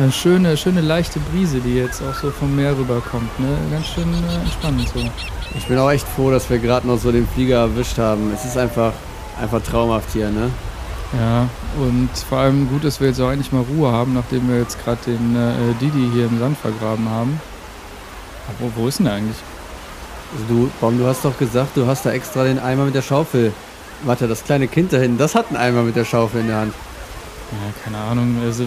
Eine 0.00 0.10
schöne, 0.10 0.56
schöne 0.56 0.80
leichte 0.80 1.20
Brise, 1.20 1.60
die 1.60 1.74
jetzt 1.74 2.00
auch 2.00 2.14
so 2.14 2.30
vom 2.30 2.56
Meer 2.56 2.74
rüberkommt. 2.74 3.38
Ne? 3.38 3.48
Ganz 3.70 3.86
schön 3.86 4.08
äh, 4.14 4.34
entspannend 4.40 4.88
so. 4.88 5.00
Ich 5.58 5.66
bin 5.66 5.76
auch 5.76 5.90
echt 5.90 6.08
froh, 6.08 6.30
dass 6.30 6.48
wir 6.48 6.58
gerade 6.58 6.86
noch 6.86 6.98
so 6.98 7.12
den 7.12 7.28
Flieger 7.28 7.58
erwischt 7.58 7.98
haben. 7.98 8.32
Es 8.32 8.46
ist 8.46 8.56
einfach, 8.56 8.94
einfach 9.38 9.60
traumhaft 9.60 10.10
hier, 10.14 10.30
ne? 10.30 10.48
Ja, 11.12 11.46
und 11.78 12.08
vor 12.16 12.38
allem 12.38 12.66
gut, 12.70 12.82
dass 12.82 12.98
wir 12.98 13.08
jetzt 13.08 13.20
auch 13.20 13.28
eigentlich 13.28 13.52
mal 13.52 13.62
Ruhe 13.62 13.92
haben, 13.92 14.14
nachdem 14.14 14.48
wir 14.48 14.60
jetzt 14.60 14.82
gerade 14.82 15.00
den 15.06 15.36
äh, 15.36 15.74
Didi 15.82 16.08
hier 16.14 16.24
im 16.28 16.38
Sand 16.38 16.56
vergraben 16.56 17.06
haben. 17.10 17.38
Aber 18.48 18.70
wo, 18.76 18.88
ist 18.88 19.00
denn 19.00 19.04
der 19.04 19.16
eigentlich? 19.16 19.36
Also 20.32 20.46
du, 20.48 20.70
Baum, 20.80 20.96
du 20.96 21.04
hast 21.04 21.26
doch 21.26 21.36
gesagt, 21.38 21.76
du 21.76 21.86
hast 21.86 22.06
da 22.06 22.12
extra 22.12 22.44
den 22.44 22.58
Eimer 22.58 22.86
mit 22.86 22.94
der 22.94 23.02
Schaufel. 23.02 23.52
Warte, 24.04 24.28
das 24.28 24.44
kleine 24.44 24.66
Kind 24.66 24.94
da 24.94 24.96
hinten, 24.96 25.18
das 25.18 25.34
hat 25.34 25.48
einen 25.48 25.58
Eimer 25.58 25.82
mit 25.82 25.94
der 25.94 26.06
Schaufel 26.06 26.40
in 26.40 26.46
der 26.46 26.56
Hand. 26.56 26.74
Ja, 27.52 27.84
keine 27.84 27.98
Ahnung. 27.98 28.36
Also, 28.42 28.64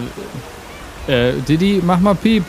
äh, 1.06 1.32
Didi, 1.48 1.82
mach 1.84 2.00
mal 2.00 2.14
Piep. 2.14 2.44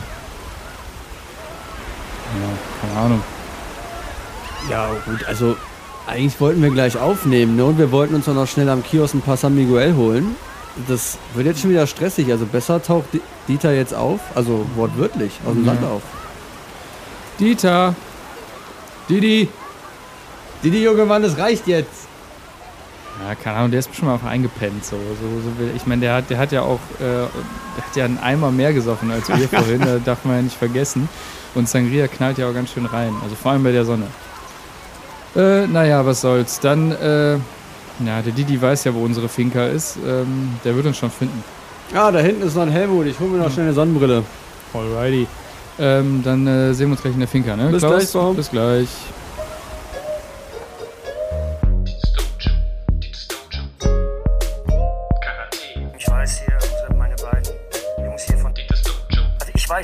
Ja, 2.34 2.88
keine 2.88 3.06
Ahnung. 3.06 3.24
Ja, 4.70 4.90
gut, 5.06 5.26
also 5.26 5.56
eigentlich 6.08 6.40
wollten 6.40 6.62
wir 6.62 6.70
gleich 6.72 6.98
aufnehmen, 6.98 7.56
ne? 7.56 7.66
Und 7.66 7.78
wir 7.78 7.92
wollten 7.92 8.16
uns 8.16 8.28
auch 8.28 8.34
noch 8.34 8.48
schnell 8.48 8.70
am 8.70 8.84
Kiosk 8.84 9.14
ein 9.14 9.22
paar 9.22 9.38
San 9.38 9.56
Miguel 9.56 9.96
holen. 9.96 10.36
Das 10.88 11.18
wird 11.34 11.48
jetzt 11.48 11.62
schon 11.62 11.70
wieder 11.70 11.88
stressig. 11.88 12.32
Also 12.32 12.46
besser 12.46 12.82
taucht 12.84 13.06
Dieter 13.48 13.74
jetzt 13.74 13.94
auf, 13.94 14.20
also 14.36 14.66
wortwörtlich, 14.76 15.32
aus 15.46 15.54
dem 15.54 15.66
Ja. 15.66 15.74
Sand 15.74 15.86
auf. 15.86 16.02
Dieter! 17.40 17.96
Didi! 19.10 19.48
Didi, 20.64 20.84
Junge 20.84 21.06
Mann, 21.06 21.22
das 21.22 21.38
reicht 21.38 21.68
jetzt. 21.68 22.08
Ja, 23.24 23.34
keine 23.36 23.58
Ahnung, 23.58 23.72
der 23.72 23.80
ist 23.80 23.88
bestimmt 23.88 24.10
mal 24.10 24.16
einfach 24.16 24.30
eingepennt. 24.30 24.84
So, 24.84 24.98
so, 24.98 25.42
so 25.42 25.60
will. 25.60 25.72
Ich 25.76 25.86
meine, 25.86 26.02
der 26.02 26.16
hat, 26.16 26.30
der 26.30 26.38
hat 26.38 26.52
ja 26.52 26.62
auch 26.62 26.80
äh, 27.00 27.28
der 27.78 27.86
hat 27.86 27.96
ja 27.96 28.06
einen 28.06 28.20
Eimer 28.20 28.52
mehr 28.52 28.74
gesoffen 28.74 29.12
als 29.12 29.30
wir 29.30 29.48
vorhin, 29.50 29.82
da 29.82 30.00
darf 30.00 30.26
man 30.26 30.36
ja 30.38 30.42
nicht 30.42 30.58
vergessen. 30.58 31.08
Und 31.54 31.70
Sangria 31.70 32.08
knallt 32.08 32.38
ja 32.38 32.50
auch 32.50 32.54
ganz 32.54 32.72
schön 32.72 32.86
rein, 32.86 33.14
also 33.24 33.36
vor 33.36 33.54
allem 33.54 33.64
bei 33.64 33.72
der 33.72 33.86
Sonne. 33.86 34.08
Äh, 35.36 35.68
naja, 35.68 36.06
was 36.06 36.22
soll's. 36.22 36.60
Dann, 36.60 36.92
äh, 36.92 37.34
ja, 38.06 38.22
der 38.22 38.34
Didi 38.34 38.62
weiß 38.62 38.84
ja, 38.86 38.94
wo 38.94 39.04
unsere 39.04 39.30
Finca 39.30 39.66
ist. 39.66 39.98
Ähm, 40.06 40.54
der 40.64 40.76
wird 40.76 40.86
uns 40.86 40.98
schon 40.98 41.12
finden. 41.12 41.44
Ah, 41.94 42.12
da 42.12 42.20
hinten 42.20 42.42
ist 42.42 42.56
noch 42.56 42.64
ein 42.64 42.72
Helmut. 42.72 43.06
Ich 43.06 43.20
hole 43.20 43.30
mir 43.30 43.38
noch 43.38 43.52
schnell 43.52 43.66
eine 43.66 43.74
Sonnenbrille. 43.74 44.24
Alrighty. 44.74 45.28
Ähm, 45.78 46.22
dann 46.24 46.48
äh, 46.48 46.74
sehen 46.74 46.88
wir 46.88 46.94
uns 46.94 47.02
gleich 47.02 47.14
in 47.14 47.20
der 47.20 47.28
Finca, 47.28 47.56
ne? 47.56 47.70
Bis 47.70 47.80
Klaus? 47.80 47.96
gleich, 47.96 48.14
Baum. 48.14 48.36
Bis 48.36 48.50
gleich. 48.50 48.90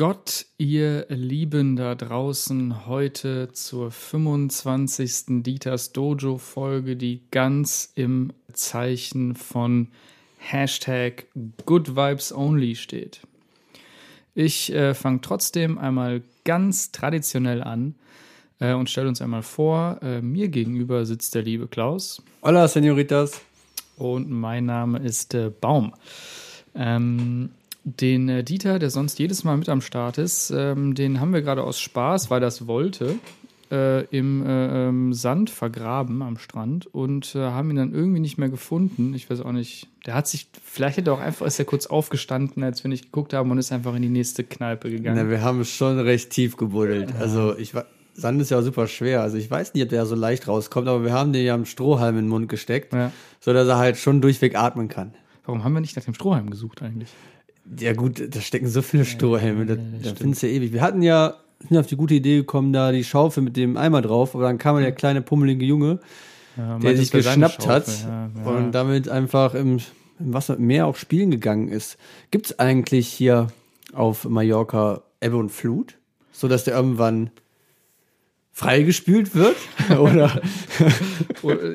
Gott, 0.00 0.46
ihr 0.56 1.04
Lieben 1.10 1.76
da 1.76 1.94
draußen, 1.94 2.86
heute 2.86 3.52
zur 3.52 3.90
25. 3.90 5.42
Dieters 5.42 5.92
Dojo 5.92 6.38
Folge, 6.38 6.96
die 6.96 7.20
ganz 7.30 7.92
im 7.96 8.32
Zeichen 8.54 9.34
von 9.34 9.88
Hashtag 10.38 11.26
Good 11.66 11.96
Vibes 11.96 12.32
Only 12.32 12.76
steht. 12.76 13.20
Ich 14.34 14.72
äh, 14.72 14.94
fange 14.94 15.20
trotzdem 15.20 15.76
einmal 15.76 16.22
ganz 16.44 16.92
traditionell 16.92 17.62
an 17.62 17.94
äh, 18.58 18.72
und 18.72 18.88
stelle 18.88 19.08
uns 19.08 19.20
einmal 19.20 19.42
vor, 19.42 19.98
äh, 20.00 20.22
mir 20.22 20.48
gegenüber 20.48 21.04
sitzt 21.04 21.34
der 21.34 21.42
liebe 21.42 21.68
Klaus 21.68 22.22
Hola, 22.42 22.68
Senoritas. 22.68 23.42
und 23.98 24.30
mein 24.30 24.64
Name 24.64 25.00
ist 25.00 25.34
äh, 25.34 25.50
Baum. 25.50 25.92
Ähm, 26.74 27.50
den 27.84 28.28
äh, 28.28 28.44
Dieter, 28.44 28.78
der 28.78 28.90
sonst 28.90 29.18
jedes 29.18 29.44
Mal 29.44 29.56
mit 29.56 29.68
am 29.68 29.80
Start 29.80 30.18
ist, 30.18 30.50
ähm, 30.54 30.94
den 30.94 31.20
haben 31.20 31.32
wir 31.32 31.42
gerade 31.42 31.62
aus 31.62 31.80
Spaß, 31.80 32.30
weil 32.30 32.40
das 32.40 32.66
wollte, 32.66 33.14
äh, 33.72 34.04
im 34.06 34.44
äh, 34.44 34.88
ähm, 34.88 35.12
Sand 35.14 35.48
vergraben 35.48 36.22
am 36.22 36.36
Strand 36.38 36.86
und 36.92 37.34
äh, 37.34 37.38
haben 37.38 37.70
ihn 37.70 37.76
dann 37.76 37.94
irgendwie 37.94 38.20
nicht 38.20 38.36
mehr 38.36 38.48
gefunden. 38.48 39.14
Ich 39.14 39.30
weiß 39.30 39.40
auch 39.42 39.52
nicht. 39.52 39.86
Der 40.06 40.14
hat 40.14 40.26
sich, 40.26 40.48
vielleicht 40.64 40.96
hätte 40.96 41.10
er 41.10 41.14
auch 41.14 41.20
einfach, 41.20 41.46
ist 41.46 41.58
er 41.58 41.64
kurz 41.64 41.86
aufgestanden, 41.86 42.62
als 42.64 42.82
wir 42.84 42.88
nicht 42.88 43.04
geguckt 43.06 43.32
haben 43.32 43.50
und 43.50 43.58
ist 43.58 43.70
einfach 43.72 43.94
in 43.94 44.02
die 44.02 44.08
nächste 44.08 44.44
Kneipe 44.44 44.90
gegangen. 44.90 45.16
Na, 45.24 45.30
wir 45.30 45.42
haben 45.42 45.64
schon 45.64 45.98
recht 46.00 46.30
tief 46.30 46.56
gebuddelt. 46.56 47.14
Also 47.20 47.56
ich 47.56 47.74
wa- 47.74 47.84
Sand 48.14 48.40
ist 48.42 48.50
ja 48.50 48.60
super 48.60 48.86
schwer. 48.88 49.22
Also 49.22 49.36
ich 49.36 49.50
weiß 49.50 49.72
nicht, 49.74 49.82
ob 49.84 49.88
der 49.90 50.04
so 50.04 50.14
leicht 50.16 50.48
rauskommt, 50.48 50.88
aber 50.88 51.04
wir 51.04 51.12
haben 51.12 51.32
den 51.32 51.44
ja 51.44 51.54
am 51.54 51.64
Strohhalm 51.64 52.16
in 52.18 52.24
den 52.24 52.28
Mund 52.28 52.48
gesteckt, 52.48 52.92
Ja. 52.92 53.12
so 53.40 53.52
dass 53.52 53.68
er 53.68 53.78
halt 53.78 53.96
schon 53.96 54.20
durchweg 54.20 54.56
atmen 54.56 54.88
kann. 54.88 55.14
Warum 55.46 55.64
haben 55.64 55.72
wir 55.74 55.80
nicht 55.80 55.96
nach 55.96 56.04
dem 56.04 56.14
Strohhalm 56.14 56.50
gesucht 56.50 56.82
eigentlich? 56.82 57.08
Ja 57.78 57.92
gut, 57.92 58.34
da 58.34 58.40
stecken 58.40 58.68
so 58.68 58.82
viele 58.82 59.04
Strohhelme, 59.04 59.66
da, 59.66 59.76
da 59.76 60.14
findest 60.14 60.42
du 60.42 60.48
ja 60.48 60.54
ewig. 60.54 60.72
Wir 60.72 60.82
hatten 60.82 61.02
ja 61.02 61.36
sind 61.68 61.78
auf 61.78 61.86
die 61.86 61.96
gute 61.96 62.14
Idee 62.14 62.38
gekommen, 62.38 62.72
da 62.72 62.92
die 62.92 63.04
Schaufel 63.04 63.42
mit 63.42 63.56
dem 63.56 63.76
Eimer 63.76 64.02
drauf, 64.02 64.34
aber 64.34 64.44
dann 64.44 64.58
kam 64.58 64.78
der 64.78 64.92
kleine 64.92 65.20
pummelige 65.22 65.64
Junge, 65.64 66.00
Ja, 66.56 66.78
der 66.78 66.96
sich 66.96 67.10
geschnappt 67.10 67.66
hat. 67.66 67.86
Ja, 67.86 68.30
ja. 68.34 68.50
und 68.50 68.72
damit 68.72 69.08
einfach 69.08 69.54
im, 69.54 69.78
im 70.18 70.32
Wasser 70.32 70.56
im 70.56 70.66
Meer 70.66 70.86
auch 70.86 70.96
spielen 70.96 71.30
gegangen 71.30 71.68
ist. 71.68 71.98
Gibt's 72.30 72.58
eigentlich 72.58 73.08
hier 73.08 73.48
auf 73.92 74.28
Mallorca 74.28 75.02
Ebbe 75.20 75.36
und 75.36 75.50
Flut, 75.50 75.96
so 76.32 76.48
dass 76.48 76.64
der 76.64 76.74
irgendwann 76.74 77.30
freigespült 78.52 79.34
wird? 79.34 79.56
Oder 79.98 80.40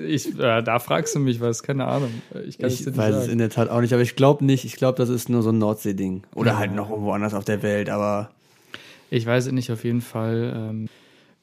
Ich, 0.08 0.38
äh, 0.40 0.62
da 0.62 0.80
fragst 0.80 1.16
du 1.16 1.20
mich 1.20 1.42
was, 1.42 1.64
keine 1.64 1.86
Ahnung. 1.86 2.12
Ich 2.48 2.58
kann 2.58 2.68
es 2.68 2.78
dir 2.78 2.82
ich 2.82 2.86
nicht 2.88 2.98
weiß 2.98 3.16
es 3.16 3.22
sagen. 3.22 3.32
in 3.32 3.38
der 3.40 3.50
Tat 3.50 3.70
auch 3.70 3.82
nicht, 3.82 3.94
aber 3.94 4.04
ich 4.04 4.16
glaube 4.16 4.46
nicht. 4.46 4.66
Ich 4.66 4.76
glaube, 4.76 4.98
das 4.98 5.10
ist 5.10 5.30
nur 5.30 5.42
so 5.42 5.50
ein 5.50 5.58
Nordsee-Ding 5.58 6.24
oder 6.36 6.58
halt 6.58 6.74
noch 6.74 6.90
irgendwo 6.90 7.12
anders 7.12 7.34
auf 7.34 7.46
der 7.46 7.64
Welt. 7.64 7.90
Aber 7.90 8.30
Ich 9.10 9.26
weiß 9.26 9.48
es 9.48 9.52
nicht, 9.52 9.72
auf 9.72 9.84
jeden 9.84 10.02
Fall. 10.02 10.54
Ähm, 10.56 10.90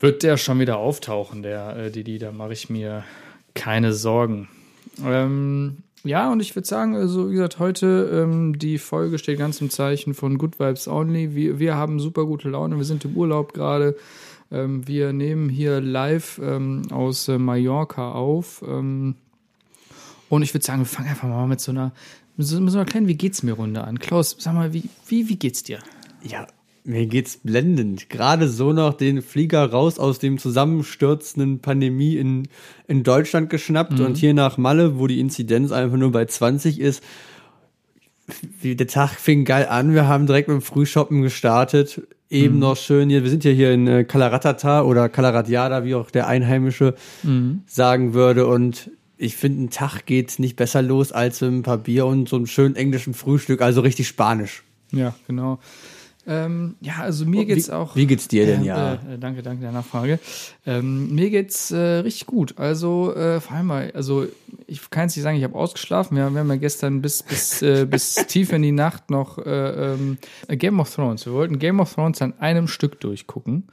wird 0.00 0.24
der 0.24 0.36
schon 0.36 0.58
wieder 0.58 0.78
auftauchen, 0.78 1.42
der 1.42 1.76
äh, 1.76 1.90
Didi, 1.90 2.18
da 2.18 2.32
mache 2.32 2.52
ich 2.52 2.68
mir 2.68 3.04
keine 3.54 3.92
Sorgen. 3.92 4.48
Ähm, 5.04 5.78
ja, 6.04 6.32
und 6.32 6.40
ich 6.40 6.56
würde 6.56 6.66
sagen, 6.66 6.96
also 6.96 7.28
wie 7.30 7.34
gesagt, 7.34 7.60
heute 7.60 8.10
ähm, 8.12 8.58
die 8.58 8.78
Folge 8.78 9.18
steht 9.18 9.38
ganz 9.38 9.60
im 9.60 9.70
Zeichen 9.70 10.14
von 10.14 10.38
Good 10.38 10.58
Vibes 10.58 10.88
Only. 10.88 11.36
Wir, 11.36 11.60
wir 11.60 11.76
haben 11.76 12.00
super 12.00 12.26
gute 12.26 12.48
Laune, 12.48 12.76
wir 12.76 12.84
sind 12.84 13.04
im 13.04 13.16
Urlaub 13.16 13.54
gerade. 13.54 13.94
Ähm, 14.52 14.86
wir 14.86 15.12
nehmen 15.12 15.48
hier 15.48 15.80
live 15.80 16.40
ähm, 16.42 16.82
aus 16.90 17.28
äh, 17.28 17.38
Mallorca 17.38 18.12
auf. 18.12 18.62
Ähm, 18.66 19.16
und 20.28 20.42
ich 20.42 20.54
würde 20.54 20.64
sagen, 20.64 20.80
wir 20.80 20.86
fangen 20.86 21.08
einfach 21.08 21.28
mal 21.28 21.46
mit 21.46 21.60
so 21.60 21.72
einer, 21.72 21.92
mit 22.36 22.46
so, 22.46 22.56
einer 22.58 22.84
kleinen 22.84 23.08
Wie 23.08 23.16
geht's 23.16 23.42
mir 23.42 23.52
Runde 23.52 23.84
an. 23.84 23.98
Klaus, 23.98 24.36
sag 24.38 24.54
mal, 24.54 24.72
wie, 24.72 24.84
wie, 25.06 25.28
wie 25.28 25.36
geht's 25.36 25.62
dir? 25.62 25.78
Ja, 26.22 26.46
mir 26.84 27.06
geht's 27.06 27.38
blendend. 27.42 28.10
Gerade 28.10 28.48
so 28.48 28.72
noch 28.72 28.94
den 28.94 29.22
Flieger 29.22 29.70
raus 29.70 29.98
aus 29.98 30.18
dem 30.18 30.38
zusammenstürzenden 30.38 31.60
Pandemie 31.60 32.16
in, 32.16 32.48
in 32.88 33.04
Deutschland 33.04 33.50
geschnappt 33.50 34.00
und 34.00 34.16
hier 34.16 34.34
nach 34.34 34.58
Malle, 34.58 34.98
wo 34.98 35.06
die 35.06 35.20
Inzidenz 35.20 35.70
einfach 35.70 35.96
nur 35.96 36.12
bei 36.12 36.24
20 36.24 36.80
ist. 36.80 37.02
Der 38.62 38.86
Tag 38.86 39.10
fing 39.10 39.44
geil 39.44 39.66
an. 39.66 39.94
Wir 39.94 40.08
haben 40.08 40.26
direkt 40.26 40.48
mit 40.48 40.56
dem 40.56 40.62
Frühshoppen 40.62 41.22
gestartet. 41.22 42.02
Eben 42.32 42.58
noch 42.58 42.76
schön 42.76 43.10
hier. 43.10 43.22
Wir 43.22 43.30
sind 43.30 43.44
ja 43.44 43.50
hier 43.50 43.72
in 43.72 43.86
äh, 43.86 44.04
Kalaratata 44.04 44.82
oder 44.82 45.08
Kalaratjada, 45.08 45.84
wie 45.84 45.94
auch 45.94 46.10
der 46.10 46.26
Einheimische 46.26 46.94
sagen 47.66 48.14
würde. 48.14 48.46
Und 48.46 48.90
ich 49.18 49.36
finde, 49.36 49.64
ein 49.64 49.70
Tag 49.70 50.06
geht 50.06 50.38
nicht 50.38 50.56
besser 50.56 50.82
los 50.82 51.12
als 51.12 51.40
mit 51.42 51.52
ein 51.52 51.62
paar 51.62 51.78
Bier 51.78 52.06
und 52.06 52.28
so 52.28 52.36
einem 52.36 52.46
schönen 52.46 52.74
englischen 52.74 53.14
Frühstück, 53.14 53.60
also 53.60 53.82
richtig 53.82 54.08
spanisch. 54.08 54.62
Ja, 54.92 55.14
genau. 55.26 55.58
Ähm, 56.26 56.76
ja, 56.80 56.98
also 57.00 57.26
mir 57.26 57.44
geht's 57.44 57.68
wie, 57.68 57.72
auch. 57.72 57.96
Wie 57.96 58.06
geht's 58.06 58.28
dir 58.28 58.46
denn, 58.46 58.62
Äh, 58.62 58.66
ja? 58.66 58.94
Äh, 58.94 59.18
danke, 59.18 59.42
danke 59.42 59.62
der 59.62 59.72
Nachfrage. 59.72 60.20
Ähm, 60.64 61.12
mir 61.14 61.30
geht's 61.30 61.72
äh, 61.72 61.76
richtig 61.76 62.26
gut. 62.26 62.58
Also 62.58 63.14
äh, 63.14 63.40
vor 63.40 63.56
allem 63.56 63.66
mal, 63.66 63.90
also 63.94 64.26
ich 64.68 64.88
kann 64.90 65.04
jetzt 65.04 65.16
nicht 65.16 65.24
sagen, 65.24 65.36
ich 65.36 65.42
habe 65.42 65.56
ausgeschlafen. 65.56 66.16
Wir, 66.16 66.30
wir 66.30 66.40
haben 66.40 66.48
ja 66.48 66.56
gestern 66.56 67.02
bis 67.02 67.24
bis 67.24 67.60
äh, 67.62 67.86
bis 67.90 68.14
tief 68.14 68.52
in 68.52 68.62
die 68.62 68.72
Nacht 68.72 69.10
noch 69.10 69.38
äh, 69.38 69.94
ähm, 69.94 70.18
Game 70.48 70.78
of 70.78 70.94
Thrones. 70.94 71.26
Wir 71.26 71.32
wollten 71.32 71.58
Game 71.58 71.80
of 71.80 71.92
Thrones 71.92 72.22
an 72.22 72.34
einem 72.38 72.68
Stück 72.68 73.00
durchgucken 73.00 73.64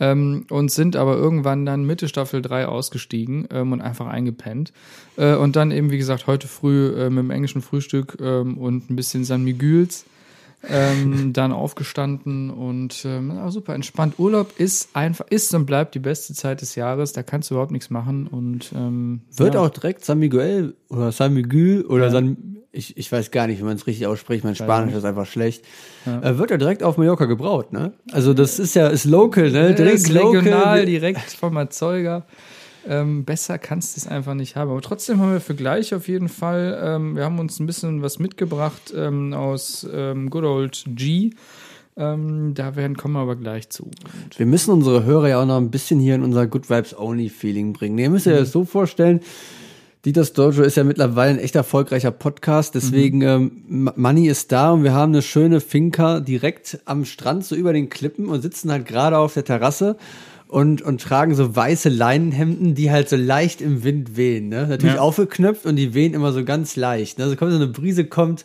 ähm, 0.00 0.46
und 0.50 0.72
sind 0.72 0.96
aber 0.96 1.16
irgendwann 1.16 1.64
dann 1.64 1.84
Mitte 1.84 2.08
Staffel 2.08 2.42
3 2.42 2.66
ausgestiegen 2.66 3.46
ähm, 3.52 3.72
und 3.72 3.80
einfach 3.80 4.06
eingepennt. 4.08 4.72
Äh, 5.16 5.36
und 5.36 5.54
dann 5.54 5.70
eben, 5.70 5.92
wie 5.92 5.98
gesagt, 5.98 6.26
heute 6.26 6.48
früh 6.48 6.88
äh, 6.88 7.10
mit 7.10 7.22
dem 7.22 7.30
englischen 7.30 7.62
Frühstück 7.62 8.18
ähm, 8.20 8.58
und 8.58 8.90
ein 8.90 8.96
bisschen 8.96 9.24
San 9.24 9.44
Miguels 9.44 10.04
ähm, 10.68 11.32
dann 11.32 11.52
aufgestanden 11.52 12.50
und 12.50 13.04
ähm, 13.04 13.32
ja, 13.34 13.50
super 13.50 13.74
entspannt. 13.74 14.14
Urlaub 14.18 14.52
ist 14.58 14.90
einfach, 14.94 15.26
ist 15.28 15.54
und 15.54 15.66
bleibt 15.66 15.94
die 15.94 15.98
beste 15.98 16.34
Zeit 16.34 16.60
des 16.60 16.74
Jahres. 16.74 17.12
Da 17.12 17.22
kannst 17.22 17.50
du 17.50 17.54
überhaupt 17.54 17.72
nichts 17.72 17.90
machen 17.90 18.26
und 18.26 18.72
ähm, 18.74 19.22
Wird 19.36 19.54
ja. 19.54 19.60
auch 19.60 19.70
direkt 19.70 20.04
San 20.04 20.18
Miguel 20.18 20.74
oder 20.88 21.12
San 21.12 21.34
Miguel 21.34 21.84
oder 21.86 22.04
Ja. 22.04 22.10
San, 22.10 22.36
ich, 22.70 22.96
ich 22.96 23.10
weiß 23.10 23.30
gar 23.30 23.46
nicht, 23.48 23.58
wie 23.60 23.64
man 23.64 23.76
es 23.76 23.86
richtig 23.86 24.06
ausspricht, 24.06 24.44
mein 24.44 24.54
Spanisch 24.54 24.94
ist 24.94 25.04
einfach 25.04 25.26
schlecht. 25.26 25.64
Äh, 26.06 26.38
wird 26.38 26.50
ja 26.50 26.56
direkt 26.56 26.82
auf 26.82 26.96
Mallorca 26.96 27.26
gebraut, 27.26 27.72
ne? 27.72 27.92
Also 28.12 28.32
das 28.32 28.58
ist 28.58 28.74
ja, 28.74 28.88
ist 28.88 29.04
local, 29.04 29.50
ne? 29.50 29.74
Direkt 29.74 29.96
ist 29.96 30.08
local. 30.08 30.38
regional, 30.40 30.86
direkt 30.86 31.20
vom 31.32 31.56
Erzeuger. 31.56 32.24
Ähm, 32.88 33.24
besser 33.24 33.58
kannst 33.58 33.96
du 33.96 34.00
es 34.00 34.08
einfach 34.08 34.34
nicht 34.34 34.56
haben. 34.56 34.70
Aber 34.70 34.80
trotzdem 34.80 35.20
haben 35.20 35.32
wir 35.32 35.40
Vergleich 35.40 35.94
auf 35.94 36.08
jeden 36.08 36.28
Fall. 36.28 36.80
Ähm, 36.82 37.16
wir 37.16 37.24
haben 37.24 37.38
uns 37.38 37.60
ein 37.60 37.66
bisschen 37.66 38.02
was 38.02 38.18
mitgebracht 38.18 38.92
ähm, 38.96 39.32
aus 39.34 39.86
ähm, 39.92 40.30
Good 40.30 40.44
Old 40.44 40.84
G. 40.88 41.30
Ähm, 41.96 42.54
da 42.54 42.74
werden 42.74 42.96
kommen 42.96 43.14
wir 43.14 43.20
aber 43.20 43.36
gleich 43.36 43.68
zu. 43.68 43.90
Wir 44.36 44.46
müssen 44.46 44.72
unsere 44.72 45.04
Hörer 45.04 45.28
ja 45.28 45.42
auch 45.42 45.46
noch 45.46 45.58
ein 45.58 45.70
bisschen 45.70 46.00
hier 46.00 46.14
in 46.14 46.22
unser 46.22 46.46
Good 46.46 46.70
Vibes 46.70 46.98
Only 46.98 47.28
Feeling 47.28 47.72
bringen. 47.72 47.98
Ihr 47.98 48.10
müsst 48.10 48.26
euch 48.26 48.38
das 48.38 48.50
so 48.50 48.64
vorstellen, 48.64 49.20
Dieters 50.04 50.32
Dojo 50.32 50.62
ist 50.62 50.76
ja 50.76 50.82
mittlerweile 50.82 51.34
ein 51.34 51.38
echt 51.38 51.54
erfolgreicher 51.54 52.10
Podcast, 52.10 52.74
deswegen 52.74 53.20
ähm, 53.20 53.62
M- 53.70 53.92
Money 53.94 54.26
ist 54.26 54.50
da 54.50 54.72
und 54.72 54.82
wir 54.82 54.94
haben 54.94 55.12
eine 55.12 55.22
schöne 55.22 55.60
Finca 55.60 56.18
direkt 56.18 56.80
am 56.86 57.04
Strand, 57.04 57.44
so 57.44 57.54
über 57.54 57.72
den 57.72 57.88
Klippen 57.88 58.26
und 58.26 58.40
sitzen 58.40 58.72
halt 58.72 58.86
gerade 58.86 59.16
auf 59.16 59.34
der 59.34 59.44
Terrasse 59.44 59.96
und, 60.52 60.82
und 60.82 61.00
tragen 61.00 61.34
so 61.34 61.56
weiße 61.56 61.88
Leinenhemden, 61.88 62.74
die 62.74 62.90
halt 62.90 63.08
so 63.08 63.16
leicht 63.16 63.62
im 63.62 63.84
Wind 63.84 64.16
wehen. 64.18 64.48
Ne? 64.50 64.66
Natürlich 64.66 64.96
Ja. 64.96 65.00
aufgeknöpft 65.00 65.64
und 65.64 65.76
die 65.76 65.94
wehen 65.94 66.12
immer 66.12 66.32
so 66.32 66.44
ganz 66.44 66.76
leicht. 66.76 67.16
Ne? 67.16 67.24
Also 67.24 67.36
kommt 67.36 67.52
so 67.52 67.56
eine 67.56 67.68
Brise, 67.68 68.04
kommt 68.04 68.44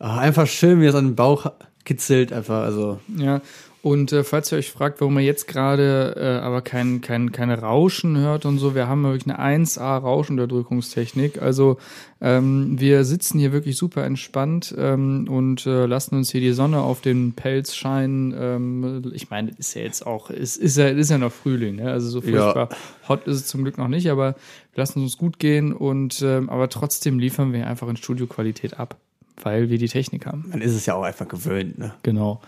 ah, 0.00 0.18
einfach 0.18 0.48
schön, 0.48 0.80
wie 0.80 0.86
es 0.86 0.94
an 0.96 1.06
den 1.06 1.14
Bauch 1.14 1.52
kitzelt, 1.84 2.32
einfach, 2.32 2.64
also 2.64 2.98
Ja, 3.16 3.40
und 3.82 4.12
äh, 4.12 4.24
falls 4.24 4.52
ihr 4.52 4.58
euch 4.58 4.70
fragt, 4.70 5.00
warum 5.00 5.18
ihr 5.18 5.24
jetzt 5.24 5.48
gerade 5.48 6.14
äh, 6.18 6.44
aber 6.44 6.60
kein, 6.60 7.00
kein, 7.00 7.32
keine 7.32 7.60
Rauschen 7.60 8.18
hört 8.18 8.44
und 8.44 8.58
so, 8.58 8.74
wir 8.74 8.88
haben 8.88 9.02
wirklich 9.04 9.32
eine 9.32 9.62
1A 9.62 9.98
Rauschunterdrückungstechnik. 9.98 11.40
Also 11.40 11.78
ähm, 12.20 12.78
wir 12.78 13.04
sitzen 13.04 13.38
hier 13.38 13.52
wirklich 13.52 13.78
super 13.78 14.04
entspannt 14.04 14.74
ähm, 14.76 15.26
und 15.30 15.64
äh, 15.64 15.86
lassen 15.86 16.16
uns 16.16 16.30
hier 16.30 16.42
die 16.42 16.52
Sonne 16.52 16.82
auf 16.82 17.00
den 17.00 17.32
Pelz 17.32 17.74
scheinen. 17.74 18.34
Ähm, 18.38 19.12
ich 19.14 19.30
meine, 19.30 19.52
ist 19.56 19.74
ja 19.74 19.80
jetzt 19.80 20.06
auch, 20.06 20.28
ist, 20.28 20.58
ist, 20.58 20.76
ja, 20.76 20.88
ist 20.88 21.10
ja 21.10 21.16
noch 21.16 21.32
Frühling, 21.32 21.76
ne? 21.76 21.90
also 21.90 22.10
so 22.10 22.20
furchtbar 22.20 22.68
hot 23.08 23.26
ist 23.26 23.36
es 23.36 23.46
zum 23.46 23.62
Glück 23.62 23.78
noch 23.78 23.88
nicht, 23.88 24.10
aber 24.10 24.34
wir 24.74 24.82
lassen 24.82 24.98
es 24.98 25.04
uns 25.04 25.16
gut 25.16 25.38
gehen 25.38 25.72
und 25.72 26.20
ähm, 26.20 26.50
aber 26.50 26.68
trotzdem 26.68 27.18
liefern 27.18 27.54
wir 27.54 27.66
einfach 27.66 27.88
in 27.88 27.96
Studioqualität 27.96 28.78
ab, 28.78 28.96
weil 29.42 29.70
wir 29.70 29.78
die 29.78 29.88
Technik 29.88 30.26
haben. 30.26 30.44
man 30.50 30.60
ist 30.60 30.74
es 30.74 30.84
ja 30.84 30.94
auch 30.94 31.04
einfach 31.04 31.28
gewöhnt. 31.28 31.78
Ne? 31.78 31.94
Genau. 32.02 32.42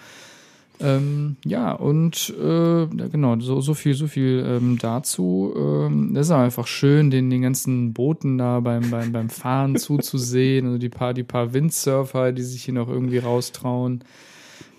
Ähm, 0.80 1.36
ja, 1.44 1.72
und 1.72 2.34
äh, 2.38 2.86
genau, 2.86 3.38
so, 3.38 3.60
so 3.60 3.74
viel, 3.74 3.94
so 3.94 4.06
viel 4.06 4.44
ähm, 4.46 4.78
dazu. 4.78 5.54
Ähm, 5.56 6.12
das 6.14 6.26
ist 6.26 6.32
einfach 6.32 6.66
schön, 6.66 7.10
den, 7.10 7.30
den 7.30 7.42
ganzen 7.42 7.92
Booten 7.92 8.38
da 8.38 8.60
beim, 8.60 8.90
beim, 8.90 9.12
beim 9.12 9.30
Fahren 9.30 9.76
zuzusehen. 9.78 10.66
Also 10.66 10.78
die 10.78 10.88
paar, 10.88 11.14
die 11.14 11.22
paar 11.22 11.52
Windsurfer, 11.52 12.32
die 12.32 12.42
sich 12.42 12.64
hier 12.64 12.74
noch 12.74 12.88
irgendwie 12.88 13.18
raustrauen. 13.18 14.02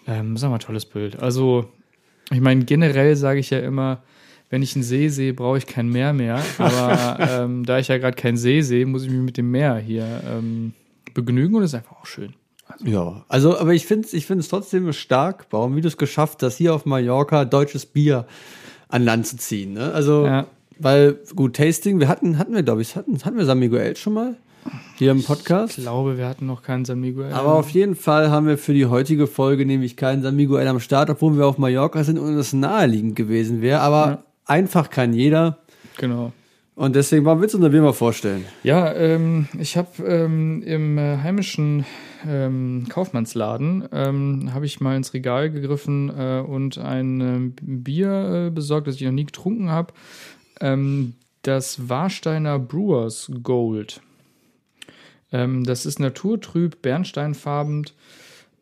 Ähm, 0.06 0.36
sag 0.36 0.50
mal, 0.50 0.58
tolles 0.58 0.86
Bild. 0.86 1.20
Also, 1.20 1.70
ich 2.32 2.42
meine, 2.42 2.66
generell 2.66 3.16
sage 3.16 3.40
ich 3.40 3.50
ja 3.50 3.60
immer, 3.60 4.04
wenn 4.50 4.62
ich 4.62 4.76
einen 4.76 4.84
See 4.84 5.08
sehe, 5.08 5.34
brauche 5.34 5.58
ich 5.58 5.66
kein 5.66 5.90
Meer 5.90 6.12
mehr. 6.14 6.42
Aber 6.58 7.18
ähm, 7.44 7.66
da 7.66 7.80
ich 7.80 7.88
ja 7.88 7.98
gerade 7.98 8.16
keinen 8.16 8.38
See 8.38 8.62
sehe, 8.62 8.86
muss 8.86 9.04
ich 9.04 9.10
mich 9.10 9.22
mit 9.22 9.38
dem 9.38 9.52
Meer 9.52 9.78
hier 9.78 10.22
ähm, 10.30 10.74
begnügen 11.14 11.56
und 11.56 11.62
das 11.62 11.72
ist 11.72 11.76
einfach 11.76 12.02
auch 12.02 12.06
schön. 12.06 12.34
Ja, 12.84 13.24
also, 13.28 13.58
aber 13.58 13.74
ich 13.74 13.86
finde 13.86 14.08
es 14.08 14.14
ich 14.14 14.26
find's 14.26 14.48
trotzdem 14.48 14.92
stark, 14.94 15.46
warum, 15.52 15.76
wie 15.76 15.82
du 15.82 15.88
es 15.88 15.98
geschafft 15.98 16.44
hast, 16.44 16.58
hier 16.58 16.74
auf 16.74 16.86
Mallorca 16.86 17.46
deutsches 17.46 17.86
Bier 17.86 18.26
an 18.90 19.04
Land 19.04 19.28
zu 19.28 19.38
ziehen. 19.38 19.74
Ne? 19.74 19.92
Also, 19.94 20.26
Ja. 20.26 20.46
weil, 20.80 21.20
gut, 21.36 21.56
Tasting, 21.56 22.00
wir 22.00 22.08
hatten, 22.08 22.38
hatten 22.38 22.54
wir, 22.54 22.64
glaube 22.64 22.82
ich, 22.82 22.96
hatten, 22.96 23.20
hatten 23.24 23.38
wir 23.38 23.46
San 23.46 23.60
Miguel 23.60 23.96
schon 23.96 24.14
mal 24.14 24.36
hier 24.96 25.12
im 25.12 25.24
Podcast. 25.24 25.78
Ich 25.78 25.84
glaube, 25.84 26.18
wir 26.18 26.28
hatten 26.28 26.46
noch 26.46 26.62
keinen 26.64 26.86
San 26.86 27.00
Miguel. 27.00 27.34
Aber 27.34 27.56
auf 27.56 27.70
jeden 27.72 27.96
Fall 27.96 28.30
haben 28.32 28.48
wir 28.48 28.58
für 28.58 28.74
die 28.74 28.86
heutige 28.86 29.28
Folge 29.28 29.66
nämlich 29.66 29.98
keinen 29.98 30.22
San 30.22 30.36
Miguel 30.36 30.68
am 30.68 30.80
Start, 30.80 31.10
obwohl 31.10 31.38
wir 31.38 31.46
auf 31.48 31.58
Mallorca 31.58 32.04
sind 32.04 32.18
und 32.18 32.38
es 32.38 32.54
naheliegend 32.54 33.16
gewesen 33.16 33.62
wäre. 33.62 33.82
Aber 33.82 34.24
einfach 34.46 34.90
kann 34.90 35.14
jeder. 35.14 35.58
Genau. 35.98 36.32
Und 36.76 36.96
deswegen, 36.96 37.24
warum 37.26 37.42
willst 37.42 37.54
du 37.54 37.60
Bier 37.70 37.84
mal 37.84 37.94
vorstellen? 37.94 38.46
Ja, 38.64 38.92
ähm, 38.94 39.48
ich 39.60 39.78
habe 39.78 40.04
ähm, 40.04 40.64
im 40.64 40.98
äh, 40.98 41.18
heimischen 41.18 41.86
ähm, 42.28 42.88
Kaufmannsladen 42.90 43.88
ähm, 43.92 44.54
habe 44.54 44.66
ich 44.66 44.82
mal 44.82 44.96
ins 44.96 45.14
Regal 45.14 45.52
gegriffen 45.52 46.10
äh, 46.10 46.40
und 46.40 46.80
ein 46.80 47.22
ähm, 47.22 47.54
Bier 47.62 48.48
äh, 48.48 48.50
besorgt, 48.50 48.88
das 48.88 48.96
ich 48.96 49.02
noch 49.02 49.12
nie 49.12 49.26
getrunken 49.26 49.70
habe. 49.70 49.94
Ähm, 50.62 51.14
das 51.44 51.90
Warsteiner 51.90 52.58
Brewers 52.58 53.30
Gold. 53.44 54.02
Das 55.30 55.86
ist 55.88 56.00
naturtrüb, 56.00 56.82
bernsteinfarben. 56.84 57.88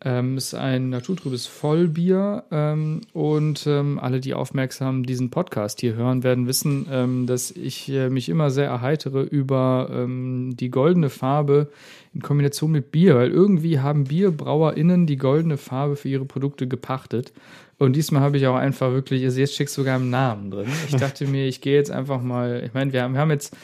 Ähm, 0.04 0.36
ist 0.36 0.56
ein 0.56 0.90
naturtrübes 0.90 1.46
Vollbier 1.46 2.44
ähm, 2.50 3.02
und 3.14 3.68
ähm, 3.68 4.00
alle, 4.00 4.20
die 4.20 4.34
aufmerksam 4.34 5.06
diesen 5.06 5.30
Podcast 5.30 5.80
hier 5.80 5.94
hören, 5.94 6.24
werden 6.24 6.48
wissen, 6.48 6.88
ähm, 6.92 7.28
dass 7.28 7.52
ich 7.52 7.88
äh, 7.90 8.10
mich 8.10 8.28
immer 8.28 8.50
sehr 8.50 8.66
erheitere 8.66 9.22
über 9.22 9.90
ähm, 9.92 10.56
die 10.60 10.72
goldene 10.72 11.12
Farbe 11.12 11.68
in 12.16 12.22
Kombination 12.24 12.72
mit 12.72 12.92
Bier, 12.92 13.16
weil 13.16 13.30
irgendwie 13.30 13.80
haben 13.80 14.06
BierbrauerInnen 14.06 15.06
die 15.06 15.18
goldene 15.18 15.58
Farbe 15.58 15.96
für 15.96 16.10
ihre 16.10 16.26
Produkte 16.26 16.68
gepachtet. 16.68 17.32
Und 17.78 17.96
diesmal 17.96 18.22
habe 18.22 18.38
ich 18.38 18.48
auch 18.48 18.56
einfach 18.56 18.92
wirklich, 18.92 19.24
also 19.24 19.40
jetzt 19.40 19.54
steckst 19.54 19.76
sogar 19.76 19.98
im 19.98 20.10
Namen 20.10 20.52
drin. 20.52 20.68
Ich 20.88 20.96
dachte 20.96 21.28
mir, 21.28 21.48
ich 21.48 21.62
gehe 21.62 21.76
jetzt 21.76 21.92
einfach 21.92 22.22
mal, 22.22 22.64
ich 22.66 22.74
meine, 22.74 22.92
wir 22.92 23.04
haben, 23.04 23.14
wir 23.14 23.22
haben 23.22 23.32
jetzt 23.32 23.56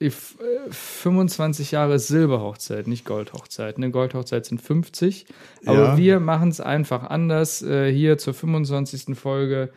25 0.00 1.70
Jahre 1.70 1.98
Silberhochzeit, 1.98 2.86
nicht 2.86 3.04
Goldhochzeit. 3.04 3.76
Eine 3.76 3.90
Goldhochzeit 3.90 4.44
sind 4.46 4.60
50. 4.60 5.26
Aber 5.66 5.78
Ja. 5.84 5.96
wir 5.96 6.20
machen 6.20 6.48
es 6.50 6.60
einfach 6.60 7.04
anders. 7.04 7.62
Äh, 7.62 7.92
hier 7.92 8.18
zur 8.18 8.34
25. 8.34 9.14
Folge 9.16 9.70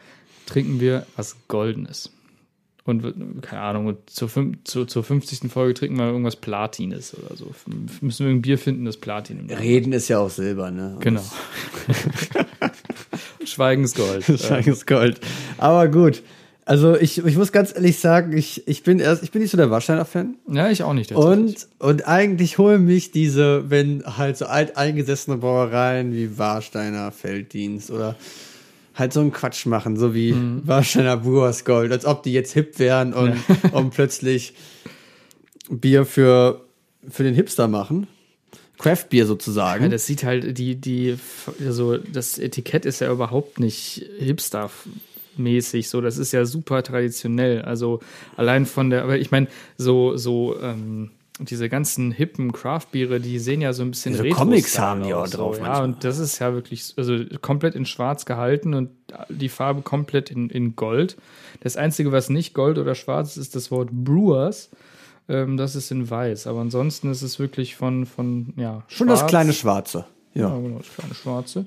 trinken 0.45 0.79
wir 0.79 1.05
was 1.15 1.35
Goldenes. 1.47 2.11
Und 2.85 3.41
keine 3.41 3.61
Ahnung, 3.61 3.97
zur, 4.05 4.29
fün- 4.29 4.59
zu, 4.63 4.85
zur 4.85 5.03
50. 5.03 5.51
Folge 5.51 5.73
trinken 5.73 5.97
wir 5.97 6.05
irgendwas 6.05 6.37
Platines 6.37 7.13
oder 7.17 7.35
so. 7.35 7.51
Müssen 7.99 8.25
wir 8.25 8.33
ein 8.33 8.41
Bier 8.41 8.57
finden, 8.57 8.85
das 8.85 8.95
Platin 8.95 9.39
im. 9.39 9.49
Reden 9.49 9.91
ist 9.91 10.07
ja 10.07 10.19
auch 10.19 10.29
Silber, 10.29 10.71
ne? 10.71 10.95
Genau. 11.01 11.21
Schweigensgold. 13.43 14.23
Scheiß 14.25 14.85
Gold. 14.85 15.19
Aber 15.57 15.89
gut. 15.89 16.23
Also 16.67 16.97
ich, 16.97 17.23
ich 17.25 17.37
muss 17.37 17.53
ganz 17.53 17.73
ehrlich 17.73 17.97
sagen, 17.97 18.35
ich, 18.35 18.67
ich 18.67 18.83
bin 18.83 18.99
erst, 18.99 19.23
ich 19.23 19.31
bin 19.31 19.41
nicht 19.41 19.51
so 19.51 19.57
der 19.57 19.71
Warsteiner-Fan. 19.71 20.35
ja, 20.51 20.69
ich 20.69 20.83
auch 20.83 20.91
nicht. 20.91 21.13
Und, 21.13 21.65
und 21.79 22.05
eigentlich 22.05 22.57
holen 22.57 22.83
mich 22.83 23.11
diese, 23.11 23.69
wenn 23.69 24.03
halt 24.05 24.35
so 24.35 24.47
alteingesessene 24.47 25.37
Brauereien 25.37 26.11
wie 26.13 26.37
Warsteiner 26.37 27.13
Felddienst 27.13 27.89
oder 27.89 28.17
halt 28.95 29.13
so 29.13 29.21
einen 29.21 29.31
Quatsch 29.31 29.65
machen, 29.65 29.95
so 29.95 30.13
wie 30.13 30.33
Mhm. 30.33 30.63
Warsteiner 30.65 31.15
Brewers 31.15 31.63
Gold, 31.63 31.93
als 31.93 32.03
ob 32.05 32.23
die 32.23 32.33
jetzt 32.33 32.51
hip 32.51 32.77
wären 32.79 33.13
und, 33.13 33.37
und 33.71 33.91
plötzlich 33.91 34.53
Bier 35.69 36.05
für, 36.05 36.65
für 37.07 37.23
den 37.23 37.33
Hipster 37.33 37.69
machen. 37.69 38.07
Craft-Bier 38.77 39.25
sozusagen. 39.25 39.83
Ja, 39.83 39.89
das 39.89 40.05
sieht 40.05 40.23
halt, 40.23 40.57
die, 40.57 40.75
die, 40.75 41.17
also 41.65 41.95
das 41.97 42.37
Etikett 42.37 42.85
ist 42.85 42.99
ja 42.99 43.09
überhaupt 43.09 43.59
nicht 43.59 44.05
hipster-mäßig, 45.37 45.89
so, 45.89 46.01
das 46.01 46.17
ist 46.17 46.31
ja 46.31 46.45
super 46.45 46.83
traditionell. 46.83 47.61
Also 47.61 47.99
allein 48.35 48.65
von 48.65 48.89
der, 48.89 49.03
aber 49.03 49.17
ich 49.17 49.31
meine, 49.31 49.47
so, 49.77 50.17
so, 50.17 50.59
ähm, 50.61 51.11
diese 51.39 51.69
ganzen 51.69 52.11
hippen 52.11 52.51
Craft-Biere, 52.51 53.19
die 53.19 53.37
sehen 53.37 53.61
ja 53.61 53.71
so 53.71 53.83
ein 53.83 53.91
bisschen 53.91 54.15
So 54.15 54.23
Retro-Style 54.23 54.49
Comics 54.49 54.79
haben 54.79 55.03
die 55.03 55.13
auch 55.13 55.21
aus, 55.21 55.29
drauf 55.31 55.57
So, 55.57 55.61
ja, 55.63 55.83
und 55.83 56.03
das 56.03 56.17
ist 56.17 56.39
ja 56.39 56.53
wirklich, 56.53 56.95
also 56.97 57.19
komplett 57.41 57.75
in 57.75 57.85
schwarz 57.85 58.25
gehalten 58.25 58.73
und 58.73 58.89
die 59.29 59.49
Farbe 59.49 59.83
komplett 59.83 60.31
in, 60.31 60.49
in 60.49 60.75
Gold. 60.75 61.15
Das 61.59 61.77
Einzige, 61.77 62.11
was 62.11 62.29
nicht 62.29 62.55
Gold 62.55 62.79
oder 62.79 62.95
schwarz 62.95 63.31
ist, 63.31 63.37
ist 63.37 63.55
das 63.55 63.69
Wort 63.69 63.89
Brewers. 63.91 64.71
Ähm, 65.29 65.57
das 65.57 65.75
ist 65.75 65.91
in 65.91 66.09
weiß. 66.09 66.47
Aber 66.47 66.61
ansonsten 66.61 67.11
ist 67.11 67.21
es 67.21 67.37
wirklich 67.37 67.75
von, 67.75 68.07
von 68.07 68.53
ja, 68.55 68.83
Schon 68.87 69.07
das 69.07 69.27
kleine 69.27 69.53
Schwarze. 69.53 70.05
Ja, 70.33 70.49
Ja. 70.49 70.57
genau, 70.57 70.79
das 70.79 70.87
kleine 70.95 71.13
schwarze. 71.13 71.65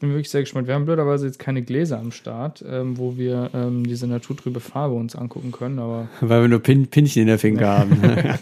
Ich 0.00 0.02
bin 0.02 0.12
wirklich 0.12 0.30
sehr 0.30 0.40
gespannt. 0.40 0.66
Wir 0.66 0.72
haben 0.72 0.86
blöderweise 0.86 1.26
jetzt 1.26 1.38
keine 1.38 1.60
Gläser 1.60 1.98
am 1.98 2.10
Start, 2.10 2.64
ähm, 2.66 2.96
wo 2.96 3.18
wir 3.18 3.50
ähm, 3.52 3.86
diese 3.86 4.06
naturtrübe 4.06 4.58
Farbe 4.58 4.94
uns 4.94 5.14
angucken 5.14 5.52
können, 5.52 5.78
aber. 5.78 6.08
Weil 6.22 6.40
wir 6.40 6.48
nur 6.48 6.60
Pin 6.60 6.86
Pinchen 6.86 7.20
in 7.20 7.28
der 7.28 7.38
Finger 7.38 7.66
haben. 7.66 8.00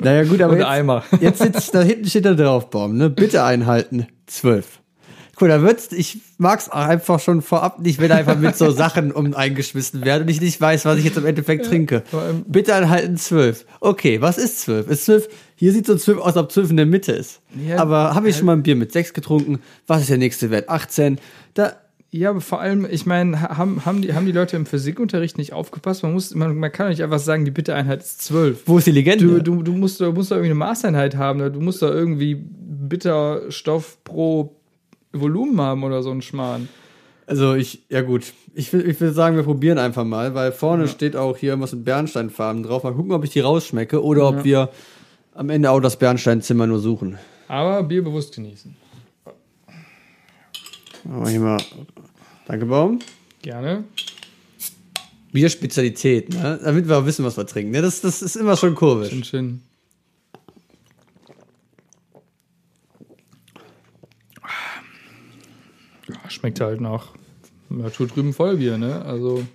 naja, 0.00 0.24
gut, 0.24 0.42
aber 0.42 0.52
Und 0.52 0.58
jetzt, 0.58 0.68
Eimer. 0.68 1.02
jetzt 1.22 1.38
sitzt, 1.38 1.74
da 1.74 1.80
hinten 1.80 2.04
steht 2.04 2.26
da 2.26 2.34
drauf, 2.34 2.68
Baum, 2.68 2.98
ne? 2.98 3.08
Bitte 3.08 3.42
einhalten. 3.42 4.06
Zwölf. 4.26 4.82
Cool, 5.40 5.48
da 5.48 5.62
wird's, 5.62 5.92
ich 5.92 6.18
mag's 6.36 6.68
einfach 6.68 7.20
schon 7.20 7.40
vorab 7.40 7.78
nicht, 7.78 7.98
wenn 7.98 8.12
einfach 8.12 8.36
mit 8.36 8.54
so 8.54 8.70
Sachen 8.70 9.12
um 9.12 9.34
eingeschmissen 9.34 10.04
werden 10.04 10.24
und 10.24 10.28
ich 10.28 10.42
nicht 10.42 10.60
weiß, 10.60 10.84
was 10.84 10.98
ich 10.98 11.06
jetzt 11.06 11.16
im 11.16 11.24
Endeffekt 11.24 11.64
trinke. 11.64 12.02
Bitte 12.46 12.74
anhalten 12.74 13.16
zwölf. 13.16 13.64
Okay, 13.80 14.20
was 14.20 14.36
ist 14.36 14.60
zwölf? 14.60 14.88
Ist 14.88 15.06
zwölf, 15.06 15.28
hier 15.58 15.72
sieht 15.72 15.86
so 15.86 15.96
zwölf 15.96 16.18
aus, 16.18 16.36
ob 16.36 16.52
zwölf 16.52 16.70
in 16.70 16.76
der 16.76 16.86
Mitte 16.86 17.10
ist. 17.10 17.40
Ja, 17.66 17.78
Aber 17.78 18.14
habe 18.14 18.28
ich 18.28 18.36
schon 18.36 18.46
mal 18.46 18.52
ein 18.52 18.62
Bier 18.62 18.76
mit 18.76 18.92
sechs 18.92 19.12
getrunken? 19.12 19.58
Was 19.88 20.02
ist 20.02 20.10
der 20.10 20.18
nächste 20.18 20.50
Wert? 20.52 20.68
18. 20.68 21.18
Da, 21.54 21.72
Ja, 22.12 22.30
aber 22.30 22.40
vor 22.40 22.60
allem, 22.60 22.86
ich 22.88 23.06
meine, 23.06 23.40
haben, 23.40 23.84
haben, 23.84 24.00
die, 24.00 24.14
haben 24.14 24.24
die 24.24 24.30
Leute 24.30 24.56
im 24.56 24.66
Physikunterricht 24.66 25.36
nicht 25.36 25.52
aufgepasst? 25.52 26.04
Man, 26.04 26.12
muss, 26.12 26.32
man, 26.32 26.56
man 26.56 26.70
kann 26.70 26.86
doch 26.86 26.90
nicht 26.90 27.02
einfach 27.02 27.18
sagen, 27.18 27.44
die 27.44 27.50
Bittereinheit 27.50 28.04
ist 28.04 28.22
12. 28.22 28.62
wo 28.66 28.78
ist 28.78 28.86
die 28.86 28.92
Legende? 28.92 29.24
Du, 29.24 29.40
du, 29.40 29.62
du, 29.64 29.72
musst, 29.72 30.00
du 30.00 30.12
musst 30.12 30.30
da 30.30 30.36
irgendwie 30.36 30.52
eine 30.52 30.60
Maßeinheit 30.60 31.16
haben. 31.16 31.40
Du 31.52 31.60
musst 31.60 31.82
da 31.82 31.88
irgendwie 31.88 32.36
Bitterstoff 32.36 33.98
pro 34.04 34.54
Volumen 35.12 35.60
haben 35.60 35.82
oder 35.82 36.04
so 36.04 36.12
ein 36.12 36.22
Schmarrn. 36.22 36.68
Also 37.26 37.54
ich, 37.54 37.82
ja 37.90 38.02
gut. 38.02 38.32
Ich 38.54 38.72
will, 38.72 38.88
ich 38.88 39.00
will 39.00 39.12
sagen, 39.12 39.34
wir 39.34 39.42
probieren 39.42 39.78
einfach 39.78 40.04
mal, 40.04 40.34
weil 40.34 40.52
vorne 40.52 40.86
steht 40.86 41.16
auch 41.16 41.36
hier 41.36 41.50
irgendwas 41.50 41.72
mit 41.72 41.84
Bernsteinfarben 41.84 42.62
drauf. 42.62 42.84
Mal 42.84 42.94
gucken, 42.94 43.10
ob 43.10 43.24
ich 43.24 43.30
die 43.30 43.40
rausschmecke 43.40 44.02
oder 44.02 44.28
ob 44.28 44.44
wir 44.44 44.70
am 45.38 45.50
Ende 45.50 45.70
auch 45.70 45.78
das 45.78 45.96
Bernsteinzimmer 45.96 46.66
nur 46.66 46.80
suchen. 46.80 47.16
Aber 47.46 47.84
Bier 47.84 48.02
bewusst 48.02 48.34
genießen. 48.34 48.76
Wir 51.04 51.28
hier 51.28 51.40
mal. 51.40 51.62
Danke, 52.46 52.66
Baum. 52.66 52.98
Gerne. 53.40 53.84
Bierspezialität, 55.30 56.30
ne? 56.30 56.58
Damit 56.62 56.88
wir 56.88 56.98
auch 56.98 57.06
wissen, 57.06 57.24
was 57.24 57.36
wir 57.36 57.46
trinken. 57.46 57.70
Ne? 57.70 57.82
Das, 57.82 58.00
das 58.00 58.20
ist 58.20 58.34
immer 58.34 58.56
schon 58.56 58.74
komisch. 58.74 59.10
Schön, 59.10 59.24
schön. 59.24 59.62
Ja, 66.08 66.30
schmeckt 66.30 66.60
halt 66.60 66.80
nach 66.80 67.14
Natur 67.68 68.08
drüben 68.08 68.32
Vollbier, 68.32 68.76
ne? 68.76 69.02
Also. 69.02 69.46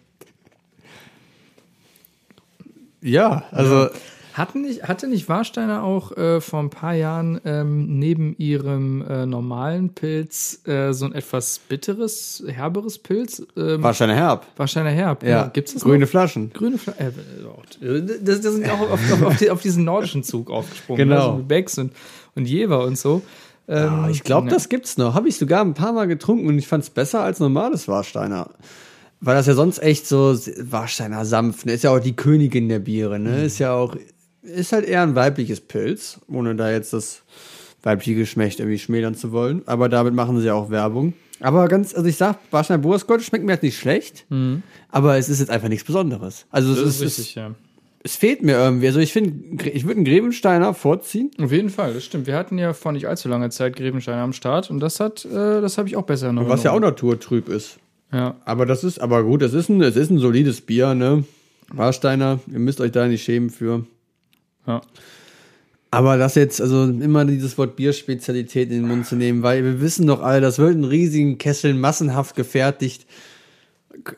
Ja, 3.02 3.44
also 3.52 3.90
Hatten 4.34 4.62
nicht, 4.62 4.84
hatte 4.84 5.08
nicht 5.08 5.30
Warsteiner 5.30 5.84
auch 5.84 6.12
äh, 6.18 6.42
vor 6.42 6.60
ein 6.60 6.72
paar 6.72 6.96
Jahren 6.96 7.40
ähm, 7.46 8.00
neben 8.00 8.36
ihrem 8.38 9.04
äh, 9.08 9.26
normalen 9.28 9.90
Pilz 9.90 10.68
äh, 10.68 10.92
so 10.92 11.06
ein 11.06 11.14
etwas 11.14 11.60
bitteres, 11.60 12.44
herberes 12.48 12.98
Pilz? 12.98 13.46
Ähm, 13.56 13.84
Warsteiner 13.84 14.16
Herb. 14.16 14.48
Warsteiner 14.58 14.90
Herb. 14.90 15.24
Ja, 15.24 15.48
Gibt's 15.54 15.74
das 15.74 15.84
grüne 15.84 16.00
noch? 16.00 16.08
Flaschen. 16.08 16.52
Grüne 16.52 16.78
Fla 16.80 16.94
äh, 16.94 17.12
das, 18.24 18.42
das 18.42 18.54
sind 18.54 18.70
auch 18.70 18.82
auf, 18.82 19.12
auf, 19.12 19.22
auf, 19.22 19.38
die, 19.38 19.52
auf 19.52 19.62
diesen 19.62 19.84
nordischen 19.84 20.24
Zug 20.24 20.50
aufgesprungen. 20.50 21.10
Genau. 21.10 21.34
Also 21.34 21.44
Becks 21.44 21.78
und, 21.78 21.94
und 22.36 22.46
Jever 22.46 22.84
und 22.86 22.98
so. 22.98 23.22
Ähm, 23.68 23.90
Ah, 23.90 24.10
ich 24.10 24.24
glaube, 24.24 24.48
ne. 24.48 24.54
das 24.54 24.68
gibt's 24.68 24.98
noch. 24.98 25.14
Habe 25.14 25.30
ich 25.30 25.38
sogar 25.38 25.62
ein 25.62 25.74
paar 25.74 25.94
Mal 25.94 26.08
getrunken 26.08 26.48
und 26.48 26.58
ich 26.58 26.68
fand's 26.68 26.90
besser 26.90 27.22
als 27.22 27.40
normales 27.40 27.88
Warsteiner. 27.88 28.50
Weil 29.22 29.36
das 29.36 29.48
ja 29.48 29.54
sonst 29.54 29.82
echt 29.82 30.06
so 30.06 30.36
Warsteiner 30.60 31.24
sanft, 31.24 31.66
ne? 31.66 31.72
Ist 31.72 31.86
ja 31.86 31.92
auch 31.92 32.00
die 32.00 32.14
Königin 32.14 32.68
der 32.68 32.80
Biere, 32.80 33.20
ne? 33.20 33.46
Ist 33.46 33.58
ja 33.58 33.74
auch, 33.74 33.96
ist 34.44 34.72
halt 34.72 34.86
eher 34.86 35.02
ein 35.04 35.16
weibliches 35.16 35.62
Pilz, 35.62 36.20
ohne 36.28 36.56
da 36.56 36.72
jetzt 36.72 36.94
das 36.94 37.24
weibliche 37.82 38.16
Geschmächt 38.16 38.60
irgendwie 38.60 38.80
schmälern 38.80 39.16
zu 39.16 39.32
wollen. 39.32 39.62
Aber 39.66 39.90
damit 39.90 40.14
machen 40.14 40.40
sie 40.40 40.48
ja 40.48 40.54
auch 40.54 40.70
Werbung. 40.70 41.14
Aber 41.40 41.68
ganz, 41.68 41.94
also 41.94 42.08
ich 42.08 42.16
sag, 42.16 42.38
Warsteiner 42.52 42.82
Boasgold 42.82 43.22
schmeckt 43.22 43.44
mir 43.44 43.54
halt 43.54 43.64
nicht 43.64 43.78
schlecht, 43.78 44.26
aber 44.90 45.18
es 45.18 45.28
ist 45.28 45.40
jetzt 45.40 45.50
einfach 45.50 45.68
nichts 45.68 45.84
Besonderes. 45.84 46.46
Also 46.52 46.72
es, 46.72 46.80
Das 46.80 46.88
ist, 46.88 47.02
ist 47.02 47.20
richtig, 47.20 47.36
ja. 47.36 47.52
es 48.04 48.16
fehlt 48.16 48.44
mir 48.44 48.54
irgendwie. 48.54 48.88
Also 48.88 49.00
ich 49.00 49.12
finde, 49.12 49.68
ich 49.70 49.84
würde 49.84 49.98
einen 49.98 50.06
Grevensteiner 50.06 50.74
vorziehen. 50.74 51.32
Auf 51.42 51.52
jeden 51.52 51.70
Fall, 51.70 51.94
das 51.94 52.06
stimmt. 52.06 52.28
Wir 52.28 52.38
hatten 52.38 52.58
ja 52.58 52.72
vor 52.74 52.94
nicht 52.94 53.08
allzu 53.10 53.28
langer 53.28 53.50
Zeit 53.50 53.76
Grevenstein 53.76 54.20
am 54.20 54.32
Start 54.32 54.70
und 54.72 54.80
das 54.80 55.02
hat, 55.02 55.26
äh, 55.26 55.60
das 55.60 55.78
habe 55.78 55.90
ich 55.90 55.98
auch 55.98 56.04
besser 56.06 56.32
noch. 56.32 56.48
Was 56.48 56.64
ja 56.64 56.72
auch 56.72 56.80
naturtrüb 56.80 57.50
ist. 57.50 57.78
Ja. 58.14 58.36
Aber 58.46 58.66
das 58.66 58.86
ist, 58.86 59.00
aber 59.00 59.24
gut, 59.24 59.42
es 59.42 59.54
ist 59.54 59.68
ein, 59.70 59.82
es 59.82 59.98
ist 59.98 60.12
ein 60.12 60.20
solides 60.20 60.62
Bier, 60.62 60.94
ne? 60.94 61.26
Warsteiner, 61.70 62.40
ihr 62.50 62.60
müsst 62.60 62.80
euch 62.80 62.92
da 62.92 63.08
nicht 63.08 63.24
schämen 63.24 63.50
für. 63.50 63.86
Ja. 64.68 64.82
Aber 65.94 66.18
das 66.18 66.34
jetzt, 66.34 66.60
also 66.60 66.86
immer 66.86 67.24
dieses 67.24 67.56
Wort 67.60 67.76
Bierspezialität 67.76 68.72
in 68.72 68.82
den 68.82 68.88
Mund 68.88 69.06
zu 69.06 69.16
nehmen, 69.16 69.44
weil 69.44 69.64
wir 69.64 69.80
wissen 69.80 70.08
doch 70.08 70.24
alle, 70.24 70.42
das 70.42 70.58
wird 70.58 70.74
in 70.74 70.86
riesigen 70.86 71.38
Kesseln 71.38 71.80
massenhaft 71.80 72.36
gefertigt. 72.36 73.06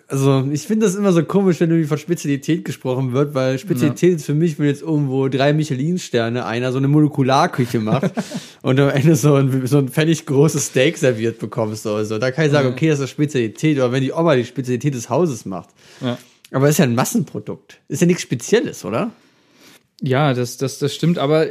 Also, 0.08 0.48
ich 0.54 0.62
finde 0.62 0.86
das 0.86 0.96
immer 0.96 1.12
so 1.12 1.22
komisch, 1.26 1.60
wenn 1.60 1.70
irgendwie 1.70 1.90
von 1.90 1.98
Spezialität 1.98 2.64
gesprochen 2.64 3.12
wird, 3.12 3.34
weil 3.34 3.60
Spezialität 3.60 4.16
ist 4.16 4.26
für 4.26 4.34
mich, 4.34 4.58
wenn 4.58 4.68
jetzt 4.68 4.84
irgendwo 4.84 5.28
drei 5.28 5.52
Michelin-Sterne 5.52 6.46
einer 6.46 6.72
so 6.72 6.78
eine 6.78 6.88
Molekularküche 6.88 7.82
macht 7.82 8.14
und 8.62 8.80
am 8.80 8.90
Ende 8.90 9.18
so 9.18 9.36
ein, 9.36 9.68
so 9.68 9.80
ein 9.80 9.90
völlig 9.90 10.26
großes 10.26 10.68
Steak 10.68 10.98
serviert 10.98 11.40
bekommst 11.40 11.86
oder 11.86 12.06
so. 12.06 12.18
Da 12.18 12.32
kann 12.32 12.46
ich 12.46 12.54
sagen, 12.54 12.70
okay, 12.70 12.88
das 12.88 13.02
ist 13.02 13.10
Spezialität, 13.10 13.76
oder 13.78 13.92
wenn 13.92 14.02
die 14.02 14.14
Oma 14.14 14.38
die 14.38 14.46
Spezialität 14.46 14.94
des 14.94 15.10
Hauses 15.10 15.46
macht. 15.46 15.72
Ja. 16.00 16.18
Aber 16.52 16.68
es 16.68 16.76
ist 16.76 16.78
ja 16.78 16.86
ein 16.86 16.96
Massenprodukt. 16.96 17.82
Ist 17.90 18.00
ja 18.00 18.08
nichts 18.08 18.24
Spezielles, 18.24 18.86
oder? 18.86 19.12
Ja, 20.02 20.34
das, 20.34 20.58
das, 20.58 20.80
das 20.80 20.94
stimmt, 20.94 21.18
aber 21.18 21.48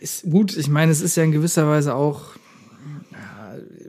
ist 0.00 0.24
gut. 0.30 0.56
Ich 0.56 0.68
meine, 0.68 0.92
es 0.92 1.00
ist 1.00 1.16
ja 1.16 1.24
in 1.24 1.32
gewisser 1.32 1.66
Weise 1.66 1.94
auch. 1.94 2.36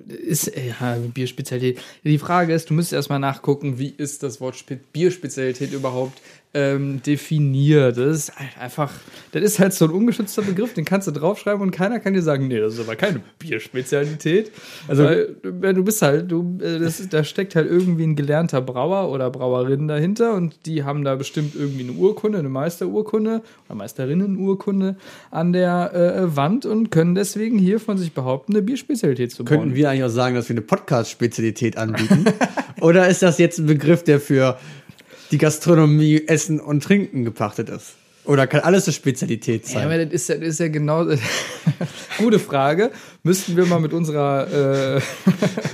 Ist 0.07 0.51
ja 0.55 0.97
Bierspezialität. 1.13 1.83
Die 2.03 2.17
Frage 2.17 2.53
ist, 2.53 2.69
du 2.69 2.73
müsstest 2.73 2.93
erstmal 2.93 3.19
nachgucken, 3.19 3.77
wie 3.77 3.89
ist 3.89 4.23
das 4.23 4.41
Wort 4.41 4.55
Spe 4.55 4.79
Bierspezialität 4.91 5.71
überhaupt 5.73 6.19
ähm, 6.53 7.01
definiert. 7.03 7.97
Das 7.97 8.15
ist 8.15 8.39
halt 8.39 8.57
einfach, 8.59 8.91
das 9.31 9.43
ist 9.43 9.59
halt 9.59 9.73
so 9.73 9.85
ein 9.85 9.91
ungeschützter 9.91 10.41
Begriff, 10.41 10.73
den 10.73 10.83
kannst 10.83 11.07
du 11.07 11.11
draufschreiben 11.11 11.61
und 11.61 11.69
keiner 11.71 11.99
kann 11.99 12.13
dir 12.13 12.23
sagen, 12.23 12.47
nee, 12.47 12.59
das 12.59 12.73
ist 12.73 12.79
aber 12.79 12.95
keine 12.95 13.21
Bierspezialität. 13.37 14.51
Also, 14.87 15.03
Weil, 15.03 15.35
äh, 15.61 15.73
du 15.73 15.83
bist 15.83 16.01
halt, 16.01 16.31
du, 16.31 16.57
äh, 16.59 16.79
das 16.79 16.99
ist, 16.99 17.13
da 17.13 17.23
steckt 17.23 17.55
halt 17.55 17.69
irgendwie 17.69 18.03
ein 18.03 18.15
gelernter 18.15 18.61
Brauer 18.61 19.11
oder 19.11 19.29
Brauerin 19.29 19.87
dahinter 19.87 20.33
und 20.33 20.65
die 20.65 20.83
haben 20.83 21.03
da 21.03 21.15
bestimmt 21.15 21.53
irgendwie 21.55 21.83
eine 21.83 21.91
Urkunde, 21.91 22.39
eine 22.39 22.49
Meisterurkunde 22.49 23.43
oder 23.67 23.75
Meisterinnenurkunde 23.75 24.95
an 25.29 25.53
der 25.53 25.93
äh, 25.93 26.35
Wand 26.35 26.65
und 26.65 26.89
können 26.89 27.13
deswegen 27.13 27.59
hier 27.59 27.79
von 27.79 27.99
sich 27.99 28.13
behaupten, 28.13 28.53
eine 28.53 28.63
Bierspezialität 28.63 29.31
zu 29.31 29.45
bauen. 29.45 29.59
Könnten 29.59 29.75
wir 29.75 29.89
eigentlich 29.89 30.05
auch 30.05 30.09
sagen, 30.09 30.33
dass 30.33 30.49
wir 30.49 30.55
eine 30.55 30.61
Podcast-Spezialität 30.61 31.77
anbieten? 31.77 32.25
Oder 32.81 33.07
ist 33.07 33.21
das 33.21 33.37
jetzt 33.37 33.59
ein 33.59 33.67
Begriff, 33.67 34.03
der 34.03 34.19
für 34.19 34.57
die 35.31 35.37
Gastronomie, 35.37 36.23
Essen 36.27 36.59
und 36.59 36.83
Trinken 36.83 37.23
gepachtet 37.25 37.69
ist? 37.69 37.93
Oder 38.25 38.45
kann 38.45 38.59
alles 38.61 38.85
eine 38.85 38.93
Spezialität 38.93 39.65
Ja, 39.67 39.73
sein? 39.75 39.85
aber 39.85 40.05
das 40.05 40.13
ist 40.13 40.29
ja, 40.29 40.35
das 40.35 40.47
ist 40.49 40.59
ja 40.59 40.67
genau. 40.67 41.05
Gute 42.19 42.37
Frage. 42.37 42.91
Müssten 43.23 43.55
wir 43.57 43.65
mal 43.65 43.79
mit 43.79 43.91
unserer 43.93 44.97
äh, 44.97 45.01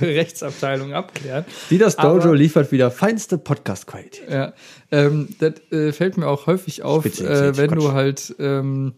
Rechtsabteilung 0.00 0.94
abklären. 0.94 1.44
Die 1.70 1.76
das 1.78 1.96
Dojo 1.96 2.22
aber- 2.22 2.36
liefert 2.36 2.72
wieder 2.72 2.90
feinste 2.90 3.36
Podcast-Qualität. 3.38 4.30
Ja, 4.30 4.52
ähm, 4.90 5.28
das 5.38 5.54
äh, 5.70 5.92
fällt 5.92 6.16
mir 6.16 6.28
auch 6.28 6.46
häufig 6.46 6.82
auf, 6.82 7.04
äh, 7.04 7.56
wenn 7.56 7.70
Quatsch. 7.70 7.78
du 7.78 7.92
halt, 7.92 8.34
ähm, 8.38 8.94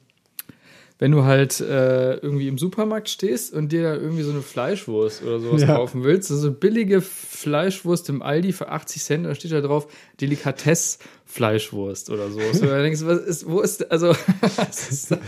wenn 1.00 1.12
du 1.12 1.24
halt 1.24 1.60
äh, 1.60 2.14
irgendwie 2.16 2.48
im 2.48 2.58
Supermarkt 2.58 3.08
stehst 3.08 3.54
und 3.54 3.70
dir 3.70 3.82
da 3.84 3.94
irgendwie 3.94 4.22
so 4.24 4.30
eine 4.32 4.42
Fleischwurst 4.42 5.22
oder 5.22 5.38
sowas 5.38 5.62
Ja. 5.62 5.74
kaufen 5.76 6.02
willst, 6.02 6.28
so 6.28 6.40
eine 6.48 6.50
billige 6.56 7.00
Fleischwurst 7.00 8.08
im 8.08 8.20
Aldi 8.22 8.52
für 8.52 8.68
80 8.68 9.02
Cent, 9.02 9.26
da 9.26 9.34
steht 9.34 9.52
da 9.52 9.60
drauf 9.60 9.86
Delikatess 10.20 10.98
Fleischwurst 11.24 12.10
oder 12.10 12.30
so. 12.30 12.40
So, 12.52 12.66
da 12.66 12.80
denkst 12.82 13.00
was 13.04 13.18
ist, 13.20 13.48
wo 13.48 13.60
ist, 13.60 13.90
also, 13.92 14.08
was 14.56 14.90
ist 14.90 15.10
da? 15.12 15.18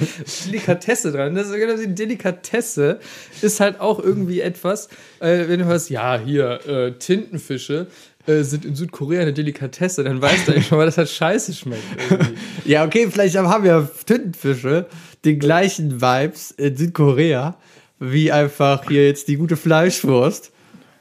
Delikatesse 0.46 1.12
dran? 1.12 1.34
Das 1.34 1.48
ist 1.48 1.54
genau 1.54 1.76
die 1.76 1.94
Delikatesse 1.94 2.98
ist 3.42 3.60
halt 3.60 3.80
auch 3.80 3.98
irgendwie 4.02 4.40
etwas, 4.40 4.88
äh, 5.20 5.46
wenn 5.48 5.60
du 5.60 5.66
hörst, 5.66 5.90
ja, 5.90 6.18
hier, 6.18 6.66
äh, 6.66 6.92
Tintenfische 6.92 7.86
äh, 8.26 8.42
sind 8.42 8.64
in 8.64 8.74
Südkorea 8.74 9.22
eine 9.22 9.32
Delikatesse, 9.32 10.04
dann 10.04 10.20
weißt 10.20 10.48
du 10.48 10.52
eigentlich 10.52 10.66
schon 10.66 10.78
mal, 10.78 10.86
dass 10.86 10.96
das 10.96 11.12
scheiße 11.12 11.52
schmeckt. 11.54 11.82
Ja, 12.64 12.84
okay, 12.84 13.08
vielleicht 13.10 13.36
haben 13.36 13.64
ja 13.64 13.88
Tintenfische 14.06 14.86
den 15.24 15.38
gleichen 15.38 16.00
Vibes 16.00 16.52
in 16.52 16.76
Südkorea 16.76 17.56
wie 17.98 18.32
einfach 18.32 18.88
hier 18.88 19.06
jetzt 19.06 19.28
die 19.28 19.36
gute 19.36 19.56
Fleischwurst 19.56 20.49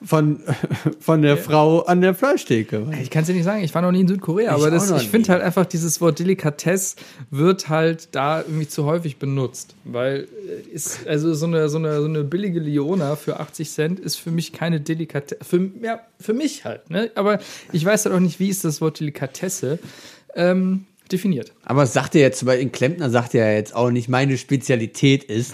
von, 0.04 0.42
von 1.00 1.22
der 1.22 1.38
Frau 1.38 1.82
an 1.82 2.02
der 2.02 2.14
Fleischtheke. 2.14 2.88
Ich 3.02 3.10
kann 3.10 3.22
es 3.22 3.28
dir 3.28 3.34
nicht 3.34 3.44
sagen, 3.44 3.64
ich 3.64 3.74
war 3.74 3.82
noch 3.82 3.92
nie 3.92 4.02
in 4.02 4.08
Südkorea, 4.08 4.54
aber 4.54 4.68
auch 4.68 4.70
das, 4.70 4.92
ich 4.92 5.10
finde 5.10 5.30
halt 5.30 5.42
einfach, 5.42 5.66
dieses 5.66 6.00
Wort 6.02 6.20
Delikatesse 6.20 6.96
wird 7.32 7.70
halt 7.70 8.10
da 8.14 8.42
irgendwie 8.42 8.68
zu 8.68 8.86
häufig 8.86 9.18
benutzt. 9.18 9.76
Weil 9.84 10.28
äh, 10.48 10.70
ist, 10.70 11.08
also 11.08 11.34
so 11.34 11.46
eine, 11.46 11.70
so 11.70 11.78
eine, 11.78 12.00
so 12.00 12.06
eine 12.06 12.24
billige 12.24 12.60
Leona 12.60 13.16
für 13.16 13.40
80 13.40 13.70
Cent 13.70 14.00
ist 14.00 14.16
für 14.16 14.32
mich 14.32 14.54
keine 14.54 14.80
Delikatesse. 14.80 15.44
Für, 15.44 15.70
ja, 15.82 16.02
für 16.20 16.34
mich 16.34 16.66
halt, 16.66 16.90
ne? 16.90 17.12
Aber 17.16 17.40
ich 17.72 17.84
weiß 17.84 18.06
halt 18.06 18.16
auch 18.16 18.20
nicht, 18.20 18.40
wie 18.40 18.50
ist 18.50 18.64
das 18.66 18.82
Wort 18.82 19.00
Delikatesse 19.00 19.80
ähm, 20.36 20.86
definiert. 21.12 21.54
Aber 21.64 21.84
es 21.84 21.94
sagt 21.94 22.16
ja 22.16 22.22
jetzt, 22.22 22.46
bei 22.46 22.58
den 22.58 22.72
Klempner 22.72 23.10
sagt 23.10 23.34
ja 23.34 23.50
jetzt 23.52 23.76
auch 23.76 23.92
nicht, 23.92 24.10
meine 24.10 24.38
Spezialität 24.38 25.24
ist, 25.24 25.54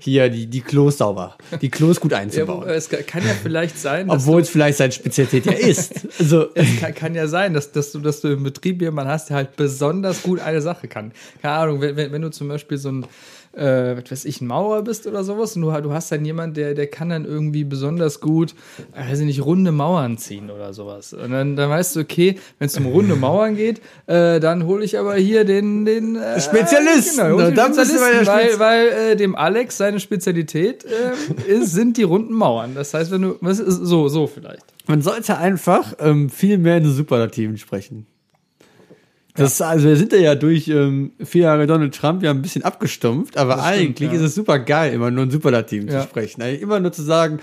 hier 0.00 0.28
die, 0.28 0.46
die 0.46 0.60
Klos 0.60 0.98
sauber, 0.98 1.36
die 1.60 1.70
Klos 1.70 2.00
gut 2.00 2.12
Ja, 2.12 2.18
einzubauen. 2.18 2.62
aber 2.62 2.74
es 2.74 2.88
kann 2.88 3.22
ja 3.26 3.34
vielleicht 3.42 3.78
sein, 3.78 4.08
Obwohl 4.10 4.42
es 4.42 4.48
vielleicht 4.50 4.78
seine 4.78 4.92
Spezialität 4.92 5.46
ja 5.46 5.52
ist. 5.52 6.06
Also, 6.18 6.46
Es 6.54 6.78
kann, 6.80 6.94
kann 6.94 7.14
ja 7.14 7.26
sein, 7.26 7.54
dass, 7.54 7.72
dass, 7.72 7.92
du, 7.92 8.00
dass 8.00 8.20
du 8.20 8.28
im 8.28 8.42
Betrieb 8.42 8.80
jemanden 8.82 9.10
hast, 9.10 9.30
der 9.30 9.36
halt 9.36 9.56
besonders 9.56 10.22
gut 10.22 10.40
eine 10.40 10.60
Sache 10.60 10.88
kann. 10.88 11.12
Keine 11.42 11.54
Ahnung, 11.54 11.80
wenn, 11.80 11.96
wenn, 11.96 12.12
wenn 12.12 12.22
du 12.22 12.30
zum 12.30 12.48
Beispiel 12.48 12.78
so 12.78 12.90
ein, 12.90 13.06
äh, 13.52 13.96
was 13.96 14.10
weiß 14.10 14.24
ich, 14.26 14.40
ein 14.40 14.46
Maurer 14.46 14.82
bist 14.82 15.06
oder 15.06 15.24
sowas 15.24 15.56
und 15.56 15.62
du, 15.62 15.72
du 15.80 15.92
hast 15.92 16.12
dann 16.12 16.24
jemand, 16.24 16.56
der, 16.56 16.74
der 16.74 16.86
kann 16.86 17.08
dann 17.10 17.24
irgendwie 17.24 17.64
besonders 17.64 18.20
gut, 18.20 18.54
äh, 18.94 19.10
weiß 19.10 19.20
ich 19.20 19.26
nicht, 19.26 19.44
runde 19.44 19.72
Mauern 19.72 20.18
ziehen 20.18 20.50
oder 20.50 20.72
sowas. 20.72 21.12
Und 21.12 21.30
dann, 21.32 21.56
dann 21.56 21.68
weißt 21.70 21.96
du, 21.96 22.00
okay, 22.00 22.38
wenn 22.58 22.66
es 22.66 22.76
um 22.76 22.86
runde 22.86 23.16
Mauern 23.16 23.56
geht, 23.56 23.80
äh, 24.06 24.40
dann 24.40 24.66
hole 24.66 24.84
ich 24.84 24.98
aber 24.98 25.16
hier 25.16 25.44
den, 25.44 25.84
den 25.84 26.16
äh, 26.16 26.40
Spezialisten. 26.40 27.24
Genau, 27.24 27.46
den 27.46 27.54
dann 27.54 27.74
Spezialisten, 27.74 28.26
weil, 28.26 28.46
Spez- 28.50 28.58
weil 28.58 28.86
äh, 28.88 29.16
dem 29.16 29.34
Alex 29.34 29.76
seine 29.78 30.00
Spezialität 30.00 30.84
äh, 30.84 31.50
ist, 31.50 31.72
sind 31.72 31.96
die 31.96 32.04
runden 32.04 32.34
Mauern. 32.34 32.74
Das 32.74 32.94
heißt, 32.94 33.10
wenn 33.10 33.22
du, 33.22 33.36
was 33.40 33.58
ist, 33.58 33.76
so, 33.76 34.08
so 34.08 34.26
vielleicht. 34.26 34.64
Man 34.86 35.02
sollte 35.02 35.36
einfach 35.38 35.94
ähm, 35.98 36.30
viel 36.30 36.58
mehr 36.58 36.78
in 36.78 36.84
den 36.84 36.92
Superlativen 36.92 37.58
sprechen. 37.58 38.06
Das, 39.34 39.60
Also 39.62 39.88
wir 39.88 39.96
sind 39.96 40.12
ja 40.12 40.34
durch 40.34 40.68
ähm, 40.68 41.12
vier 41.24 41.42
Jahre 41.42 41.66
Donald 41.66 41.94
Trump 41.94 42.22
ja 42.22 42.30
ein 42.30 42.42
bisschen 42.42 42.62
abgestumpft, 42.64 43.36
aber 43.36 43.56
Das 43.56 43.66
stimmt, 43.66 43.78
eigentlich 43.78 44.10
ja. 44.10 44.16
ist 44.16 44.22
es 44.22 44.34
super 44.34 44.58
geil, 44.58 44.92
immer 44.92 45.10
nur 45.10 45.24
in 45.24 45.30
Superlativen 45.30 45.88
Ja. 45.88 46.00
zu 46.02 46.08
sprechen. 46.08 46.42
Eigentlich 46.42 46.62
immer 46.62 46.80
nur 46.80 46.92
zu 46.92 47.02
sagen, 47.02 47.38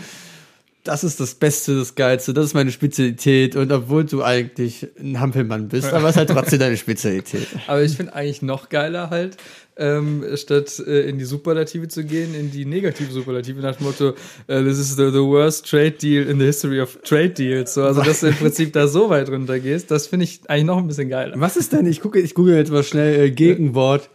das 0.87 1.03
ist 1.03 1.19
das 1.19 1.35
Beste, 1.35 1.75
das 1.75 1.95
Geilste, 1.95 2.33
das 2.33 2.45
ist 2.45 2.53
meine 2.53 2.71
Spezialität 2.71 3.55
und 3.55 3.71
obwohl 3.71 4.05
du 4.05 4.23
eigentlich 4.23 4.87
ein 4.99 5.19
Hampelmann 5.19 5.67
bist, 5.67 5.91
aber 5.91 6.05
es 6.05 6.11
ist 6.11 6.17
halt 6.17 6.29
trotzdem 6.29 6.59
deine 6.59 6.77
Spezialität. 6.77 7.47
Aber 7.67 7.81
ich 7.83 7.95
finde 7.95 8.13
eigentlich 8.13 8.41
noch 8.41 8.69
geiler 8.69 9.09
halt, 9.09 9.37
ähm, 9.75 10.23
statt 10.35 10.81
äh, 10.87 11.09
in 11.09 11.17
die 11.17 11.25
Superlative 11.25 11.87
zu 11.87 12.03
gehen, 12.03 12.33
in 12.33 12.51
die 12.51 12.65
negative 12.65 13.11
Superlative 13.11 13.59
nach 13.59 13.75
dem 13.75 13.85
Motto, 13.85 14.13
äh, 14.47 14.63
this 14.63 14.79
is 14.79 14.95
the, 14.95 15.09
the 15.11 15.19
worst 15.19 15.69
trade 15.69 15.91
deal 15.91 16.25
in 16.27 16.39
the 16.39 16.45
history 16.45 16.79
of 16.79 16.97
trade 17.03 17.31
deals. 17.31 17.73
So, 17.73 17.83
also, 17.83 18.01
dass 18.01 18.21
du 18.21 18.27
im 18.27 18.35
Prinzip 18.35 18.73
da 18.73 18.87
so 18.87 19.09
weit 19.09 19.29
runter 19.29 19.59
gehst, 19.59 19.91
das 19.91 20.07
finde 20.07 20.23
ich 20.23 20.41
eigentlich 20.47 20.65
noch 20.65 20.77
ein 20.77 20.87
bisschen 20.87 21.09
geiler. 21.09 21.35
Was 21.37 21.57
ist 21.57 21.73
denn, 21.73 21.85
ich 21.85 21.99
gucke, 21.99 22.19
ich 22.19 22.33
google 22.33 22.55
jetzt 22.55 22.71
mal 22.71 22.83
schnell 22.83 23.25
äh, 23.25 23.31
Gegenwort 23.31 24.09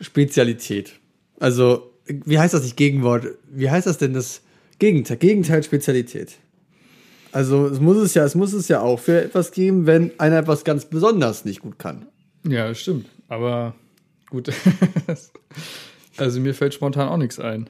Spezialität. 0.00 0.92
Also, 1.38 1.92
wie 2.06 2.38
heißt 2.38 2.52
das 2.52 2.62
nicht 2.62 2.76
Gegenwort? 2.76 3.26
Wie 3.50 3.70
heißt 3.70 3.86
das 3.86 3.98
denn 3.98 4.12
das 4.12 4.42
Gegenteil? 4.78 5.16
Gegenteil 5.16 5.62
Spezialität. 5.62 6.36
Also, 7.32 7.66
es 7.66 7.80
muss 7.80 7.96
es 7.98 8.14
ja, 8.14 8.24
es 8.24 8.34
muss 8.34 8.52
es 8.52 8.68
ja 8.68 8.80
auch 8.80 8.98
für 8.98 9.22
etwas 9.22 9.52
geben, 9.52 9.86
wenn 9.86 10.10
einer 10.18 10.38
etwas 10.38 10.64
ganz 10.64 10.86
besonders 10.86 11.44
nicht 11.44 11.60
gut 11.60 11.78
kann. 11.78 12.06
Ja, 12.46 12.68
das 12.68 12.80
stimmt. 12.80 13.06
Aber 13.28 13.74
gut. 14.30 14.50
also 16.16 16.40
mir 16.40 16.54
fällt 16.54 16.74
spontan 16.74 17.08
auch 17.08 17.16
nichts 17.16 17.38
ein. 17.38 17.68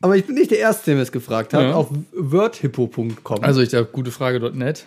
Aber 0.00 0.16
ich 0.16 0.26
bin 0.26 0.34
nicht 0.34 0.50
der 0.50 0.58
Erste, 0.58 0.86
der 0.86 0.96
mir 0.96 1.02
es 1.02 1.12
gefragt 1.12 1.54
hat. 1.54 1.62
Ja. 1.62 1.74
Auf 1.74 1.90
wordhippo.com. 2.12 3.42
Also 3.42 3.60
ich 3.60 3.70
glaube, 3.70 3.90
gutefrage.net. 3.92 4.86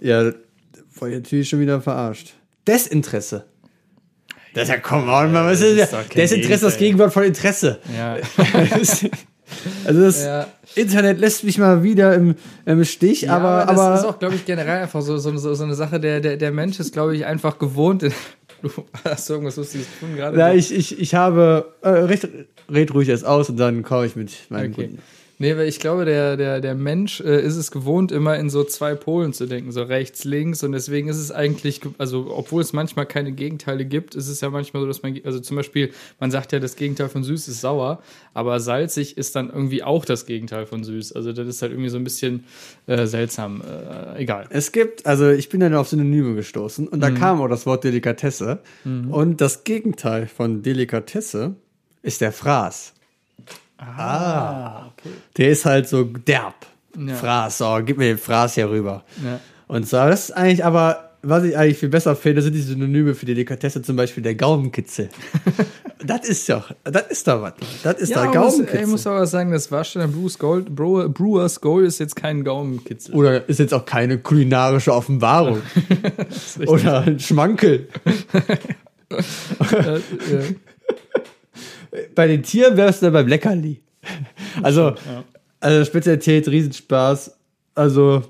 ja, 0.00 0.32
war 0.98 1.08
ich 1.08 1.14
natürlich 1.14 1.48
schon 1.48 1.60
wieder 1.60 1.80
verarscht. 1.80 2.34
Desinteresse. 2.66 3.44
Das 4.54 4.64
ist 4.64 4.68
ja, 4.70 4.78
komm 4.78 5.08
on, 5.08 5.32
man, 5.32 5.46
was 5.46 5.60
ist 5.60 5.92
Desinteresse 6.14 6.52
ist 6.54 6.62
das 6.62 6.78
Gegenteil. 6.78 6.78
Gegenwort 6.78 7.12
von 7.12 7.24
Interesse. 7.24 7.78
Ja. 7.94 8.16
also 9.84 10.00
das 10.00 10.24
Ja. 10.24 10.46
Internet 10.76 11.20
lässt 11.20 11.44
mich 11.44 11.58
mal 11.58 11.82
wieder 11.82 12.14
im, 12.14 12.34
im 12.66 12.84
Stich, 12.84 13.22
Ja, 13.22 13.36
aber, 13.36 13.66
das 13.70 13.78
aber 13.78 13.94
ist 13.98 14.04
auch, 14.04 14.18
glaube 14.18 14.34
ich, 14.34 14.44
generell 14.44 14.82
einfach 14.82 15.02
so, 15.02 15.18
so, 15.18 15.36
so, 15.36 15.54
so 15.54 15.64
eine 15.64 15.74
Sache. 15.74 16.00
Der, 16.00 16.20
der, 16.20 16.36
der 16.36 16.50
Mensch 16.50 16.80
ist, 16.80 16.92
glaube 16.92 17.14
ich, 17.16 17.26
einfach 17.26 17.58
gewohnt. 17.58 18.04
Du 18.62 18.70
hast 19.04 19.28
du 19.28 19.34
irgendwas 19.34 19.56
Lustiges 19.56 19.86
gefunden 19.90 20.16
gerade? 20.16 20.38
ja, 20.38 20.50
ich, 20.54 20.74
ich, 20.74 20.98
ich 20.98 21.14
habe, 21.14 21.74
äh, 21.82 21.88
red, 21.90 22.26
red 22.72 22.94
ruhig 22.94 23.10
erst 23.10 23.26
aus 23.26 23.50
und 23.50 23.58
dann 23.58 23.82
komme 23.82 24.06
ich 24.06 24.16
mit 24.16 24.30
meinen 24.48 24.72
Okay. 24.72 24.84
Kunden. 24.86 25.02
Nee, 25.38 25.56
weil 25.56 25.66
ich 25.66 25.80
glaube, 25.80 26.04
der, 26.04 26.36
der, 26.36 26.60
der 26.60 26.74
Mensch 26.76 27.20
äh, 27.20 27.40
ist 27.44 27.56
es 27.56 27.70
gewohnt, 27.72 28.12
immer 28.12 28.38
in 28.38 28.50
so 28.50 28.62
zwei 28.62 28.94
Polen 28.94 29.32
zu 29.32 29.46
denken, 29.46 29.72
so 29.72 29.82
rechts, 29.82 30.24
links. 30.24 30.62
Und 30.62 30.70
deswegen 30.72 31.08
ist 31.08 31.16
es 31.18 31.32
eigentlich, 31.32 31.80
ge- 31.80 31.90
also 31.98 32.32
obwohl 32.36 32.62
es 32.62 32.72
manchmal 32.72 33.04
keine 33.04 33.32
Gegenteile 33.32 33.84
gibt, 33.84 34.14
ist 34.14 34.28
es 34.28 34.40
ja 34.40 34.50
manchmal 34.50 34.82
so, 34.82 34.86
dass 34.86 35.02
man, 35.02 35.18
also 35.24 35.40
zum 35.40 35.56
Beispiel, 35.56 35.90
man 36.20 36.30
sagt 36.30 36.52
ja, 36.52 36.60
das 36.60 36.76
Gegenteil 36.76 37.08
von 37.08 37.24
süß 37.24 37.48
ist 37.48 37.60
sauer, 37.60 38.00
aber 38.32 38.60
salzig 38.60 39.18
ist 39.18 39.34
dann 39.34 39.50
irgendwie 39.50 39.82
auch 39.82 40.04
das 40.04 40.24
Gegenteil 40.26 40.66
von 40.66 40.84
süß. 40.84 41.12
Also 41.14 41.32
das 41.32 41.46
ist 41.48 41.62
halt 41.62 41.72
irgendwie 41.72 41.90
so 41.90 41.96
ein 41.98 42.04
bisschen 42.04 42.44
äh, 42.86 43.06
seltsam. 43.06 43.60
Äh, 43.62 44.22
egal. 44.22 44.46
Es 44.50 44.70
gibt, 44.72 45.04
also 45.04 45.28
ich 45.30 45.48
bin 45.48 45.60
dann 45.60 45.74
auf 45.74 45.88
Synonyme 45.88 46.34
gestoßen 46.36 46.88
und 46.88 47.00
da 47.00 47.10
Mhm. 47.10 47.14
kam 47.16 47.40
auch 47.42 47.48
das 47.48 47.66
Wort 47.66 47.84
Delikatesse. 47.84 48.60
Und 48.84 49.40
das 49.40 49.64
Gegenteil 49.64 50.26
von 50.26 50.62
Delikatesse 50.62 51.54
ist 52.02 52.20
der 52.20 52.32
Fraß. 52.32 52.93
Ah, 53.78 54.90
Der 55.36 55.50
ist 55.50 55.64
halt 55.64 55.88
so 55.88 56.04
derb. 56.04 56.54
Ja. 56.96 57.14
Fraß, 57.14 57.58
so, 57.58 57.78
gib 57.84 57.98
mir 57.98 58.06
den 58.06 58.18
Fraß 58.18 58.54
hier 58.54 58.70
rüber. 58.70 59.04
Ja. 59.24 59.40
Und 59.66 59.88
so, 59.88 59.96
das 59.96 60.26
ist 60.26 60.30
eigentlich 60.32 60.64
aber, 60.64 61.10
was 61.22 61.42
ich 61.44 61.56
eigentlich 61.56 61.78
viel 61.78 61.88
besser 61.88 62.14
finde, 62.14 62.40
sind 62.42 62.52
die 62.54 62.60
Synonyme 62.60 63.14
für 63.14 63.26
Delikatesse, 63.26 63.82
zum 63.82 63.96
Beispiel 63.96 64.22
der 64.22 64.36
Gaumenkitzel. 64.36 65.08
das 66.04 66.28
ist 66.28 66.48
doch, 66.48 66.70
das 66.84 67.08
ist 67.08 67.26
doch 67.26 67.42
was. 67.42 67.54
Das 67.82 67.94
ist 68.00 68.10
Ja, 68.10 68.24
doch 68.26 68.32
ich 68.32 68.38
muss, 68.38 68.52
Gaumenkitzel. 68.52 68.80
ich 68.82 68.86
muss 68.86 69.06
aber 69.08 69.26
sagen, 69.26 69.50
das 69.50 69.72
Warsteiner 69.72 70.06
Blues 70.06 70.38
Gold, 70.38 70.72
Brewer, 70.74 71.08
Brewers 71.08 71.60
Gold 71.60 71.86
ist 71.88 71.98
jetzt 71.98 72.14
kein 72.14 72.44
Gaumenkitzel. 72.44 73.12
Oder 73.14 73.48
ist 73.48 73.58
jetzt 73.58 73.74
auch 73.74 73.84
keine 73.86 74.18
kulinarische 74.18 74.94
Offenbarung. 74.94 75.62
Oder 76.66 77.00
ein 77.02 77.18
Schmankel. 77.18 77.88
Äh, 79.10 79.96
äh, 79.96 80.54
Bei 82.14 82.26
den 82.26 82.42
Tieren 82.42 82.76
wärst 82.76 83.02
du 83.02 83.06
dann 83.06 83.12
beim 83.12 83.28
Leckerli. 83.28 83.80
Also, 84.62 84.94
also 85.58 85.84
Spezialität, 85.84 86.46
Riesenspaß. 86.46 87.36
Also, 87.74 88.22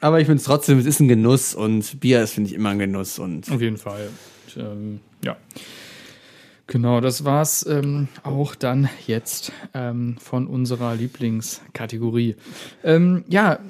aber 0.00 0.20
ich 0.20 0.26
finde 0.26 0.38
es 0.38 0.44
trotzdem, 0.44 0.78
es 0.78 0.86
ist 0.86 1.00
ein 1.00 1.08
Genuss 1.08 1.54
und 1.54 1.98
Bier 1.98 2.22
ist, 2.22 2.34
finde 2.34 2.50
ich, 2.50 2.54
immer 2.54 2.68
ein 2.68 2.78
Genuss. 2.78 3.18
Und 3.18 3.50
Auf 3.50 3.60
jeden 3.60 3.76
Fall. 3.76 4.08
Und, 4.56 4.62
ähm, 4.62 5.00
ja. 5.24 5.36
Genau, 6.68 7.00
das 7.00 7.24
war's 7.24 7.64
ähm, 7.68 8.08
auch 8.22 8.54
dann 8.54 8.88
jetzt 9.06 9.52
ähm, 9.72 10.16
von 10.20 10.46
unserer 10.46 10.94
Lieblingskategorie. 10.96 12.36
Ähm, 12.82 13.24
ja, 13.28 13.60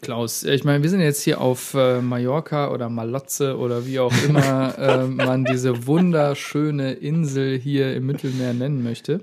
Klaus, 0.00 0.44
ich 0.44 0.64
meine, 0.64 0.82
wir 0.82 0.90
sind 0.90 1.00
jetzt 1.00 1.22
hier 1.22 1.40
auf 1.40 1.74
äh, 1.74 2.00
Mallorca 2.00 2.70
oder 2.70 2.88
Malotze 2.88 3.56
oder 3.58 3.86
wie 3.86 3.98
auch 3.98 4.12
immer 4.26 4.78
äh, 4.78 5.06
man 5.06 5.44
diese 5.44 5.86
wunderschöne 5.86 6.92
Insel 6.92 7.58
hier 7.58 7.94
im 7.94 8.06
Mittelmeer 8.06 8.54
nennen 8.54 8.82
möchte. 8.82 9.20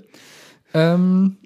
Ähm, 0.74 1.36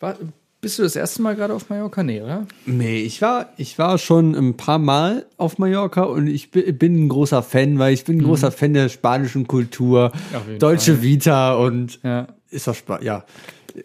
war, 0.00 0.16
bist 0.60 0.78
du 0.78 0.82
das 0.82 0.96
erste 0.96 1.22
Mal 1.22 1.36
gerade 1.36 1.54
auf 1.54 1.70
Mallorca? 1.70 2.02
Nee, 2.02 2.20
oder? 2.20 2.46
nee, 2.66 3.00
ich 3.00 3.22
war, 3.22 3.52
ich 3.56 3.78
war 3.78 3.98
schon 3.98 4.34
ein 4.34 4.56
paar 4.56 4.78
Mal 4.78 5.26
auf 5.36 5.58
Mallorca 5.58 6.02
und 6.02 6.26
ich 6.26 6.50
bin, 6.50 7.04
ein 7.04 7.08
großer 7.08 7.42
Fan, 7.42 7.78
weil 7.78 7.94
ich 7.94 8.04
bin 8.04 8.18
ein 8.18 8.24
großer 8.24 8.50
Fan 8.50 8.74
der 8.74 8.88
spanischen 8.88 9.46
Kultur, 9.46 10.12
deutsche 10.58 10.94
Fall. 10.94 11.02
Vita 11.02 11.54
und 11.54 12.00
Ja. 12.02 12.26
ist 12.50 12.66
doch 12.66 12.74
Spaß, 12.74 13.02
ja, 13.02 13.24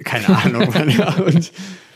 keine 0.04 0.30
Ahnung. 0.30 0.74
Ja. 0.98 1.13
Und 1.16 1.52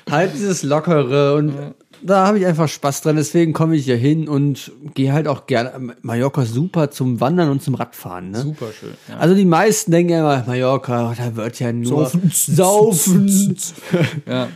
halt 0.09 0.33
dieses 0.33 0.63
Lockere 0.63 1.35
und 1.35 1.53
da 2.01 2.27
habe 2.27 2.39
ich 2.39 2.45
einfach 2.45 2.67
Spaß 2.67 3.01
dran, 3.01 3.15
deswegen 3.15 3.53
komme 3.53 3.75
ich 3.75 3.85
hier 3.85 3.97
hin 3.97 4.27
und 4.27 4.71
gehe 4.93 5.13
halt 5.13 5.27
auch 5.27 5.45
gerne. 5.45 5.95
Mallorca 6.01 6.43
ist 6.43 6.53
super 6.53 6.91
zum 6.91 7.19
Wandern 7.19 7.49
und 7.49 7.61
zum 7.61 7.75
Radfahren, 7.75 8.31
ne? 8.31 8.41
Super 8.41 8.67
schön. 8.71 8.93
Ja. 9.07 9.17
Also 9.17 9.35
die 9.35 9.45
meisten 9.45 9.91
denken 9.91 10.13
ja 10.13 10.19
immer, 10.19 10.47
Mallorca, 10.47 11.13
da 11.17 11.35
wird 11.35 11.59
ja 11.59 11.71
nur 11.71 12.05
Saufen. 12.05 12.31
saufen. 12.33 13.57
ja. 14.27 14.49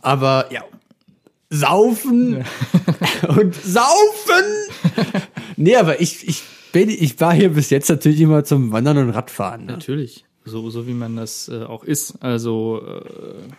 Aber 0.00 0.46
ja, 0.52 0.62
saufen 1.50 2.44
und 3.28 3.54
saufen. 3.54 4.44
nee, 5.56 5.76
aber 5.76 6.00
ich, 6.00 6.28
ich 6.28 6.42
bin, 6.72 6.88
ich 6.88 7.18
war 7.20 7.34
hier 7.34 7.50
bis 7.50 7.70
jetzt 7.70 7.88
natürlich 7.88 8.20
immer 8.20 8.44
zum 8.44 8.72
Wandern 8.72 8.98
und 8.98 9.10
Radfahren. 9.10 9.66
Ne? 9.66 9.72
Natürlich, 9.72 10.24
so, 10.44 10.70
so 10.70 10.86
wie 10.86 10.92
man 10.92 11.16
das 11.16 11.48
äh, 11.48 11.64
auch 11.64 11.84
ist. 11.84 12.22
Also, 12.22 12.82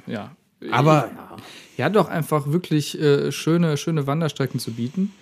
äh, 0.07 0.11
ja. 0.11 0.31
Aber 0.71 1.09
Er 1.11 1.37
hat 1.85 1.95
doch 1.95 2.09
einfach 2.09 2.47
wirklich 2.47 2.99
äh, 2.99 3.31
schöne, 3.31 3.77
schöne 3.77 4.07
Wanderstrecken 4.07 4.59
zu 4.59 4.71
bieten. 4.71 5.13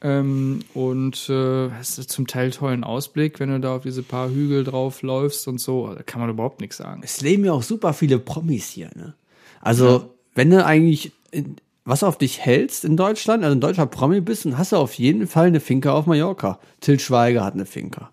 Ähm, 0.00 0.60
und 0.74 1.28
äh, 1.28 1.70
hast 1.70 1.98
du 1.98 2.06
zum 2.06 2.26
Teil 2.26 2.52
tollen 2.52 2.84
Ausblick, 2.84 3.40
wenn 3.40 3.48
du 3.50 3.58
da 3.58 3.76
auf 3.76 3.82
diese 3.82 4.02
paar 4.02 4.30
Hügel 4.30 4.62
drauf 4.62 5.02
läufst 5.02 5.48
und 5.48 5.60
so. 5.60 5.92
Da 5.92 6.02
kann 6.02 6.20
man 6.20 6.30
überhaupt 6.30 6.60
nichts 6.60 6.76
sagen. 6.76 7.00
es 7.04 7.20
leben 7.20 7.44
ja 7.44 7.52
auch 7.52 7.64
super 7.64 7.92
viele 7.92 8.18
Promis 8.18 8.68
hier. 8.68 8.90
Ne? 8.94 9.14
Also, 9.60 10.14
wenn 10.34 10.50
du 10.50 10.64
eigentlich 10.64 11.10
in, 11.32 11.56
was 11.84 12.04
auf 12.04 12.16
dich 12.16 12.38
hältst 12.38 12.84
in 12.84 12.96
Deutschland, 12.96 13.42
also 13.42 13.56
ein 13.56 13.60
deutscher 13.60 13.86
Promi 13.86 14.20
bist, 14.20 14.44
dann 14.44 14.56
hast 14.56 14.72
du 14.72 14.76
auf 14.76 14.94
jeden 14.94 15.26
Fall 15.26 15.46
eine 15.46 15.58
Finca 15.58 15.92
auf 15.92 16.06
Mallorca. 16.06 16.60
Till 16.80 17.00
Schweiger 17.00 17.44
hat 17.44 17.54
eine 17.54 17.66
Finca. 17.66 18.12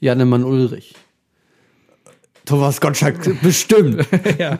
Jannemann 0.00 0.44
Ulrich. 0.44 0.94
Thomas 2.46 2.80
Gottschalk 2.80 3.40
bestimmt. 3.42 4.06
ja. 4.38 4.58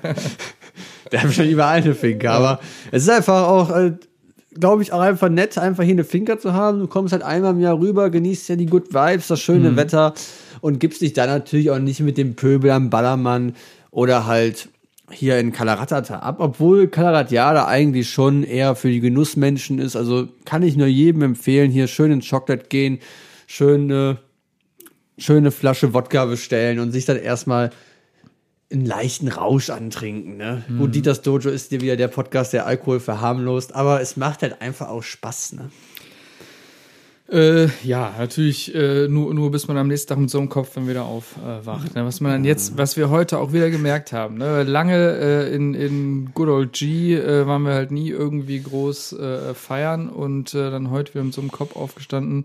Der 1.12 1.22
hat 1.22 1.32
schon 1.32 1.48
überall 1.48 1.78
eine 1.82 1.94
Finca, 1.94 2.32
aber 2.32 2.60
es 2.90 3.04
ist 3.04 3.10
einfach 3.10 3.48
auch, 3.48 3.70
äh, 3.70 3.92
glaube 4.54 4.82
ich, 4.82 4.92
auch 4.92 5.00
einfach 5.00 5.28
nett, 5.28 5.58
einfach 5.58 5.84
hier 5.84 5.92
eine 5.92 6.04
Finca 6.04 6.38
zu 6.38 6.52
haben. 6.52 6.80
Du 6.80 6.86
kommst 6.86 7.12
halt 7.12 7.22
einmal 7.22 7.52
im 7.52 7.60
Jahr 7.60 7.78
rüber, 7.78 8.10
genießt 8.10 8.48
ja 8.48 8.56
die 8.56 8.66
Good 8.66 8.92
Vibes, 8.92 9.28
das 9.28 9.40
schöne 9.40 9.76
Wetter 9.76 10.14
und 10.60 10.80
gibst 10.80 11.00
dich 11.00 11.12
dann 11.12 11.28
natürlich 11.28 11.70
auch 11.70 11.78
nicht 11.78 12.00
mit 12.00 12.18
dem 12.18 12.34
Pöbel 12.34 12.70
am 12.70 12.90
Ballermann 12.90 13.54
oder 13.90 14.26
halt 14.26 14.68
hier 15.10 15.38
in 15.38 15.52
Kalaratata 15.52 16.18
ab, 16.18 16.36
obwohl 16.40 16.88
Kalaratjada 16.88 17.66
eigentlich 17.66 18.10
schon 18.10 18.42
eher 18.42 18.74
für 18.74 18.88
die 18.88 19.00
Genussmenschen 19.00 19.78
ist. 19.78 19.94
Also 19.94 20.28
kann 20.44 20.62
ich 20.62 20.76
nur 20.76 20.88
jedem 20.88 21.22
empfehlen, 21.22 21.70
hier 21.70 21.86
schön 21.86 22.10
ins 22.10 22.28
Chocolate 22.28 22.66
gehen, 22.68 22.98
schön 23.46 23.90
äh, 23.90 24.16
schöne 25.18 25.50
Flasche 25.50 25.94
Wodka 25.94 26.26
bestellen 26.26 26.78
und 26.78 26.92
sich 26.92 27.04
dann 27.04 27.16
erstmal 27.16 27.70
einen 28.72 28.84
leichten 28.84 29.28
Rausch 29.28 29.70
antrinken. 29.70 30.36
Ne? 30.36 30.64
Mhm. 30.68 30.78
Gut, 30.78 30.94
Dieters 30.94 31.22
Dojo 31.22 31.50
ist 31.50 31.70
dir 31.70 31.80
wieder 31.80 31.96
der 31.96 32.08
Podcast, 32.08 32.52
der 32.52 32.66
Alkohol 32.66 33.00
verharmlost, 33.00 33.74
aber 33.74 34.00
es 34.00 34.16
macht 34.16 34.42
halt 34.42 34.60
einfach 34.60 34.88
auch 34.88 35.02
Spaß. 35.02 35.52
Ne? 35.52 35.70
Äh, 37.28 37.68
ja, 37.82 38.14
natürlich 38.18 38.72
äh, 38.74 39.08
nur, 39.08 39.34
nur 39.34 39.50
bis 39.50 39.66
man 39.66 39.76
am 39.76 39.88
nächsten 39.88 40.08
Tag 40.08 40.18
mit 40.18 40.30
so 40.30 40.38
einem 40.38 40.48
Kopf 40.48 40.74
dann 40.74 40.88
wieder 40.88 41.04
aufwacht. 41.04 41.94
ne? 41.94 42.04
Was 42.04 42.20
man 42.20 42.32
dann 42.32 42.44
jetzt, 42.44 42.78
was 42.78 42.96
wir 42.96 43.10
heute 43.10 43.38
auch 43.38 43.52
wieder 43.52 43.68
gemerkt 43.70 44.12
haben. 44.12 44.38
Ne? 44.38 44.62
Lange 44.62 44.94
äh, 44.94 45.54
in, 45.54 45.74
in 45.74 46.30
Good 46.34 46.48
Old 46.48 46.72
G 46.72 47.14
äh, 47.14 47.46
waren 47.46 47.62
wir 47.62 47.74
halt 47.74 47.90
nie 47.90 48.10
irgendwie 48.10 48.60
groß 48.60 49.14
äh, 49.14 49.54
feiern 49.54 50.08
und 50.08 50.54
äh, 50.54 50.70
dann 50.70 50.90
heute 50.90 51.14
wieder 51.14 51.24
mit 51.24 51.34
so 51.34 51.40
einem 51.40 51.50
Kopf 51.50 51.74
aufgestanden. 51.74 52.44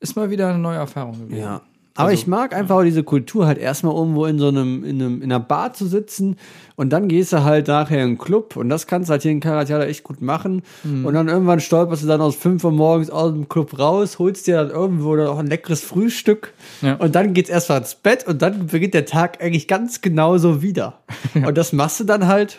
Ist 0.00 0.16
mal 0.16 0.30
wieder 0.30 0.48
eine 0.48 0.58
neue 0.58 0.76
Erfahrung 0.76 1.20
gewesen. 1.20 1.40
Ja. 1.40 1.62
Aber 1.96 2.12
ich 2.12 2.26
mag 2.26 2.54
einfach 2.54 2.76
auch 2.76 2.82
diese 2.82 3.02
Kultur, 3.02 3.46
halt 3.46 3.58
erstmal 3.58 3.94
irgendwo 3.94 4.26
in 4.26 4.38
so 4.38 4.48
einem, 4.48 4.84
in 4.84 5.00
einem, 5.02 5.16
in 5.22 5.32
einer 5.32 5.40
Bar 5.40 5.72
zu 5.72 5.86
sitzen 5.86 6.36
und 6.76 6.90
dann 6.92 7.08
gehst 7.08 7.32
du 7.32 7.42
halt 7.42 7.68
nachher 7.68 7.98
in 7.98 8.02
einen 8.08 8.18
Club 8.18 8.56
und 8.56 8.68
das 8.68 8.86
kannst 8.86 9.08
du 9.08 9.12
halt 9.12 9.22
hier 9.22 9.30
in 9.32 9.40
Karatiala 9.40 9.84
echt 9.86 10.04
gut 10.04 10.20
machen. 10.20 10.62
Und 10.84 11.14
dann 11.14 11.28
irgendwann 11.28 11.60
stolperst 11.60 12.02
du 12.02 12.06
dann 12.06 12.20
aus 12.20 12.36
5 12.36 12.62
Uhr 12.64 12.70
morgens 12.72 13.08
aus 13.10 13.32
dem 13.32 13.48
Club 13.48 13.78
raus, 13.78 14.18
holst 14.18 14.46
dir 14.46 14.56
dann 14.56 14.70
irgendwo 14.70 15.16
dann 15.16 15.26
auch 15.28 15.38
ein 15.38 15.46
leckeres 15.46 15.80
Frühstück 15.82 16.52
Ja. 16.82 16.94
und 16.96 17.14
dann 17.14 17.32
geht's 17.34 17.48
erstmal 17.50 17.78
ins 17.78 17.94
Bett 17.94 18.26
und 18.26 18.42
dann 18.42 18.66
beginnt 18.66 18.94
der 18.94 19.06
Tag 19.06 19.42
eigentlich 19.42 19.66
ganz 19.68 20.00
genauso 20.00 20.62
wieder. 20.62 21.00
Und 21.34 21.56
das 21.56 21.72
machst 21.72 22.00
du 22.00 22.04
dann 22.04 22.26
halt 22.26 22.56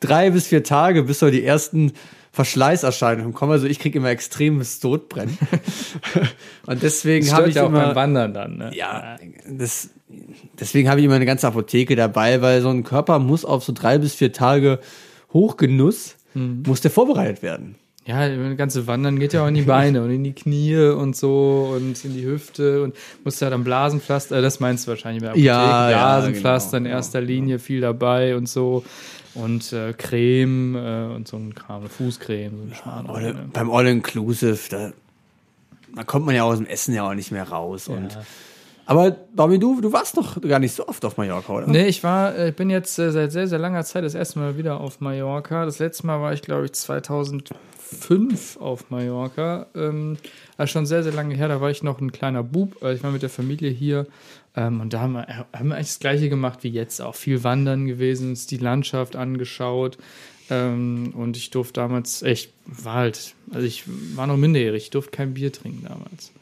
drei 0.00 0.30
bis 0.30 0.46
vier 0.48 0.62
Tage, 0.64 1.02
bis 1.04 1.18
so 1.20 1.30
die 1.30 1.44
ersten 1.44 1.92
Verschleißerscheinungen 2.34 3.32
kommen. 3.32 3.52
Also 3.52 3.66
ich 3.66 3.78
krieg 3.78 3.94
immer 3.94 4.10
extremes 4.10 4.80
Sodbrennen. 4.80 5.38
und 6.66 6.82
deswegen 6.82 7.30
habe 7.32 7.48
ich 7.48 7.54
ja 7.54 7.62
auch 7.62 7.68
immer 7.68 7.86
beim 7.86 7.94
Wandern 7.94 8.34
dann. 8.34 8.56
Ne? 8.56 8.70
ja, 8.74 9.16
das, 9.48 9.90
deswegen 10.58 10.90
habe 10.90 10.98
ich 10.98 11.06
immer 11.06 11.14
eine 11.14 11.26
ganze 11.26 11.46
Apotheke 11.46 11.94
dabei, 11.94 12.42
weil 12.42 12.60
so 12.60 12.70
ein 12.70 12.82
Körper 12.82 13.20
muss 13.20 13.44
auf 13.44 13.62
so 13.62 13.72
drei 13.72 13.98
bis 13.98 14.14
vier 14.14 14.32
Tage 14.32 14.80
Hochgenuss, 15.32 16.16
muss 16.34 16.80
der 16.80 16.90
vorbereitet 16.90 17.42
werden. 17.42 17.76
Ja, 18.04 18.28
das 18.28 18.56
ganze 18.56 18.86
Wandern 18.88 19.18
geht 19.20 19.32
ja 19.32 19.44
auch 19.44 19.48
in 19.48 19.54
die 19.54 19.62
Beine 19.62 20.02
und 20.02 20.10
in 20.10 20.24
die 20.24 20.34
Knie 20.34 20.76
und 20.76 21.16
so 21.16 21.72
und 21.74 22.04
in 22.04 22.14
die 22.14 22.26
Hüfte 22.26 22.82
und 22.82 22.94
musst 23.24 23.40
ja 23.40 23.48
dann 23.48 23.64
Blasenpflaster, 23.64 24.38
äh, 24.38 24.42
das 24.42 24.60
meinst 24.60 24.86
du 24.86 24.90
wahrscheinlich 24.90 25.22
bei 25.22 25.28
Apotheke, 25.28 25.46
Ja, 25.46 25.90
ja, 25.90 25.96
Blasenpflaster 25.96 26.78
genau, 26.78 26.90
in 26.90 26.96
erster 26.96 27.20
Linie 27.22 27.58
viel 27.58 27.80
dabei 27.80 28.36
und 28.36 28.48
so 28.48 28.84
und 29.34 29.72
äh, 29.72 29.92
Creme 29.92 30.76
äh, 30.76 31.14
und 31.14 31.28
so 31.28 31.36
ein 31.36 31.54
Kram, 31.54 31.88
Fußcreme, 31.88 32.56
so 32.56 32.62
ein 32.64 32.74
Schmarrn. 32.74 33.06
Oder 33.06 33.32
ne? 33.32 33.50
beim 33.52 33.70
All-Inclusive, 33.70 34.58
da, 34.70 34.92
da 35.94 36.04
kommt 36.04 36.26
man 36.26 36.34
ja 36.34 36.44
aus 36.44 36.58
dem 36.58 36.66
Essen 36.66 36.94
ja 36.94 37.08
auch 37.08 37.14
nicht 37.14 37.30
mehr 37.30 37.48
raus. 37.48 37.88
Und, 37.88 38.18
aber 38.86 39.10
Bobby, 39.10 39.58
du, 39.58 39.80
du 39.80 39.92
warst 39.92 40.16
doch 40.16 40.40
gar 40.40 40.58
nicht 40.58 40.74
so 40.74 40.86
oft 40.86 41.04
auf 41.04 41.16
Mallorca, 41.16 41.52
oder? 41.52 41.66
Nee, 41.66 41.86
ich 41.86 42.02
war, 42.04 42.34
äh, 42.34 42.50
ich 42.50 42.56
bin 42.56 42.70
jetzt 42.70 42.98
äh, 42.98 43.10
seit 43.10 43.32
sehr, 43.32 43.46
sehr 43.48 43.58
langer 43.58 43.84
Zeit 43.84 44.04
das 44.04 44.14
erste 44.14 44.38
Mal 44.38 44.56
wieder 44.58 44.80
auf 44.80 45.00
Mallorca. 45.00 45.64
Das 45.64 45.78
letzte 45.78 46.06
Mal 46.06 46.20
war 46.20 46.32
ich, 46.32 46.42
glaube 46.42 46.66
ich, 46.66 46.72
2005 46.72 48.56
auf 48.58 48.90
Mallorca. 48.90 49.66
Ähm, 49.74 50.16
also 50.56 50.72
schon 50.72 50.86
sehr, 50.86 51.02
sehr 51.02 51.12
lange 51.12 51.34
her. 51.34 51.48
Da 51.48 51.60
war 51.60 51.70
ich 51.70 51.82
noch 51.82 52.00
ein 52.00 52.12
kleiner 52.12 52.42
Bub. 52.42 52.82
Äh, 52.82 52.94
Ich 52.94 53.02
war 53.02 53.10
mit 53.10 53.22
der 53.22 53.30
Familie 53.30 53.70
hier. 53.70 54.06
Ähm, 54.56 54.80
und 54.80 54.92
da 54.92 55.00
haben 55.00 55.12
wir, 55.12 55.26
haben 55.52 55.68
wir 55.68 55.76
eigentlich 55.76 55.88
das 55.88 55.98
Gleiche 55.98 56.28
gemacht 56.28 56.60
wie 56.62 56.68
jetzt. 56.68 57.00
Auch 57.00 57.14
viel 57.14 57.42
wandern 57.44 57.86
gewesen, 57.86 58.30
uns 58.30 58.46
die 58.46 58.58
Landschaft 58.58 59.16
angeschaut. 59.16 59.98
Ähm, 60.50 61.12
und 61.16 61.36
ich 61.36 61.50
durfte 61.50 61.80
damals, 61.80 62.22
echt, 62.22 62.52
war 62.66 62.94
halt, 62.94 63.34
also 63.52 63.66
ich 63.66 63.84
war 64.14 64.26
noch 64.26 64.36
minderjährig. 64.36 64.84
Ich 64.84 64.90
durfte 64.90 65.10
kein 65.10 65.34
Bier 65.34 65.52
trinken 65.52 65.86
damals. 65.88 66.32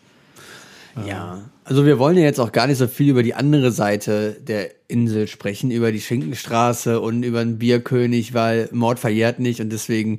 Ja, 1.07 1.40
also 1.64 1.87
wir 1.87 1.98
wollen 1.98 2.16
ja 2.16 2.24
jetzt 2.24 2.40
auch 2.40 2.52
gar 2.52 2.66
nicht 2.66 2.78
so 2.78 2.88
viel 2.88 3.11
über 3.11 3.22
die 3.22 3.35
andere 3.35 3.70
Seite 3.70 4.37
der 4.46 4.70
Insel 4.88 5.28
sprechen, 5.28 5.70
über 5.70 5.92
die 5.92 6.00
Schinkenstraße 6.00 7.00
und 7.00 7.22
über 7.22 7.44
den 7.44 7.59
Bierkönig, 7.59 8.35
weil 8.35 8.68
Mord 8.72 8.98
verjährt 8.98 9.38
nicht 9.38 9.61
und 9.61 9.70
deswegen 9.70 10.18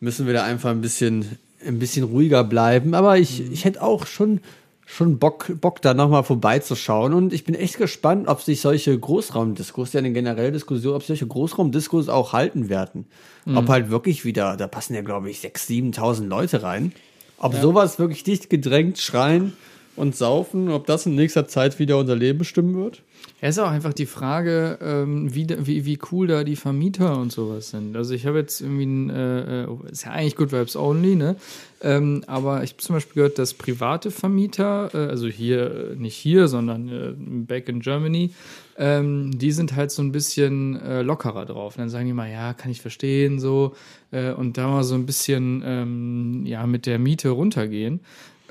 müssen 0.00 0.26
wir 0.26 0.34
da 0.34 0.44
einfach 0.44 0.70
ein 0.70 0.80
bisschen, 0.80 1.38
ein 1.66 1.78
bisschen 1.78 2.04
ruhiger 2.04 2.42
bleiben. 2.42 2.94
Aber 2.94 3.18
ich, 3.18 3.52
ich 3.52 3.64
hätte 3.64 3.82
auch 3.82 4.06
schon, 4.06 4.40
schon 4.86 5.18
Bock, 5.18 5.52
Bock 5.60 5.82
da 5.82 5.94
nochmal 5.94 6.24
vorbeizuschauen 6.24 7.12
und 7.12 7.32
ich 7.32 7.44
bin 7.44 7.54
echt 7.54 7.78
gespannt, 7.78 8.26
ob 8.26 8.40
sich 8.40 8.60
solche 8.60 8.98
Großraumdiskos, 8.98 9.92
ja 9.92 9.98
eine 9.98 10.12
generelle 10.12 10.52
Diskussion, 10.52 10.94
ob 10.94 11.04
solche 11.04 11.26
Großraumdiskos 11.26 12.08
auch 12.08 12.32
halten 12.32 12.68
werden. 12.68 13.06
Ob 13.54 13.68
halt 13.68 13.90
wirklich 13.90 14.24
wieder, 14.24 14.56
da 14.56 14.68
passen 14.68 14.94
ja 14.94 15.02
glaube 15.02 15.28
ich 15.28 15.40
6.000, 15.40 15.94
7.000 15.96 16.26
Leute 16.26 16.62
rein. 16.62 16.92
Ob 17.38 17.54
sowas 17.54 17.98
wirklich 17.98 18.22
dicht 18.22 18.50
gedrängt 18.50 18.98
schreien 18.98 19.52
und 19.96 20.16
saufen, 20.16 20.68
ob 20.70 20.86
das 20.86 21.06
in 21.06 21.14
nächster 21.14 21.46
Zeit 21.46 21.78
wieder 21.78 21.98
unser 21.98 22.16
Leben 22.16 22.38
bestimmen 22.38 22.74
wird? 22.74 23.02
Ja, 23.40 23.48
ist 23.48 23.58
auch 23.58 23.70
einfach 23.70 23.92
die 23.92 24.06
Frage, 24.06 24.78
ähm, 24.80 25.34
wie, 25.34 25.46
wie, 25.48 25.84
wie 25.84 25.98
cool 26.10 26.28
da 26.28 26.44
die 26.44 26.56
Vermieter 26.56 27.18
und 27.18 27.32
sowas 27.32 27.70
sind. 27.70 27.96
Also 27.96 28.14
ich 28.14 28.26
habe 28.26 28.38
jetzt 28.38 28.60
irgendwie 28.60 28.86
ein, 28.86 29.10
äh, 29.10 29.64
äh, 29.64 29.66
ist 29.90 30.04
ja 30.04 30.12
eigentlich 30.12 30.36
Good 30.36 30.52
Vibes 30.52 30.76
Only, 30.76 31.16
ne? 31.16 31.36
Ähm, 31.82 32.22
aber 32.28 32.62
ich 32.62 32.72
habe 32.72 32.82
zum 32.82 32.94
Beispiel 32.94 33.14
gehört, 33.14 33.38
dass 33.38 33.54
private 33.54 34.10
Vermieter, 34.12 34.90
äh, 34.94 35.08
also 35.08 35.26
hier, 35.26 35.90
äh, 35.92 35.96
nicht 35.96 36.14
hier, 36.14 36.46
sondern 36.46 36.88
äh, 36.88 37.14
back 37.16 37.68
in 37.68 37.80
Germany, 37.80 38.30
ähm, 38.78 39.36
die 39.36 39.52
sind 39.52 39.74
halt 39.74 39.90
so 39.90 40.02
ein 40.02 40.12
bisschen 40.12 40.80
äh, 40.80 41.02
lockerer 41.02 41.44
drauf. 41.44 41.76
Und 41.76 41.80
dann 41.80 41.90
sagen 41.90 42.06
die 42.06 42.12
mal, 42.12 42.30
ja, 42.30 42.54
kann 42.54 42.70
ich 42.70 42.80
verstehen, 42.80 43.40
so. 43.40 43.74
Äh, 44.12 44.32
und 44.32 44.56
da 44.56 44.68
mal 44.68 44.84
so 44.84 44.94
ein 44.94 45.04
bisschen, 45.04 45.62
ähm, 45.66 46.46
ja, 46.46 46.66
mit 46.66 46.86
der 46.86 46.98
Miete 46.98 47.30
runtergehen 47.30 48.00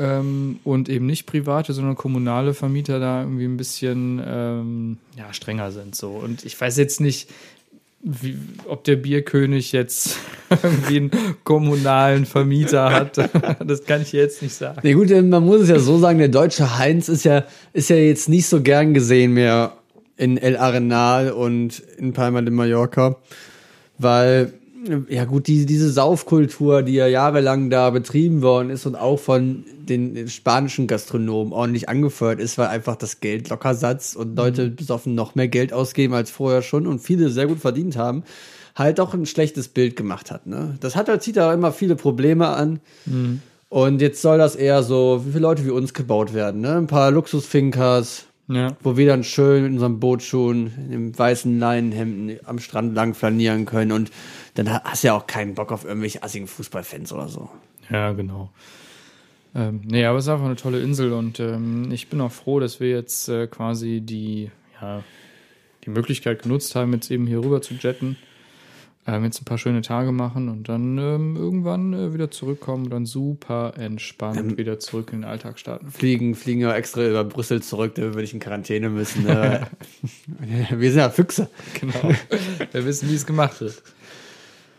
ähm, 0.02 0.60
und 0.64 0.90
eben 0.90 1.06
nicht 1.06 1.28
private, 1.28 1.74
sondern 1.74 1.96
kommunale 1.96 2.54
Vermieter 2.54 3.00
da 3.00 3.22
irgendwie 3.22 3.46
ein 3.46 3.58
bisschen 3.58 4.22
ähm, 4.26 4.98
ja, 5.16 5.32
strenger 5.32 5.72
sind. 5.72 5.96
So. 5.96 6.10
Und 6.12 6.44
ich 6.44 6.60
weiß 6.60 6.78
jetzt 6.78 7.00
nicht, 7.02 7.30
wie, 8.02 8.36
ob 8.66 8.84
der 8.84 8.96
Bierkönig 8.96 9.72
jetzt 9.74 10.18
irgendwie 10.50 10.98
einen 10.98 11.12
kommunalen 11.44 12.26
Vermieter 12.26 12.92
hat. 12.92 13.18
Das 13.66 13.86
kann 13.86 14.02
ich 14.02 14.12
jetzt 14.12 14.42
nicht 14.42 14.56
sagen. 14.56 14.80
Nee, 14.84 14.94
gut, 14.94 15.10
man 15.10 15.46
muss 15.46 15.62
es 15.62 15.70
ja 15.70 15.78
so 15.80 16.00
sagen, 16.00 16.18
der 16.18 16.30
deutsche 16.30 16.78
Heinz 16.80 17.10
ist 17.10 17.24
ja, 17.24 17.46
ist 17.74 17.90
ja 17.90 17.96
jetzt 17.96 18.28
nicht 18.28 18.48
so 18.48 18.62
gern 18.62 18.94
gesehen 18.94 19.34
mehr 19.34 19.74
in 20.18 20.38
El 20.38 20.58
Arenal 20.58 21.32
und 21.32 21.80
in 21.98 22.14
Palma 22.14 22.42
de 22.42 22.52
Mallorca, 22.52 23.18
weil, 23.98 24.54
ja 25.10 25.26
gut, 25.26 25.48
die, 25.48 25.66
diese 25.66 25.92
Saufkultur, 25.92 26.82
die 26.82 26.94
ja 26.94 27.08
jahrelang 27.08 27.70
da 27.70 27.90
betrieben 27.90 28.42
worden 28.42 28.70
ist 28.70 28.86
und 28.86 28.96
auch 28.96 29.20
von 29.20 29.64
den 29.78 30.28
spanischen 30.28 30.88
Gastronomen 30.88 31.54
ordentlich 31.54 31.90
angefeuert 31.90 32.40
ist, 32.40 32.58
weil 32.58 32.68
einfach 32.68 32.96
das 32.96 33.20
Geld 33.20 33.50
locker 33.50 33.76
satzt 33.76 34.16
und 34.16 34.36
Leute 34.36 34.70
besoffen 34.70 35.16
noch 35.16 35.36
mehr 35.36 35.48
Geld 35.48 35.74
ausgeben 35.74 36.14
als 36.14 36.32
vorher 36.32 36.62
schon 36.62 36.88
und 36.88 37.00
viele 37.00 37.30
sehr 37.30 37.48
gut 37.48 37.60
verdient 37.60 37.98
haben, 37.98 38.24
halt 38.76 39.00
auch 39.00 39.14
ein 39.14 39.26
schlechtes 39.26 39.68
Bild 39.68 39.96
gemacht 39.96 40.32
hat. 40.32 40.48
Ne? 40.48 40.76
Das 40.80 40.96
hat 40.96 41.10
halt, 41.10 41.22
zieht 41.22 41.38
da 41.38 41.54
immer 41.54 41.72
viele 41.72 41.96
Probleme 41.96 42.48
an. 42.48 42.80
Und 43.70 44.02
jetzt 44.02 44.22
soll 44.22 44.38
das 44.38 44.56
eher 44.56 44.84
so, 44.84 45.24
wie 45.26 45.32
viele 45.32 45.44
Leute 45.44 45.66
wie 45.66 45.70
uns 45.70 45.94
gebaut 45.94 46.34
werden, 46.34 46.60
ne? 46.60 46.76
Ein 46.76 46.88
paar 46.88 47.10
Luxusfinkers, 47.10 48.26
Ja. 48.54 48.76
wo 48.82 48.98
wir 48.98 49.08
dann 49.08 49.24
schön 49.24 49.66
in 49.66 49.74
unserem 49.74 50.00
Bootschuhen, 50.00 50.74
in 50.78 50.92
dem 50.92 51.18
weißen 51.18 51.60
Leinenhemden 51.60 52.40
am 52.46 52.60
Strand 52.60 52.94
lang 52.96 53.14
flanieren 53.14 53.66
können 53.66 53.92
und 53.92 54.12
dann 54.56 54.70
ha- 54.72 54.82
hast 54.84 55.04
du 55.04 55.08
ja 55.08 55.14
auch 55.16 55.28
keinen 55.28 55.54
Bock 55.56 55.72
auf 55.72 55.86
irgendwelche 55.86 56.22
assigen 56.24 56.48
Fußballfans 56.48 57.14
oder 57.14 57.28
so. 57.30 57.50
Ja, 57.90 58.12
genau. 58.14 58.52
Ähm, 59.54 59.82
nee, 59.86 60.06
aber 60.06 60.18
es 60.18 60.26
ist 60.26 60.30
einfach 60.30 60.46
eine 60.46 60.56
tolle 60.56 60.82
Insel 60.82 61.14
und 61.14 61.40
ähm, 61.40 61.92
ich 61.92 62.08
bin 62.10 62.22
auch 62.22 62.32
froh, 62.32 62.60
dass 62.60 62.80
wir 62.80 62.90
jetzt 62.90 63.28
äh, 63.30 63.48
quasi 63.48 64.02
die, 64.02 64.50
ja, 64.82 65.04
die 65.86 65.90
Möglichkeit 65.90 66.42
genutzt 66.44 66.74
haben, 66.76 66.94
jetzt 66.94 67.12
eben 67.12 67.28
hier 67.28 67.40
rüber 67.44 67.62
zu 67.62 67.74
jetten. 67.74 68.16
Ähm, 69.08 69.24
jetzt 69.24 69.42
ein 69.42 69.46
paar 69.46 69.58
schöne 69.58 69.82
Tage 69.82 70.12
machen 70.12 70.48
und 70.48 70.70
dann 70.70 70.98
ähm, 71.00 71.36
irgendwann 71.36 71.92
äh, 71.94 72.14
wieder 72.14 72.30
zurückkommen 72.30 72.86
und 72.86 72.90
dann 72.92 73.08
super 73.08 73.74
entspannt 73.78 74.58
wieder 74.58 74.78
zurück 74.80 75.10
in 75.12 75.22
den 75.22 75.30
Alltag 75.30 75.58
starten. 75.58 75.90
Fliegen, 75.90 76.36
fliegen 76.36 76.62
ja 76.62 76.76
extra 76.76 77.08
über 77.08 77.24
Brüssel 77.24 77.64
zurück, 77.64 77.96
da 77.96 78.04
würde 78.04 78.24
ich 78.24 78.34
in 78.34 78.40
Quarantäne 78.40 78.90
müssen. 78.90 79.26
Ne? 79.32 79.68
wir 80.72 80.92
sind 80.92 81.00
ja 81.00 81.10
Füchse. 81.10 81.50
Genau. 81.80 82.14
Wir 82.72 82.86
wissen, 82.86 83.10
wie 83.10 83.16
es 83.16 83.26
gemacht 83.26 83.62
wird. 83.62 83.82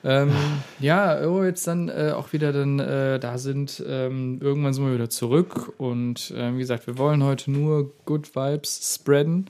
Ähm, 0.05 0.33
ja, 0.81 1.29
wo 1.29 1.41
wir 1.41 1.47
jetzt 1.47 1.67
dann 1.67 1.89
äh, 1.89 2.13
auch 2.15 2.33
wieder 2.33 2.53
dann 2.53 2.81
äh, 2.81 3.21
da 3.21 3.39
sind, 3.39 3.83
ähm, 3.87 4.39
irgendwann 4.41 4.75
sind 4.75 4.85
wir 4.85 4.95
wieder 4.95 5.11
zurück 5.11 5.73
und 5.79 6.35
ähm, 6.37 6.57
wie 6.57 6.61
gesagt, 6.61 6.87
wir 6.87 6.99
wollen 6.99 7.23
heute 7.23 7.51
nur 7.51 7.93
Good 8.05 8.35
Vibes 8.35 8.97
spreaden. 9.01 9.49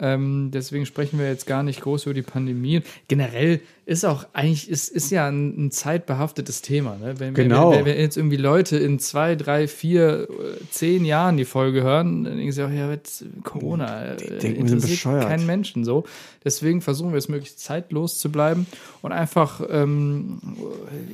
Ähm, 0.00 0.50
deswegen 0.52 0.86
sprechen 0.86 1.18
wir 1.18 1.28
jetzt 1.28 1.46
gar 1.46 1.62
nicht 1.62 1.80
groß 1.80 2.06
über 2.06 2.14
die 2.14 2.22
Pandemie. 2.22 2.82
Generell 3.06 3.60
ist 3.86 4.04
auch 4.04 4.26
eigentlich, 4.32 4.68
ist, 4.68 4.88
ist 4.88 5.10
ja 5.10 5.28
ein, 5.28 5.66
ein 5.66 5.70
zeitbehaftetes 5.70 6.62
Thema. 6.62 6.96
Ne? 6.96 7.14
Wenn, 7.18 7.34
Genau. 7.34 7.70
Wenn, 7.70 7.84
wenn, 7.84 7.98
jetzt 7.98 8.16
irgendwie 8.16 8.36
Leute 8.36 8.76
in 8.76 8.98
zwei, 8.98 9.36
drei, 9.36 9.68
vier, 9.68 10.26
zehn 10.70 11.04
Jahren 11.04 11.36
die 11.36 11.44
Folge 11.44 11.82
hören, 11.82 12.24
dann 12.24 12.36
denken 12.36 12.52
sie 12.52 12.64
auch, 12.64 12.70
ja, 12.70 12.90
jetzt 12.90 13.24
Corona. 13.44 14.14
äh, 14.14 14.38
denken, 14.38 14.66
interessiert. 14.66 15.02
Keinen 15.02 15.46
Menschen 15.46 15.84
so. 15.84 16.04
Deswegen 16.44 16.80
versuchen 16.80 17.12
wir 17.12 17.18
es 17.18 17.28
möglichst 17.28 17.60
zeitlos 17.60 18.18
zu 18.18 18.32
bleiben 18.32 18.66
und 19.00 19.12
einfach, 19.12 19.62
ähm, 19.70 20.40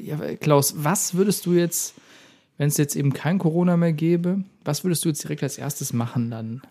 ja, 0.02 0.18
Klaus, 0.40 0.74
was 0.78 1.14
würdest 1.14 1.44
du 1.44 1.52
jetzt, 1.52 1.94
wenn 2.56 2.68
es 2.68 2.78
jetzt 2.78 2.96
eben 2.96 3.12
kein 3.12 3.38
Corona 3.38 3.76
mehr 3.76 3.92
gäbe, 3.92 4.42
was 4.64 4.84
würdest 4.84 5.04
du 5.04 5.10
jetzt 5.10 5.22
direkt 5.22 5.42
als 5.42 5.58
erstes 5.58 5.92
machen 5.92 6.30
dann? 6.30 6.62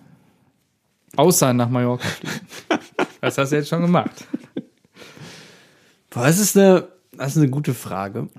Außer 1.15 1.53
nach 1.53 1.69
Mallorca 1.69 2.07
fliegen. 2.07 2.39
Das 3.21 3.37
hast 3.37 3.51
du 3.51 3.57
jetzt 3.57 3.67
schon 3.67 3.81
gemacht. 3.81 4.25
Boah, 6.09 6.23
das 6.25 6.39
ist 6.39 6.57
eine, 6.57 6.87
das 7.11 7.31
ist 7.35 7.37
eine 7.37 7.49
gute 7.49 7.73
Frage. 7.73 8.29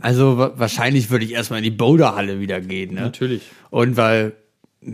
Also 0.00 0.38
wa- 0.38 0.52
wahrscheinlich 0.54 1.10
würde 1.10 1.24
ich 1.24 1.32
erstmal 1.32 1.58
in 1.58 1.64
die 1.64 1.70
Boulderhalle 1.72 2.38
wieder 2.40 2.60
gehen, 2.60 2.94
ne? 2.94 3.00
Natürlich. 3.00 3.42
Und 3.70 3.96
weil 3.96 4.34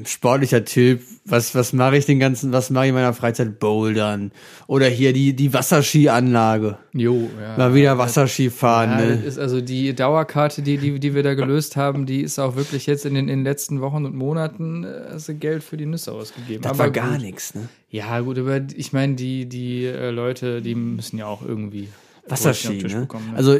sportlicher 0.06 0.64
Typ, 0.64 1.02
was, 1.26 1.54
was 1.54 1.74
mache 1.74 1.98
ich 1.98 2.06
den 2.06 2.18
ganzen, 2.18 2.52
was 2.52 2.70
mache 2.70 2.86
ich 2.86 2.88
in 2.88 2.94
meiner 2.94 3.12
Freizeit? 3.12 3.58
Bouldern. 3.58 4.32
Oder 4.66 4.88
hier 4.88 5.12
die, 5.12 5.36
die 5.36 5.52
Wasserskianlage. 5.52 6.78
Jo, 6.94 7.28
ja. 7.38 7.58
Mal 7.58 7.74
wieder 7.74 7.98
Wasserski 7.98 8.48
fahren, 8.48 8.90
Ja, 8.90 9.04
ne? 9.04 9.22
ist 9.22 9.38
also 9.38 9.60
die 9.60 9.94
Dauerkarte, 9.94 10.62
die, 10.62 10.78
die, 10.78 10.98
die 10.98 11.14
wir 11.14 11.22
da 11.22 11.34
gelöst 11.34 11.76
haben, 11.76 12.06
die 12.06 12.22
ist 12.22 12.38
auch 12.38 12.56
wirklich 12.56 12.86
jetzt 12.86 13.04
in 13.04 13.14
den, 13.14 13.28
in 13.28 13.40
den 13.40 13.44
letzten 13.44 13.82
Wochen 13.82 14.06
und 14.06 14.14
Monaten 14.16 14.84
äh, 14.84 15.10
hast 15.12 15.28
du 15.28 15.34
Geld 15.34 15.62
für 15.62 15.76
die 15.76 15.86
Nüsse 15.86 16.12
ausgegeben. 16.12 16.62
Das 16.62 16.72
Aber 16.72 16.84
war 16.84 16.90
gar 16.90 17.18
nichts, 17.18 17.54
ne? 17.54 17.68
Ja, 17.90 18.20
gut, 18.20 18.38
aber 18.38 18.62
ich 18.74 18.92
meine, 18.94 19.14
die, 19.14 19.46
die 19.46 19.84
äh, 19.84 20.10
Leute, 20.10 20.62
die 20.62 20.74
müssen 20.74 21.18
ja 21.18 21.26
auch 21.26 21.42
irgendwie 21.42 21.88
Wasserski, 22.26 22.82
ne? 22.82 23.00
bekommen, 23.00 23.32
ne? 23.32 23.36
Also 23.36 23.58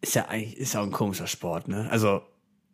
ist 0.00 0.14
ja 0.14 0.26
eigentlich, 0.28 0.56
ist 0.56 0.74
ja 0.74 0.80
auch 0.80 0.84
ein 0.86 0.92
komischer 0.92 1.26
Sport, 1.26 1.66
ne? 1.66 1.88
Also 1.90 2.22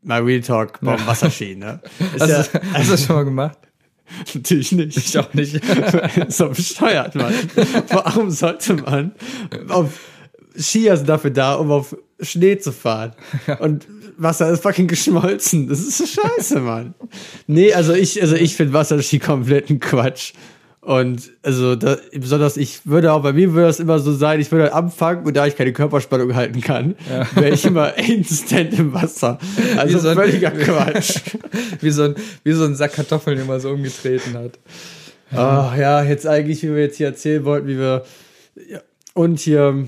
mal 0.03 0.23
Real 0.23 0.41
Talk 0.41 0.81
beim 0.81 1.07
Wasserski, 1.07 1.57
ne? 1.57 1.81
Ist 2.15 2.21
hast, 2.21 2.31
ja, 2.31 2.61
du, 2.61 2.73
hast 2.73 2.87
du 2.87 2.91
das 2.93 3.05
schon 3.05 3.17
mal 3.17 3.25
gemacht? 3.25 3.59
natürlich 4.35 4.73
nicht. 4.73 4.97
Ich 4.97 5.19
auch 5.19 5.33
nicht. 5.35 5.61
so 6.29 6.49
bescheuert, 6.49 7.15
Mann. 7.15 7.35
Warum 7.89 8.31
sollte 8.31 8.75
man 8.75 9.13
auf 9.69 10.01
Skier 10.59 10.97
sind 10.97 11.09
dafür 11.09 11.31
da, 11.31 11.55
um 11.55 11.71
auf 11.71 11.97
Schnee 12.21 12.59
zu 12.59 12.73
fahren. 12.73 13.13
Und 13.61 13.87
Wasser 14.17 14.51
ist 14.51 14.63
fucking 14.63 14.89
geschmolzen. 14.89 15.69
Das 15.69 15.79
ist 15.79 15.99
so 15.99 16.07
scheiße, 16.07 16.61
Mann. 16.61 16.95
Nee, 17.47 17.73
also 17.73 17.93
ich, 17.93 18.21
also 18.21 18.35
ich 18.35 18.57
finde 18.57 18.73
Wasserski 18.73 19.21
kompletten 19.21 19.79
Quatsch. 19.79 20.33
Und 20.89 21.33
also 21.43 21.77
da, 21.77 21.99
besonders 22.15 22.57
ich 22.57 22.87
würde 22.87 23.13
auch, 23.13 23.23
bei 23.23 23.35
mir 23.35 23.53
würde 23.53 23.67
das 23.67 23.79
immer 23.79 23.99
so 23.99 24.11
sein, 24.11 24.41
ich 24.41 24.51
würde 24.51 24.73
anfangen 24.73 25.27
und 25.27 25.37
da 25.37 25.47
ich 25.47 25.55
keine 25.55 25.75
Körperspannung 25.75 26.35
halten 26.35 26.63
kann, 26.63 26.97
wäre 27.35 27.51
ich 27.51 27.67
immer 27.67 27.95
instant 27.99 28.73
im 28.73 28.95
Wasser. 28.95 29.39
Also 29.77 29.99
so 29.99 30.09
ein- 30.09 30.17
völliger 30.17 30.51
Quatsch. 30.51 31.21
wie, 31.83 31.91
so 31.91 32.05
ein, 32.05 32.15
wie 32.43 32.53
so 32.53 32.65
ein 32.65 32.75
Sack 32.75 32.95
Kartoffeln, 32.95 33.37
den 33.37 33.47
man 33.47 33.61
so 33.61 33.69
umgetreten 33.71 34.33
hat. 34.33 34.59
Ach 35.31 35.77
ja, 35.77 36.03
jetzt 36.05 36.27
eigentlich, 36.27 36.63
wie 36.63 36.71
wir 36.71 36.85
jetzt 36.85 36.97
hier 36.97 37.09
erzählen 37.09 37.45
wollten, 37.45 37.69
wie 37.69 37.77
wir. 37.77 38.07
Ja, 38.71 38.81
und 39.13 39.41
hier 39.41 39.87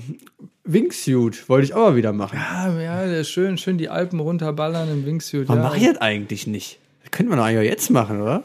Wingsuit 0.65 1.49
wollte 1.49 1.65
ich 1.65 1.73
auch 1.73 1.89
mal 1.89 1.95
wieder 1.95 2.13
machen. 2.13 2.37
Ja, 2.37 3.07
der 3.07 3.23
schön, 3.23 3.57
schön 3.57 3.79
die 3.79 3.89
Alpen 3.89 4.19
runterballern 4.19 4.87
im 4.91 5.03
Wingsuit. 5.03 5.49
Warum 5.49 5.63
ja. 5.63 5.67
mache 5.67 5.77
ich 5.77 5.87
das 5.87 5.97
eigentlich 5.97 6.45
nicht? 6.45 6.77
Das 7.01 7.09
könnte 7.09 7.31
man 7.31 7.39
doch 7.39 7.45
eigentlich 7.45 7.67
auch 7.67 7.71
jetzt 7.71 7.89
machen, 7.89 8.21
oder? 8.21 8.43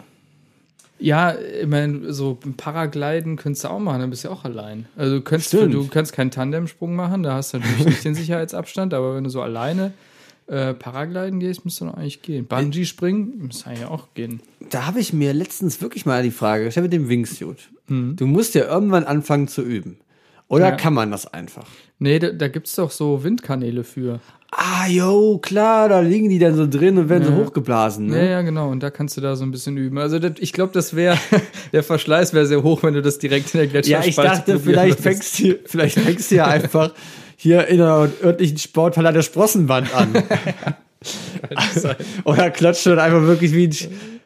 Ja, 0.99 1.35
ich 1.35 1.67
meine, 1.67 2.13
so 2.13 2.39
Paragliden 2.57 3.37
könntest 3.37 3.65
du 3.65 3.69
auch 3.69 3.79
machen, 3.79 4.01
dann 4.01 4.11
bist 4.11 4.25
du 4.25 4.29
ja 4.29 4.35
auch 4.35 4.45
allein. 4.45 4.87
Also 4.97 5.17
du 5.17 5.23
kannst, 5.23 5.53
du 5.53 5.89
kannst 5.89 6.13
keinen 6.13 6.31
Tandemsprung 6.31 6.97
machen, 6.97 7.23
da 7.23 7.35
hast 7.35 7.53
du 7.53 7.59
natürlich 7.59 7.87
nicht 7.87 8.05
den 8.05 8.15
Sicherheitsabstand, 8.17 8.95
aber 8.95 9.15
wenn 9.15 9.25
du 9.25 9.31
so 9.31 9.43
alleine 9.43 9.93
äh, 10.47 10.75
Paragliden 10.75 11.41
gehst, 11.41 11.65
müsste 11.65 11.87
doch 11.87 11.95
eigentlich 11.95 12.23
gehen. 12.23 12.47
Bungee 12.47 12.85
springen 12.85 13.47
müsste 13.47 13.69
eigentlich 13.69 13.87
auch 13.87 14.09
gehen. 14.15 14.41
Da 14.71 14.87
habe 14.87 15.01
ich 15.01 15.13
mir 15.13 15.35
letztens 15.35 15.81
wirklich 15.81 16.07
mal 16.07 16.23
die 16.23 16.31
Frage 16.31 16.65
gestellt 16.65 16.85
mit 16.85 16.93
dem 16.93 17.09
Wingsuit. 17.09 17.69
Mhm. 17.89 18.17
Du 18.17 18.27
musst 18.27 18.55
ja 18.55 18.65
irgendwann 18.65 19.05
anfangen 19.05 19.49
zu 19.49 19.63
üben. 19.63 19.99
Oder 20.49 20.67
Ja. 20.71 20.77
kann 20.77 20.95
man 20.95 21.11
das 21.11 21.27
einfach? 21.33 21.67
Nee, 21.99 22.19
da, 22.19 22.31
da 22.31 22.49
gibt 22.49 22.69
es 22.69 22.75
doch 22.77 22.91
so 22.91 23.25
Windkanäle 23.25 23.83
für. 23.85 24.21
Ah, 24.53 24.87
jo, 24.89 25.39
klar, 25.39 25.89
da 25.89 26.01
liegen 26.01 26.29
die 26.29 26.39
dann 26.39 26.55
so 26.55 26.67
drin 26.69 26.97
und 26.99 27.09
werden 27.09 27.25
so 27.25 27.35
hochgeblasen. 27.35 28.09
Ja, 28.09 28.15
Ne? 28.15 28.31
ja, 28.31 28.43
genau. 28.43 28.71
Und 28.71 28.83
da 28.83 28.91
kannst 28.91 29.17
du 29.17 29.21
da 29.21 29.35
so 29.35 29.45
ein 29.45 29.51
bisschen 29.51 29.77
üben. 29.77 29.99
Also 29.99 30.19
das, 30.19 30.33
ich 30.39 30.53
glaube, 30.53 30.73
das 30.73 30.95
wäre, 30.95 31.19
der 31.73 31.83
Verschleiß 31.83 32.33
wäre 32.33 32.47
sehr 32.47 32.63
hoch, 32.63 32.83
wenn 32.85 32.95
du 32.95 33.03
das 33.03 33.19
direkt 33.19 33.53
in 33.55 33.59
der 33.59 33.65
Ja, 33.67 33.71
Gletscherspalte 34.01 34.33
ich 34.33 34.39
dachte, 34.39 34.61
vielleicht 34.61 35.01
fängst 35.01 35.39
du, 35.41 35.59
vielleicht 35.65 35.99
fängst 35.99 36.31
du 36.31 36.37
ja 36.37 36.47
einfach 36.47 36.93
hier 37.37 37.67
in 37.67 37.81
einer 37.83 38.09
örtlichen 38.23 38.59
Sporthalle 38.59 39.13
der 39.13 39.23
Sprossenwand 39.23 39.93
an. 39.95 40.15
Oder 42.25 42.51
klatscht 42.51 42.87
dann 42.87 42.99
einfach 42.99 43.23
wirklich 43.23 43.53
wie 43.53 43.67
ein, 43.69 43.77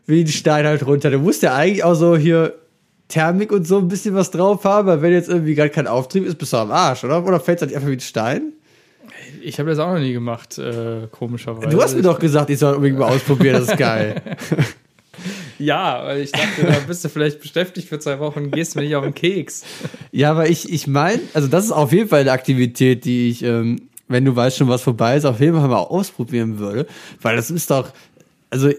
wie 0.06 0.20
ein 0.22 0.28
Stein 0.28 0.66
halt 0.66 0.86
runter. 0.86 1.10
Du 1.10 1.18
musst 1.18 1.42
ja 1.42 1.54
eigentlich 1.54 1.82
auch 1.84 1.94
so 1.94 2.16
hier 2.16 2.54
Thermik 3.10 3.52
und 3.52 3.66
so 3.66 3.78
ein 3.78 3.88
bisschen 3.88 4.14
was 4.14 4.30
drauf 4.30 4.64
haben, 4.64 4.88
weil 4.88 5.02
wenn 5.02 5.12
jetzt 5.12 5.28
irgendwie 5.28 5.54
gerade 5.54 5.70
kein 5.70 5.86
Auftrieb 5.86 6.24
ist, 6.24 6.38
bist 6.38 6.52
du 6.52 6.56
am 6.56 6.70
Arsch, 6.70 7.04
oder? 7.04 7.24
Oder 7.24 7.40
fällt 7.40 7.58
es 7.58 7.62
halt 7.62 7.74
einfach 7.74 7.88
wie 7.88 7.94
ein 7.94 8.00
Stein? 8.00 8.52
Ich 9.42 9.58
habe 9.58 9.70
das 9.70 9.78
auch 9.78 9.92
noch 9.92 9.98
nie 9.98 10.12
gemacht, 10.12 10.58
äh, 10.58 11.06
komischerweise. 11.10 11.68
Du 11.68 11.82
hast 11.82 11.94
mir 11.94 12.02
doch 12.02 12.18
gesagt, 12.18 12.50
ich 12.50 12.58
soll 12.58 12.74
unbedingt 12.74 12.98
mal 12.98 13.08
ausprobieren, 13.08 13.60
das 13.60 13.68
ist 13.68 13.76
geil. 13.76 14.22
Ja, 15.58 16.04
weil 16.04 16.22
ich 16.22 16.32
dachte, 16.32 16.64
da 16.64 16.78
bist 16.86 17.04
du 17.04 17.10
vielleicht 17.10 17.40
beschäftigt 17.40 17.86
für 17.86 17.98
zwei 17.98 18.18
Wochen, 18.18 18.50
gehst 18.50 18.76
mir 18.76 18.82
nicht 18.82 18.96
auf 18.96 19.04
den 19.04 19.14
Keks. 19.14 19.62
Ja, 20.10 20.30
aber 20.30 20.48
ich, 20.48 20.72
ich 20.72 20.86
meine, 20.86 21.20
also 21.34 21.48
das 21.48 21.66
ist 21.66 21.72
auf 21.72 21.92
jeden 21.92 22.08
Fall 22.08 22.20
eine 22.20 22.32
Aktivität, 22.32 23.04
die 23.04 23.28
ich, 23.28 23.42
ähm, 23.42 23.82
wenn 24.08 24.24
du 24.24 24.34
weißt 24.34 24.56
schon, 24.56 24.68
was 24.68 24.80
vorbei 24.80 25.16
ist, 25.16 25.26
auf 25.26 25.38
jeden 25.38 25.54
Fall 25.54 25.68
mal 25.68 25.76
ausprobieren 25.76 26.58
würde. 26.58 26.86
Weil 27.20 27.36
das 27.36 27.50
ist 27.50 27.70
doch, 27.70 27.92
also 28.48 28.70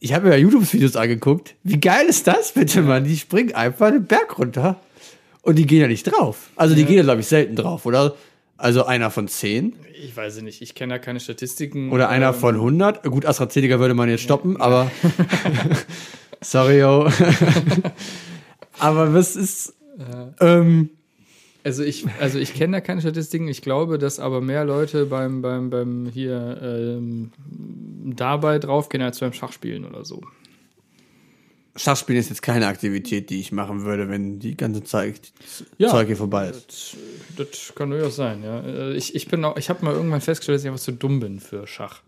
ich 0.00 0.14
habe 0.14 0.26
mir 0.26 0.32
ja 0.32 0.38
YouTube-Videos 0.38 0.96
angeguckt. 0.96 1.54
Wie 1.62 1.78
geil 1.78 2.06
ist 2.06 2.26
das 2.26 2.52
bitte, 2.52 2.82
Mann? 2.82 3.04
Die 3.04 3.16
springen 3.16 3.54
einfach 3.54 3.90
den 3.90 4.06
Berg 4.06 4.38
runter 4.38 4.80
und 5.42 5.56
die 5.56 5.66
gehen 5.66 5.82
ja 5.82 5.88
nicht 5.88 6.04
drauf. 6.04 6.50
Also 6.56 6.74
die 6.74 6.84
gehen 6.84 6.96
ja, 6.96 7.02
glaube 7.02 7.20
ich, 7.20 7.26
selten 7.26 7.54
drauf, 7.54 7.84
oder? 7.86 8.14
Also 8.56 8.84
einer 8.84 9.10
von 9.10 9.28
zehn 9.28 9.74
Ich 10.02 10.16
weiß 10.16 10.36
es 10.36 10.42
nicht, 10.42 10.60
ich 10.62 10.74
kenne 10.74 10.94
da 10.94 10.98
keine 10.98 11.20
Statistiken. 11.20 11.92
oder 11.92 12.08
einer 12.08 12.28
Ähm, 12.28 12.34
von 12.34 12.54
100. 12.56 13.04
Gut, 13.04 13.24
AstraZeneca 13.26 13.78
würde 13.78 13.94
man 13.94 14.08
jetzt 14.08 14.22
stoppen, 14.22 14.60
aber 14.60 14.90
sorry, 16.40 16.80
yo. 16.80 17.08
aber 18.78 19.14
was 19.14 19.36
ist, 19.36 19.74
ähm, 20.40 20.90
Also 21.62 21.82
ich, 21.82 22.06
also 22.20 22.38
ich 22.38 22.54
kenne 22.54 22.78
da 22.78 22.80
keine 22.80 23.00
Statistiken. 23.00 23.48
Ich 23.48 23.62
glaube, 23.62 23.98
dass 23.98 24.18
aber 24.18 24.40
mehr 24.40 24.64
Leute 24.64 25.06
beim, 25.06 25.42
beim, 25.42 25.70
beim 25.70 26.06
hier 26.12 26.58
ähm, 26.62 27.32
dabei 28.04 28.58
draufgehen 28.58 29.02
als 29.02 29.20
beim 29.20 29.32
Schachspielen 29.32 29.84
oder 29.84 30.04
so. 30.04 30.22
Schachspielen 31.76 32.20
ist 32.20 32.30
jetzt 32.30 32.42
keine 32.42 32.66
Aktivität, 32.66 33.30
die 33.30 33.40
ich 33.40 33.52
machen 33.52 33.84
würde, 33.84 34.08
wenn 34.08 34.38
die 34.38 34.56
ganze 34.56 34.82
Zeit 34.82 35.32
Ja. 35.78 35.88
Zeug 35.88 36.08
hier 36.08 36.16
vorbei 36.16 36.48
ist. 36.48 36.96
Das, 37.36 37.48
das 37.50 37.74
kann 37.74 37.90
durchaus 37.90 38.16
sein, 38.16 38.42
ja. 38.42 38.60
Äh, 38.60 38.96
Ich, 38.96 39.14
ich 39.14 39.28
bin 39.28 39.44
auch, 39.44 39.56
ich 39.56 39.70
habe 39.70 39.84
mal 39.84 39.94
irgendwann 39.94 40.20
festgestellt, 40.20 40.56
dass 40.56 40.62
ich 40.64 40.68
einfach 40.68 40.82
zu 40.82 40.92
dumm 40.92 41.20
bin 41.20 41.40
für 41.40 41.66
Schach. 41.66 42.02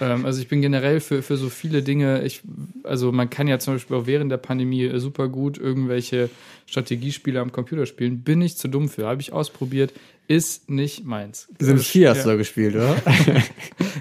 Ähm, 0.00 0.24
also 0.24 0.40
ich 0.40 0.48
bin 0.48 0.62
generell 0.62 1.00
für, 1.00 1.22
für 1.22 1.36
so 1.36 1.48
viele 1.48 1.82
Dinge, 1.82 2.22
ich, 2.24 2.42
also 2.84 3.12
man 3.12 3.30
kann 3.30 3.48
ja 3.48 3.58
zum 3.58 3.74
Beispiel 3.74 3.96
auch 3.96 4.06
während 4.06 4.30
der 4.30 4.38
Pandemie 4.38 4.90
super 4.98 5.28
gut 5.28 5.58
irgendwelche 5.58 6.30
Strategiespiele 6.66 7.40
am 7.40 7.52
Computer 7.52 7.86
spielen. 7.86 8.22
Bin 8.22 8.42
ich 8.42 8.56
zu 8.56 8.68
dumm 8.68 8.88
für, 8.88 9.06
habe 9.06 9.20
ich 9.20 9.32
ausprobiert, 9.32 9.92
ist 10.26 10.68
nicht 10.68 11.06
meins. 11.06 11.48
Sims 11.58 11.86
4 11.86 12.10
hast 12.10 12.18
ja. 12.18 12.22
du 12.24 12.28
da 12.30 12.36
gespielt, 12.36 12.76
oder? 12.76 12.96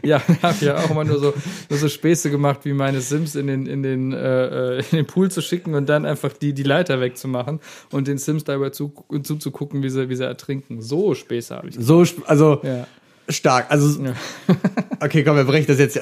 Ja, 0.03 0.21
habe 0.41 0.63
ja 0.63 0.77
auch 0.77 0.89
immer 0.89 1.03
nur 1.03 1.19
so, 1.19 1.33
nur 1.69 1.79
so 1.79 1.89
Späße 1.89 2.29
gemacht, 2.29 2.61
wie 2.63 2.73
meine 2.73 3.01
Sims 3.01 3.35
in 3.35 3.47
den, 3.47 3.65
in, 3.65 3.83
den, 3.83 4.13
äh, 4.13 4.77
äh, 4.77 4.83
in 4.91 4.97
den 4.97 5.05
Pool 5.05 5.29
zu 5.31 5.41
schicken 5.41 5.73
und 5.73 5.89
dann 5.89 6.05
einfach 6.05 6.31
die, 6.33 6.53
die 6.53 6.63
Leiter 6.63 7.01
wegzumachen 7.01 7.59
und 7.91 8.07
den 8.07 8.17
Sims 8.17 8.43
dabei 8.43 8.69
zu, 8.69 8.93
zuzugucken, 9.23 9.83
wie 9.83 9.89
sie, 9.89 10.07
wie 10.09 10.15
sie 10.15 10.23
ertrinken. 10.23 10.81
So 10.81 11.13
Späße 11.15 11.55
habe 11.55 11.69
ich. 11.69 11.75
So, 11.77 12.05
also 12.25 12.61
Ja. 12.63 12.87
Stark. 13.29 13.69
Also, 13.69 14.03
Ja. 14.03 14.13
okay, 14.99 15.23
komm, 15.23 15.35
wir 15.35 15.43
brechen 15.43 15.67
das 15.67 15.79
jetzt. 15.79 15.99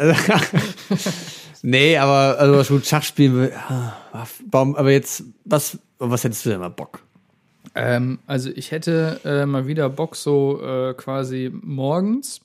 nee, 1.61 1.97
aber 1.97 2.39
also 2.39 2.63
schon 2.63 2.83
Schachspielen, 2.83 3.51
ah, 3.53 3.93
warum, 4.51 4.75
aber 4.75 4.91
jetzt, 4.91 5.23
was, 5.43 5.77
was 5.99 6.23
hättest 6.23 6.45
du 6.45 6.49
denn 6.49 6.59
mal 6.59 6.69
Bock? 6.69 7.01
Ähm, 7.75 8.19
also 8.25 8.49
ich 8.49 8.71
hätte 8.71 9.19
äh, 9.25 9.45
mal 9.45 9.67
wieder 9.67 9.89
Bock, 9.89 10.15
so 10.15 10.61
äh, 10.61 10.93
quasi 10.93 11.51
morgens 11.53 12.41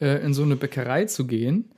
äh, 0.00 0.24
in 0.24 0.34
so 0.34 0.42
eine 0.42 0.56
Bäckerei 0.56 1.06
zu 1.06 1.26
gehen, 1.26 1.70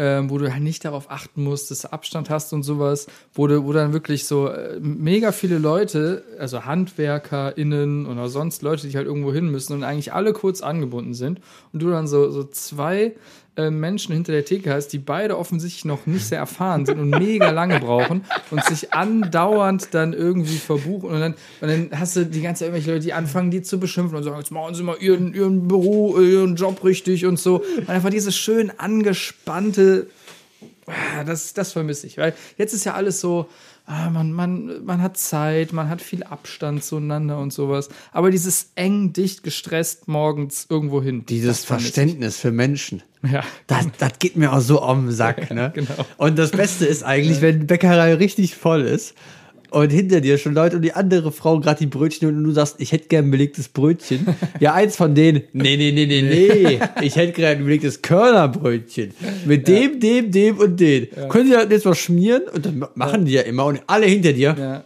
ähm, 0.00 0.30
wo 0.30 0.38
du 0.38 0.50
halt 0.50 0.62
nicht 0.62 0.86
darauf 0.86 1.10
achten 1.10 1.44
musst, 1.44 1.70
dass 1.70 1.82
du 1.82 1.92
Abstand 1.92 2.30
hast 2.30 2.54
und 2.54 2.62
sowas, 2.62 3.06
wo, 3.34 3.46
du, 3.46 3.66
wo 3.66 3.74
dann 3.74 3.92
wirklich 3.92 4.26
so 4.26 4.48
äh, 4.48 4.80
mega 4.80 5.30
viele 5.30 5.58
Leute, 5.58 6.24
also 6.38 6.64
HandwerkerInnen 6.64 8.06
oder 8.06 8.30
sonst 8.30 8.62
Leute, 8.62 8.88
die 8.88 8.96
halt 8.96 9.06
irgendwo 9.06 9.30
hin 9.30 9.50
müssen 9.50 9.74
und 9.74 9.84
eigentlich 9.84 10.14
alle 10.14 10.32
kurz 10.32 10.62
angebunden 10.62 11.12
sind 11.12 11.42
und 11.74 11.82
du 11.82 11.90
dann 11.90 12.06
so, 12.06 12.30
so 12.30 12.44
zwei 12.44 13.14
äh, 13.60 13.70
Menschen 13.70 14.14
hinter 14.14 14.32
der 14.32 14.44
Theke 14.44 14.72
hast, 14.72 14.88
die 14.88 14.98
beide 14.98 15.38
offensichtlich 15.38 15.84
noch 15.84 16.06
nicht 16.06 16.26
sehr 16.26 16.38
erfahren 16.38 16.86
sind 16.86 16.98
und 16.98 17.10
mega 17.10 17.50
lange 17.50 17.80
brauchen 17.80 18.24
und 18.50 18.64
sich 18.64 18.92
andauernd 18.92 19.94
dann 19.94 20.12
irgendwie 20.12 20.58
verbuchen 20.58 21.10
und 21.10 21.20
dann, 21.20 21.34
und 21.60 21.68
dann 21.68 21.90
hast 21.98 22.16
du 22.16 22.26
die 22.26 22.42
ganze 22.42 22.60
Zeit 22.60 22.68
irgendwelche 22.68 22.92
Leute, 22.92 23.04
die 23.04 23.12
anfangen, 23.12 23.50
die 23.50 23.62
zu 23.62 23.78
beschimpfen 23.78 24.16
und 24.16 24.24
sagen, 24.24 24.38
jetzt 24.38 24.50
machen 24.50 24.74
sie 24.74 24.82
mal 24.82 24.96
ihren, 25.00 25.34
ihren 25.34 25.68
Büro, 25.68 26.18
äh, 26.18 26.32
ihren 26.32 26.56
Job 26.56 26.84
richtig 26.84 27.26
und 27.26 27.38
so. 27.38 27.62
Und 27.76 27.88
einfach 27.88 28.10
dieses 28.10 28.36
schön 28.36 28.72
angespannte, 28.78 30.06
ah, 30.86 31.24
das, 31.24 31.54
das 31.54 31.72
vermisse 31.72 32.06
ich, 32.06 32.18
weil 32.18 32.34
jetzt 32.56 32.74
ist 32.74 32.84
ja 32.84 32.94
alles 32.94 33.20
so, 33.20 33.48
ah, 33.86 34.10
man, 34.10 34.32
man, 34.32 34.84
man 34.84 35.02
hat 35.02 35.16
Zeit, 35.16 35.72
man 35.72 35.88
hat 35.88 36.00
viel 36.00 36.22
Abstand 36.22 36.84
zueinander 36.84 37.38
und 37.38 37.52
sowas, 37.52 37.88
aber 38.12 38.30
dieses 38.30 38.70
eng, 38.74 39.12
dicht, 39.12 39.42
gestresst 39.42 40.08
morgens 40.08 40.66
irgendwo 40.68 41.02
hin. 41.02 41.24
Dieses 41.26 41.60
ich. 41.60 41.66
Verständnis 41.66 42.36
für 42.36 42.52
Menschen. 42.52 43.02
Ja. 43.22 43.44
Das, 43.66 43.86
das 43.98 44.18
geht 44.18 44.36
mir 44.36 44.52
auch 44.52 44.60
so 44.60 44.80
den 44.80 45.10
Sack, 45.10 45.50
ne? 45.52 45.72
genau. 45.74 46.06
Und 46.16 46.38
das 46.38 46.52
Beste 46.52 46.86
ist 46.86 47.02
eigentlich, 47.02 47.40
wenn 47.40 47.60
die 47.60 47.66
Bäckerei 47.66 48.14
richtig 48.14 48.54
voll 48.54 48.82
ist 48.82 49.14
und 49.70 49.90
hinter 49.90 50.20
dir 50.20 50.38
schon 50.38 50.54
Leute 50.54 50.76
und 50.76 50.82
die 50.82 50.92
andere 50.92 51.32
Frau 51.32 51.60
gerade 51.60 51.78
die 51.78 51.86
Brötchen 51.86 52.28
und 52.28 52.42
du 52.42 52.50
sagst, 52.50 52.76
ich 52.78 52.92
hätte 52.92 53.08
gern 53.08 53.26
ein 53.26 53.30
belegtes 53.30 53.68
Brötchen. 53.68 54.26
Ja, 54.58 54.74
eins 54.74 54.96
von 54.96 55.14
denen, 55.14 55.42
nee, 55.52 55.76
nee, 55.76 55.92
nee, 55.92 56.06
nee, 56.06 56.22
nee, 56.22 56.80
ich 57.02 57.16
hätte 57.16 57.32
gern 57.32 57.58
ein 57.58 57.64
belegtes 57.64 58.02
Körnerbrötchen. 58.02 59.12
Mit 59.46 59.68
dem, 59.68 60.00
dem, 60.00 60.30
dem 60.30 60.58
und 60.58 60.78
den. 60.78 61.08
Können 61.28 61.46
Sie 61.46 61.52
das 61.52 61.70
jetzt 61.70 61.84
mal 61.84 61.94
schmieren? 61.94 62.42
Und 62.52 62.66
dann 62.66 62.84
machen 62.94 63.24
die 63.24 63.32
ja 63.32 63.42
immer 63.42 63.66
und 63.66 63.80
alle 63.86 64.06
hinter 64.06 64.32
dir. 64.32 64.84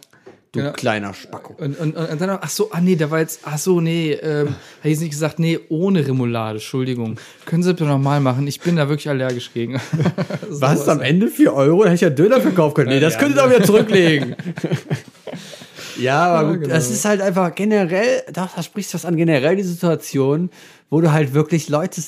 Du 0.55 0.61
Genau. 0.61 0.71
kleiner 0.71 1.13
Spacko. 1.13 1.53
Und, 1.61 1.77
und, 1.77 1.95
und 1.97 2.21
dann, 2.21 2.29
ach 2.41 2.49
so, 2.49 2.71
ah 2.71 2.79
nee, 2.79 2.95
da 2.95 3.11
war 3.11 3.19
jetzt, 3.19 3.41
ach 3.43 3.57
so, 3.57 3.81
nee, 3.81 4.13
ähm, 4.13 4.47
hätte 4.47 4.55
ich 4.83 4.91
jetzt 4.91 4.99
nicht 5.01 5.11
gesagt, 5.11 5.37
nee, 5.37 5.59
ohne 5.67 6.07
Remoulade, 6.07 6.55
Entschuldigung. 6.59 7.19
Können 7.45 7.61
Sie 7.61 7.69
das 7.71 7.77
bitte 7.77 7.89
nochmal 7.89 8.21
machen? 8.21 8.47
Ich 8.47 8.61
bin 8.61 8.77
da 8.77 8.87
wirklich 8.87 9.09
allergisch 9.09 9.51
gegen. 9.53 9.81
Was 10.49 10.87
am 10.87 11.01
Ende 11.01 11.27
4 11.27 11.53
Euro? 11.53 11.79
Da 11.83 11.89
hätte 11.89 11.95
ich 11.95 12.01
ja 12.01 12.09
Döner 12.09 12.39
verkaufen 12.39 12.73
können. 12.75 12.89
Nee, 12.89 13.01
das 13.01 13.15
Ja, 13.15 13.19
könnt 13.19 13.35
ihr 13.35 13.41
doch 13.41 13.49
wieder 13.49 13.63
zurücklegen. 13.63 14.35
ja, 15.99 16.25
aber 16.25 16.47
Ja, 16.47 16.51
gut, 16.53 16.61
genau. 16.63 16.73
das 16.75 16.89
ist 16.89 17.05
halt 17.05 17.21
einfach 17.21 17.53
generell, 17.55 18.23
da, 18.31 18.49
da 18.55 18.63
sprichst 18.63 18.93
du 18.93 18.95
was 18.95 19.05
an, 19.05 19.15
generell 19.17 19.55
die 19.55 19.63
Situation, 19.63 20.49
wo 20.89 21.01
du 21.01 21.11
halt 21.11 21.33
wirklich 21.33 21.69
Leute 21.69 22.01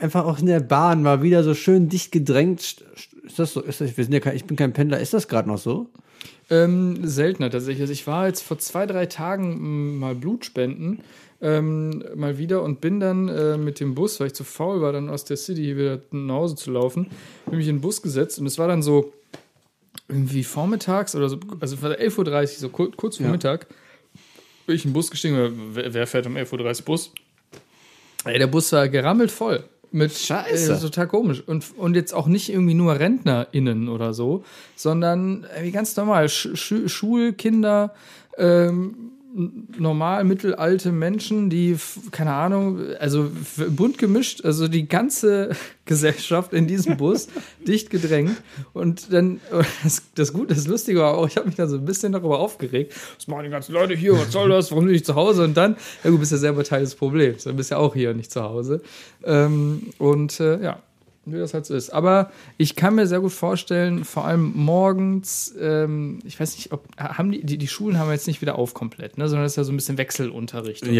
einfach 0.00 0.24
auch 0.24 0.38
in 0.38 0.46
der 0.46 0.60
Bahn 0.60 1.02
mal 1.02 1.22
wieder 1.22 1.42
so 1.42 1.54
schön 1.54 1.88
dicht 1.88 2.12
gedrängt. 2.12 2.60
st- 2.60 2.82
st- 2.96 3.26
Ist 3.26 3.38
das 3.38 3.52
so? 3.52 3.62
Ist 3.62 3.80
das, 3.80 3.96
wir 3.96 4.04
sind 4.04 4.12
ja 4.12 4.20
kein, 4.20 4.36
ich 4.36 4.44
bin 4.44 4.56
kein 4.56 4.72
Pendler. 4.72 5.00
Ist 5.00 5.14
das 5.14 5.26
gerade 5.26 5.48
noch 5.48 5.58
so? 5.58 5.88
Ähm, 6.50 7.06
seltener 7.06 7.50
tatsächlich. 7.50 7.82
Also 7.82 7.92
ich 7.92 8.06
war 8.06 8.26
jetzt 8.26 8.42
vor 8.42 8.58
zwei, 8.58 8.86
drei 8.86 9.06
Tagen 9.06 9.98
mal 9.98 10.14
Blutspenden. 10.14 11.00
Ähm, 11.40 12.02
mal 12.16 12.36
wieder 12.36 12.64
und 12.64 12.80
bin 12.80 12.98
dann 12.98 13.28
äh, 13.28 13.56
mit 13.56 13.78
dem 13.78 13.94
Bus, 13.94 14.18
weil 14.18 14.26
ich 14.26 14.34
zu 14.34 14.42
faul 14.42 14.80
war, 14.80 14.92
dann 14.92 15.08
aus 15.08 15.24
der 15.24 15.36
City 15.36 15.62
hier 15.62 15.76
wieder 15.76 16.00
nach 16.10 16.34
Hause 16.34 16.56
zu 16.56 16.72
laufen, 16.72 17.10
bin 17.46 17.58
mich 17.58 17.68
in 17.68 17.76
den 17.76 17.80
Bus 17.80 18.02
gesetzt 18.02 18.40
und 18.40 18.46
es 18.46 18.58
war 18.58 18.66
dann 18.66 18.82
so 18.82 19.12
irgendwie 20.08 20.42
vormittags 20.42 21.14
oder 21.14 21.28
so, 21.28 21.38
also 21.60 21.76
es 21.76 21.82
war 21.82 21.92
11.30 21.92 22.18
Uhr, 22.18 22.46
so 22.48 22.68
kurz, 22.70 22.96
kurz 22.96 23.16
vor 23.18 23.26
Ja. 23.26 23.30
Mittag, 23.30 23.68
bin 24.66 24.74
ich 24.74 24.84
in 24.84 24.90
den 24.90 24.94
Bus 24.94 25.12
gestiegen, 25.12 25.70
wer, 25.74 25.94
wer 25.94 26.06
fährt 26.08 26.26
um 26.26 26.36
11.30 26.36 26.80
Uhr 26.80 26.84
Bus? 26.86 27.12
Ey, 28.24 28.38
der 28.38 28.48
Bus 28.48 28.72
war 28.72 28.88
gerammelt 28.88 29.30
voll. 29.30 29.62
Mit 29.90 30.12
Scheiße. 30.12 30.74
Äh, 30.74 30.78
total 30.80 31.06
komisch. 31.06 31.42
Und, 31.46 31.64
und 31.76 31.94
jetzt 31.94 32.12
auch 32.12 32.26
nicht 32.26 32.50
irgendwie 32.50 32.74
nur 32.74 32.98
RentnerInnen 32.98 33.88
oder 33.88 34.12
so, 34.12 34.44
sondern 34.76 35.46
irgendwie 35.54 35.72
ganz 35.72 35.96
normal. 35.96 36.28
Sch 36.28 36.48
Sch 36.54 36.88
Schulkinder, 36.88 37.94
ähm, 38.36 39.12
normal 39.34 40.24
mittelalte 40.24 40.90
Menschen, 40.90 41.50
die, 41.50 41.76
keine 42.10 42.32
Ahnung, 42.32 42.80
also 42.98 43.30
bunt 43.68 43.98
gemischt, 43.98 44.44
also 44.44 44.68
die 44.68 44.88
ganze 44.88 45.50
Gesellschaft 45.84 46.52
in 46.52 46.66
diesem 46.66 46.96
Bus, 46.96 47.28
dicht 47.66 47.90
gedrängt. 47.90 48.36
Und 48.72 49.12
dann, 49.12 49.40
das, 49.82 50.02
das 50.14 50.32
Gute, 50.32 50.54
das 50.54 50.66
Lustige 50.66 51.00
war 51.00 51.14
auch, 51.14 51.28
ich 51.28 51.36
habe 51.36 51.46
mich 51.46 51.56
dann 51.56 51.68
so 51.68 51.76
ein 51.76 51.84
bisschen 51.84 52.12
darüber 52.12 52.38
aufgeregt. 52.38 52.94
Was 53.16 53.28
machen 53.28 53.44
die 53.44 53.50
ganzen 53.50 53.72
Leute 53.72 53.94
hier? 53.94 54.14
Was 54.14 54.32
soll 54.32 54.48
das? 54.48 54.70
Warum 54.70 54.86
bin 54.86 54.94
ich 54.94 55.04
zu 55.04 55.14
Hause? 55.14 55.44
Und 55.44 55.56
dann, 55.56 55.76
ja, 56.02 56.10
du 56.10 56.18
bist 56.18 56.32
ja 56.32 56.38
selber 56.38 56.64
Teil 56.64 56.80
des 56.80 56.94
Problems. 56.94 57.44
Du 57.44 57.54
bist 57.54 57.70
ja 57.70 57.76
auch 57.76 57.94
hier 57.94 58.10
und 58.10 58.16
nicht 58.16 58.32
zu 58.32 58.42
Hause. 58.42 58.80
Ähm, 59.24 59.90
und 59.98 60.40
äh, 60.40 60.62
ja, 60.62 60.82
wie 61.32 61.38
das 61.38 61.54
halt 61.54 61.66
so 61.66 61.74
ist. 61.74 61.90
Aber 61.90 62.30
ich 62.56 62.76
kann 62.76 62.94
mir 62.94 63.06
sehr 63.06 63.20
gut 63.20 63.32
vorstellen, 63.32 64.04
vor 64.04 64.24
allem 64.26 64.52
morgens, 64.54 65.54
ähm, 65.60 66.18
ich 66.24 66.38
weiß 66.38 66.56
nicht, 66.56 66.72
ob 66.72 66.84
haben 66.98 67.32
die, 67.32 67.44
die, 67.44 67.58
die 67.58 67.68
Schulen 67.68 67.98
haben 67.98 68.10
jetzt 68.10 68.26
nicht 68.26 68.40
wieder 68.40 68.56
auf 68.58 68.74
komplett, 68.74 69.18
ne, 69.18 69.28
sondern 69.28 69.44
das 69.44 69.52
ist 69.52 69.56
ja 69.56 69.64
so 69.64 69.72
ein 69.72 69.76
bisschen 69.76 69.98
Wechselunterricht. 69.98 70.82
und 70.82 70.90
so, 70.90 70.94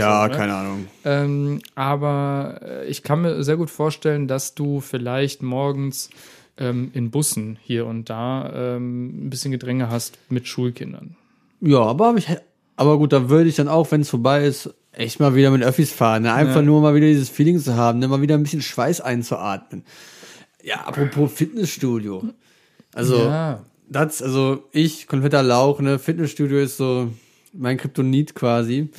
ne? 0.49 0.55
Ahnung. 0.55 0.87
Ähm, 1.05 1.61
aber 1.75 2.61
äh, 2.63 2.87
ich 2.87 3.03
kann 3.03 3.23
mir 3.23 3.43
sehr 3.43 3.57
gut 3.57 3.71
vorstellen, 3.71 4.29
dass 4.29 4.55
du 4.55 4.81
vielleicht 4.81 5.43
morgens 5.43 6.11
ähm, 6.59 6.91
in 6.93 7.11
Bussen 7.11 7.59
hier 7.63 7.87
und 7.87 8.11
da 8.11 8.53
ähm, 8.77 9.27
ein 9.27 9.31
bisschen 9.31 9.53
Gedränge 9.53 9.91
hast 9.91 10.19
mit 10.29 10.47
Schulkindern. 10.49 11.17
Ja, 11.61 11.81
aber, 11.81 12.15
ich, 12.17 12.29
aber 12.77 12.99
gut, 12.99 13.13
da 13.13 13.29
würde 13.29 13.49
ich 13.49 13.57
dann 13.57 13.69
auch, 13.69 13.91
wenn 13.91 14.01
es 14.03 14.11
vorbei 14.11 14.45
ist, 14.45 14.75
echt 14.93 15.21
mal 15.21 15.35
wieder 15.35 15.51
mit 15.51 15.63
Öffis 15.63 15.93
fahren. 15.93 16.25
Ne? 16.25 16.33
Einfach 16.33 16.57
Ja. 16.57 16.63
nur 16.63 16.81
mal 16.81 16.95
wieder 16.95 17.07
dieses 17.07 17.29
Feeling 17.29 17.59
zu 17.61 17.77
haben, 17.77 18.01
ne? 18.01 18.09
mal 18.09 18.21
wieder 18.21 18.35
ein 18.35 18.43
bisschen 18.43 18.63
Schweiß 18.63 19.01
einzuatmen. 19.01 19.85
Ja, 20.69 20.81
apropos 20.87 21.33
Fitnessstudio. 21.33 22.25
Also, 22.95 23.17
Ja. 23.25 23.65
das, 23.89 24.21
also 24.23 24.65
ich, 24.73 25.07
kompletter 25.07 25.43
Lauch, 25.43 25.81
ne? 25.81 25.99
Fitnessstudio 25.99 26.59
ist 26.59 26.77
so 26.77 27.11
mein 27.55 27.79
Kryptonit 27.79 28.35
quasi. 28.35 28.91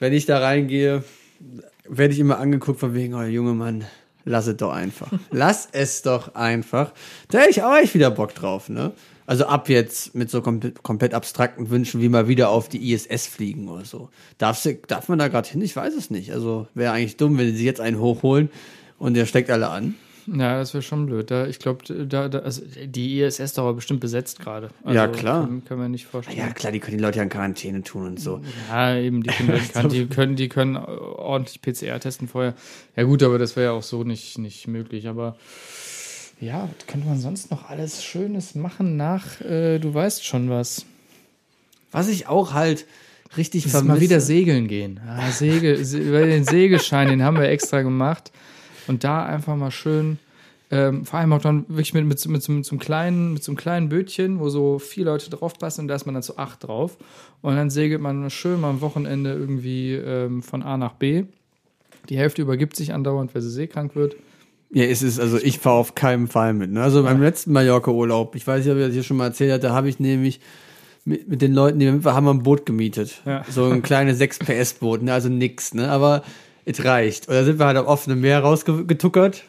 Wenn 0.00 0.12
ich 0.12 0.26
da 0.26 0.38
reingehe, 0.40 1.04
werde 1.88 2.12
ich 2.14 2.18
immer 2.18 2.38
angeguckt 2.38 2.80
von 2.80 2.94
wegen, 2.94 3.14
oh 3.14 3.22
junge 3.22 3.54
Mann, 3.54 3.84
lass 4.24 4.48
es 4.48 4.56
doch 4.56 4.72
einfach. 4.72 5.12
lass 5.30 5.68
es 5.70 6.02
doch 6.02 6.34
einfach. 6.34 6.92
Da 7.28 7.38
hätte 7.38 7.50
ich 7.50 7.62
auch 7.62 7.76
echt 7.76 7.94
wieder 7.94 8.10
Bock 8.10 8.34
drauf, 8.34 8.68
ne? 8.68 8.92
Also 9.24 9.46
ab 9.46 9.68
jetzt 9.68 10.16
mit 10.16 10.30
so 10.30 10.42
komplett, 10.42 10.82
komplett 10.82 11.14
abstrakten 11.14 11.70
Wünschen 11.70 12.00
wie 12.00 12.08
mal 12.08 12.26
wieder 12.26 12.48
auf 12.48 12.68
die 12.68 12.92
ISS 12.92 13.28
fliegen 13.28 13.68
oder 13.68 13.84
so. 13.84 14.10
Darfst 14.38 14.64
du, 14.64 14.74
darf 14.88 15.08
man 15.08 15.20
da 15.20 15.28
gerade 15.28 15.48
hin? 15.48 15.62
Ich 15.62 15.76
weiß 15.76 15.94
es 15.94 16.10
nicht. 16.10 16.32
Also 16.32 16.66
wäre 16.74 16.92
eigentlich 16.92 17.16
dumm, 17.18 17.38
wenn 17.38 17.54
sie 17.54 17.64
jetzt 17.64 17.80
einen 17.80 18.00
hochholen 18.00 18.50
und 18.98 19.14
der 19.14 19.26
steckt 19.26 19.48
alle 19.48 19.68
an. 19.68 19.94
Ja, 20.26 20.58
das 20.58 20.72
wäre 20.74 20.82
schon 20.82 21.06
blöd. 21.06 21.30
Da, 21.30 21.46
ich 21.46 21.58
glaube, 21.58 21.82
da, 22.06 22.28
da, 22.28 22.38
also 22.40 22.62
die 22.84 23.20
ISS 23.20 23.40
ist 23.40 23.58
aber 23.58 23.74
bestimmt 23.74 24.00
besetzt 24.00 24.38
gerade. 24.40 24.70
Also, 24.84 24.94
Ja, 24.96 25.08
klar. 25.08 25.44
Können, 25.46 25.64
können 25.64 25.80
wir 25.80 25.88
nicht 25.88 26.06
vorstellen. 26.06 26.38
Ja, 26.38 26.50
klar, 26.52 26.70
die 26.72 26.78
können 26.80 26.96
die 26.98 27.02
Leute 27.02 27.16
ja 27.18 27.22
in 27.24 27.28
Quarantäne 27.28 27.82
tun 27.82 28.06
und 28.06 28.20
so. 28.20 28.40
Ja, 28.70 28.96
eben, 28.96 29.22
die 29.22 29.30
können, 29.30 29.60
kann, 29.72 29.88
die 29.88 30.06
können, 30.06 30.36
die 30.36 30.48
können 30.48 30.76
ordentlich 30.76 31.60
PCR 31.62 31.98
testen 31.98 32.28
vorher. 32.28 32.54
Ja, 32.96 33.02
gut, 33.02 33.22
aber 33.22 33.38
das 33.38 33.56
wäre 33.56 33.66
ja 33.66 33.72
auch 33.72 33.82
so 33.82 34.04
nicht, 34.04 34.38
nicht 34.38 34.68
möglich. 34.68 35.08
Aber 35.08 35.36
ja, 36.40 36.68
was 36.76 36.86
könnte 36.86 37.06
man 37.08 37.18
sonst 37.20 37.50
noch 37.50 37.68
alles 37.68 38.04
Schönes 38.04 38.54
machen 38.54 38.96
nach, 38.96 39.40
äh, 39.40 39.78
du 39.78 39.92
weißt 39.94 40.24
schon 40.24 40.50
was. 40.50 40.84
Was 41.90 42.08
ich 42.08 42.26
auch 42.26 42.52
halt 42.52 42.86
richtig 43.36 43.66
ist 43.66 43.84
mal 43.84 44.00
wieder 44.00 44.20
segeln 44.20 44.66
gehen. 44.68 45.00
Ah, 45.06 45.30
Segel, 45.30 45.84
Se- 45.84 45.98
über 45.98 46.24
den 46.24 46.44
Segelschein, 46.44 47.08
den 47.08 47.22
haben 47.22 47.36
wir 47.38 47.48
extra 47.48 47.82
gemacht. 47.82 48.30
Und 48.88 49.04
da 49.04 49.24
einfach 49.24 49.56
mal 49.56 49.70
schön, 49.70 50.18
ähm, 50.70 51.04
vor 51.04 51.18
allem 51.18 51.32
auch 51.34 51.42
dann 51.42 51.64
wirklich 51.68 51.92
mit, 51.94 52.04
mit, 52.06 52.18
so- 52.18 52.30
mit, 52.30 52.42
so- 52.42 52.52
mit, 52.52 52.64
so 52.64 52.72
einem 52.72 52.80
kleinen, 52.80 53.32
mit 53.34 53.44
so 53.44 53.52
einem 53.52 53.56
kleinen 53.58 53.88
Bötchen, 53.88 54.40
wo 54.40 54.48
so 54.48 54.78
vier 54.78 55.04
Leute 55.04 55.28
drauf 55.30 55.58
passen 55.58 55.82
und 55.82 55.88
da 55.88 55.94
ist 55.94 56.06
man 56.06 56.14
dann 56.14 56.22
zu 56.22 56.38
acht 56.38 56.64
drauf. 56.64 56.96
Und 57.42 57.56
dann 57.56 57.70
segelt 57.70 58.00
man 58.00 58.30
schön 58.30 58.60
mal 58.60 58.70
am 58.70 58.80
Wochenende 58.80 59.32
irgendwie 59.32 59.92
ähm, 59.94 60.42
von 60.42 60.62
A 60.62 60.76
nach 60.76 60.92
B. 60.94 61.24
Die 62.08 62.16
Hälfte 62.16 62.42
übergibt 62.42 62.74
sich 62.76 62.92
andauernd, 62.94 63.34
weil 63.34 63.42
sie 63.42 63.50
seekrank 63.50 63.94
wird. 63.94 64.16
Ja, 64.70 64.84
es 64.84 65.02
ist, 65.02 65.20
also 65.20 65.36
ich 65.36 65.58
fahre 65.58 65.76
auf 65.76 65.94
keinen 65.94 66.26
Fall 66.28 66.54
mit. 66.54 66.70
Ne? 66.72 66.82
Also 66.82 67.02
beim 67.02 67.20
letzten 67.20 67.52
Mallorca-Urlaub, 67.52 68.34
ich 68.34 68.46
weiß 68.46 68.64
nicht, 68.64 68.72
ob 68.72 68.78
ich 68.80 68.86
das 68.86 68.94
hier 68.94 69.02
schon 69.02 69.18
mal 69.18 69.26
erzählt 69.26 69.52
hatte, 69.52 69.66
da 69.68 69.74
habe 69.74 69.88
ich 69.90 70.00
nämlich 70.00 70.40
mit, 71.04 71.28
mit 71.28 71.42
den 71.42 71.52
Leuten, 71.52 71.78
die 71.78 71.84
wir 71.86 71.92
mit 71.92 72.04
waren, 72.04 72.14
haben 72.14 72.24
wir 72.24 72.32
ein 72.32 72.42
Boot 72.42 72.64
gemietet. 72.64 73.20
Ja. 73.26 73.44
So 73.50 73.66
ein 73.66 73.82
kleines 73.82 74.16
6 74.18 74.38
PS-Boot, 74.38 75.02
ne? 75.02 75.12
also 75.12 75.28
nix, 75.28 75.74
ne? 75.74 75.90
aber 75.90 76.22
es 76.64 76.84
reicht. 76.84 77.28
Und 77.28 77.34
da 77.34 77.44
sind 77.44 77.58
wir 77.58 77.66
halt 77.66 77.76
auf 77.76 77.86
offenem 77.86 78.20
Meer 78.20 78.40
rausgetuckert 78.40 79.44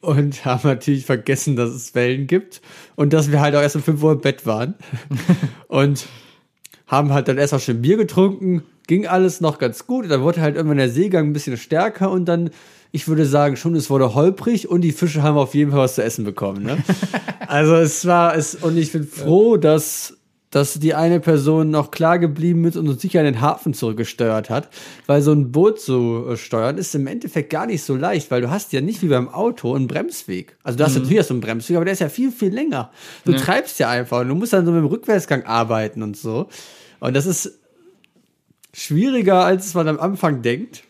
und 0.00 0.44
haben 0.44 0.68
natürlich 0.68 1.06
vergessen, 1.06 1.56
dass 1.56 1.70
es 1.70 1.94
Wellen 1.94 2.26
gibt 2.26 2.60
und 2.96 3.12
dass 3.12 3.30
wir 3.30 3.40
halt 3.40 3.54
auch 3.54 3.62
erst 3.62 3.76
um 3.76 3.82
5 3.82 4.02
Uhr 4.02 4.12
im 4.12 4.20
Bett 4.20 4.46
waren. 4.46 4.74
und 5.68 6.06
haben 6.86 7.12
halt 7.12 7.28
dann 7.28 7.38
erst 7.38 7.54
auch 7.54 7.60
schön 7.60 7.82
Bier 7.82 7.96
getrunken, 7.96 8.62
ging 8.86 9.06
alles 9.06 9.40
noch 9.40 9.58
ganz 9.58 9.86
gut. 9.86 10.04
Und 10.04 10.10
dann 10.10 10.22
wurde 10.22 10.40
halt 10.40 10.56
irgendwann 10.56 10.78
der 10.78 10.90
Seegang 10.90 11.26
ein 11.26 11.32
bisschen 11.32 11.56
stärker 11.56 12.10
und 12.10 12.24
dann, 12.24 12.50
ich 12.90 13.06
würde 13.06 13.26
sagen, 13.26 13.56
schon, 13.56 13.76
es 13.76 13.90
wurde 13.90 14.14
holprig 14.14 14.68
und 14.68 14.80
die 14.80 14.92
Fische 14.92 15.22
haben 15.22 15.36
auf 15.36 15.54
jeden 15.54 15.70
Fall 15.70 15.80
was 15.80 15.94
zu 15.94 16.02
essen 16.02 16.24
bekommen. 16.24 16.64
Ne? 16.64 16.78
also 17.46 17.76
es 17.76 18.06
war 18.06 18.34
es, 18.34 18.56
und 18.56 18.76
ich 18.76 18.90
bin 18.90 19.04
froh, 19.06 19.58
dass, 19.58 20.17
dass 20.50 20.74
die 20.74 20.94
eine 20.94 21.20
Person 21.20 21.70
noch 21.70 21.90
klar 21.90 22.18
geblieben 22.18 22.64
ist 22.64 22.76
und 22.76 22.88
uns 22.88 23.02
sicher 23.02 23.20
in 23.20 23.26
den 23.26 23.40
Hafen 23.40 23.74
zurückgesteuert 23.74 24.48
hat, 24.48 24.68
weil 25.06 25.20
so 25.20 25.32
ein 25.32 25.52
Boot 25.52 25.80
zu 25.80 26.24
äh, 26.30 26.36
steuern 26.36 26.78
ist 26.78 26.94
im 26.94 27.06
Endeffekt 27.06 27.50
gar 27.50 27.66
nicht 27.66 27.82
so 27.82 27.94
leicht, 27.96 28.30
weil 28.30 28.40
du 28.40 28.50
hast 28.50 28.72
ja 28.72 28.80
nicht 28.80 29.02
wie 29.02 29.08
beim 29.08 29.28
Auto 29.28 29.74
einen 29.74 29.86
Bremsweg. 29.88 30.56
Also 30.62 30.78
du 30.78 30.84
hast 30.84 30.96
natürlich 30.96 31.26
so 31.26 31.34
einen 31.34 31.42
Bremsweg, 31.42 31.76
aber 31.76 31.84
der 31.84 31.92
ist 31.92 32.00
ja 32.00 32.08
viel, 32.08 32.32
viel 32.32 32.52
länger. 32.52 32.90
Du 33.24 33.32
Ja. 33.32 33.38
treibst 33.38 33.78
ja 33.78 33.90
einfach 33.90 34.20
und 34.22 34.28
du 34.28 34.34
musst 34.34 34.52
dann 34.54 34.64
so 34.64 34.72
mit 34.72 34.80
dem 34.80 34.86
Rückwärtsgang 34.86 35.42
arbeiten 35.44 36.02
und 36.02 36.16
so. 36.16 36.48
Und 37.00 37.14
das 37.14 37.26
ist 37.26 37.58
schwieriger, 38.72 39.44
als 39.44 39.74
man 39.74 39.88
am 39.88 39.98
Anfang 40.00 40.42
denkt. 40.42 40.82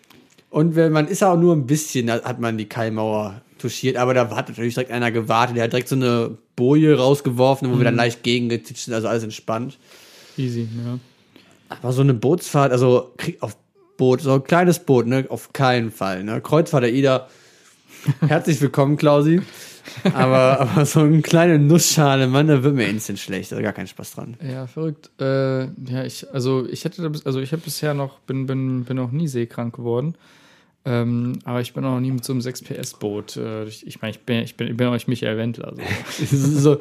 Und 0.50 0.76
wenn 0.76 0.92
man 0.92 1.08
ist 1.08 1.22
auch 1.22 1.36
nur 1.38 1.54
ein 1.54 1.66
bisschen, 1.66 2.10
hat 2.10 2.40
man 2.40 2.56
die 2.56 2.66
Keimauer 2.68 3.42
touchiert, 3.58 3.96
aber 3.96 4.14
da 4.14 4.30
hat 4.34 4.48
natürlich 4.48 4.74
direkt 4.74 4.90
einer 4.90 5.10
gewartet, 5.10 5.56
der 5.56 5.64
hat 5.64 5.72
direkt 5.72 5.88
so 5.88 5.96
eine 5.96 6.36
Boje 6.56 6.96
rausgeworfen, 6.96 7.70
wo 7.72 7.78
wir 7.78 7.84
dann 7.84 7.96
leicht 7.96 8.22
gegengezitscht 8.22 8.84
sind, 8.84 8.94
also 8.94 9.08
alles 9.08 9.22
entspannt. 9.22 9.78
Easy, 10.36 10.68
ja. 10.84 10.98
Aber 11.68 11.92
so 11.92 12.02
eine 12.02 12.14
Bootsfahrt, 12.14 12.72
also 12.72 13.12
krieg 13.16 13.42
auf 13.42 13.56
Boot, 13.96 14.20
so 14.20 14.34
ein 14.34 14.44
kleines 14.44 14.78
Boot, 14.78 15.06
ne, 15.06 15.26
auf 15.28 15.52
keinen 15.52 15.90
Fall, 15.90 16.24
ne. 16.24 16.40
Kreuzfahrt 16.40 16.84
der 16.84 16.92
Ida, 16.92 17.28
herzlich 18.26 18.60
willkommen, 18.60 18.96
Klausi. 18.96 19.42
Aber, 20.14 20.60
aber 20.60 20.86
so 20.86 21.00
eine 21.00 21.22
kleine 21.22 21.58
Nussschale, 21.58 22.26
Mann, 22.26 22.46
da 22.46 22.62
wird 22.62 22.74
mir 22.74 22.88
instant 22.88 23.18
schlecht, 23.18 23.52
da 23.52 23.60
gar 23.60 23.72
keinen 23.72 23.86
Spaß 23.86 24.12
dran. 24.12 24.36
Ja, 24.46 24.66
verrückt. 24.66 25.10
Äh, 25.20 25.64
ja, 25.64 26.04
ich, 26.04 26.28
also 26.32 26.66
ich 26.66 26.84
hätte, 26.84 27.10
also 27.24 27.40
ich 27.40 27.52
habe 27.52 27.62
bisher 27.62 27.94
noch, 27.94 28.18
bin, 28.20 28.46
bin, 28.46 28.84
bin 28.84 28.96
noch 28.96 29.12
nie 29.12 29.28
seekrank 29.28 29.76
geworden. 29.76 30.14
Ähm, 30.90 31.38
aber 31.44 31.60
ich 31.60 31.74
bin 31.74 31.84
auch 31.84 31.90
noch 31.94 32.00
nie 32.00 32.10
mit 32.12 32.24
so 32.24 32.32
einem 32.32 32.40
6 32.40 32.62
PS 32.62 32.94
Boot. 32.94 33.36
Äh, 33.36 33.64
ich 33.64 33.86
ich 33.86 34.00
meine, 34.00 34.12
ich 34.12 34.20
bin, 34.20 34.38
ich 34.42 34.56
bin, 34.56 34.68
ich 34.68 34.76
bin 34.76 34.86
auch 34.86 34.94
nicht 34.94 35.06
Michael 35.08 35.36
Wendler. 35.36 35.74
So. 36.30 36.80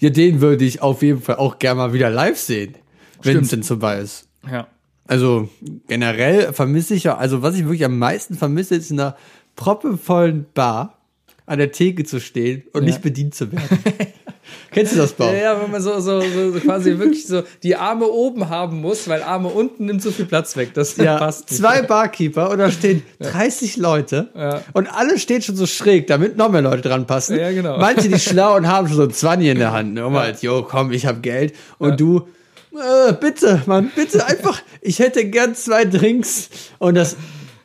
Ja, 0.00 0.10
den 0.10 0.40
würde 0.40 0.64
ich 0.64 0.82
auf 0.82 1.02
jeden 1.02 1.20
Fall 1.22 1.36
auch 1.36 1.58
gerne 1.58 1.78
mal 1.78 1.92
wieder 1.92 2.10
live 2.10 2.36
sehen, 2.38 2.74
wenn 3.22 3.38
es 3.38 3.48
denn 3.50 3.62
vorbei 3.62 3.98
ist. 3.98 4.28
Ja. 4.50 4.66
Also 5.06 5.48
generell 5.86 6.52
vermisse 6.52 6.94
ich 6.94 7.04
ja, 7.04 7.16
also 7.16 7.42
was 7.42 7.54
ich 7.56 7.64
wirklich 7.64 7.84
am 7.84 7.98
meisten 7.98 8.34
vermisse, 8.34 8.74
ist 8.74 8.90
in 8.90 8.98
einer 8.98 9.16
proppevollen 9.54 10.46
Bar 10.54 10.98
an 11.46 11.58
der 11.58 11.70
Theke 11.72 12.04
zu 12.04 12.20
stehen 12.20 12.64
und 12.72 12.82
Ja. 12.82 12.86
nicht 12.88 13.02
bedient 13.02 13.34
zu 13.34 13.52
werden. 13.52 13.78
Kennst 14.70 14.92
du 14.92 14.96
das, 14.96 15.12
Bau? 15.12 15.26
Ja, 15.26 15.32
ja, 15.34 15.62
wenn 15.62 15.70
man 15.70 15.80
so, 15.82 16.00
so, 16.00 16.20
so, 16.20 16.52
so 16.52 16.60
quasi 16.60 16.98
wirklich 16.98 17.26
so 17.26 17.42
die 17.62 17.76
Arme 17.76 18.06
oben 18.06 18.48
haben 18.48 18.80
muss, 18.80 19.08
weil 19.08 19.22
Arme 19.22 19.48
unten 19.48 19.86
nimmt 19.86 20.02
so 20.02 20.10
viel 20.10 20.24
Platz 20.26 20.56
weg. 20.56 20.72
Das 20.74 20.96
Ja, 20.96 21.18
passt 21.18 21.50
nicht. 21.50 21.60
zwei 21.60 21.82
Barkeeper 21.82 22.50
und 22.50 22.58
da 22.58 22.70
stehen 22.70 23.02
30 23.20 23.76
Leute 23.76 24.28
Ja. 24.34 24.62
und 24.72 24.86
alle 24.86 25.18
stehen 25.18 25.42
schon 25.42 25.56
so 25.56 25.66
schräg, 25.66 26.06
damit 26.06 26.36
noch 26.36 26.50
mehr 26.50 26.62
Leute 26.62 26.88
dran 26.88 27.06
passen. 27.06 27.38
Ja, 27.38 27.50
genau. 27.52 27.78
Manche, 27.78 28.08
die 28.08 28.18
schlau 28.18 28.56
und 28.56 28.66
haben 28.68 28.88
schon 28.88 28.96
so 28.96 29.02
ein 29.04 29.10
20 29.12 29.48
in 29.48 29.58
der 29.58 29.72
Hand. 29.72 29.94
Ne? 29.94 30.06
Und 30.06 30.14
halt, 30.14 30.42
jo, 30.42 30.62
komm, 30.62 30.92
ich 30.92 31.06
hab 31.06 31.22
Geld. 31.22 31.54
Und 31.78 32.00
du, 32.00 32.28
äh, 32.74 33.12
bitte, 33.12 33.62
Mann, 33.66 33.90
bitte 33.94 34.24
einfach, 34.26 34.62
ich 34.80 34.98
hätte 34.98 35.24
gern 35.26 35.54
zwei 35.54 35.84
Drinks. 35.84 36.48
Und 36.78 36.94
das, 36.94 37.16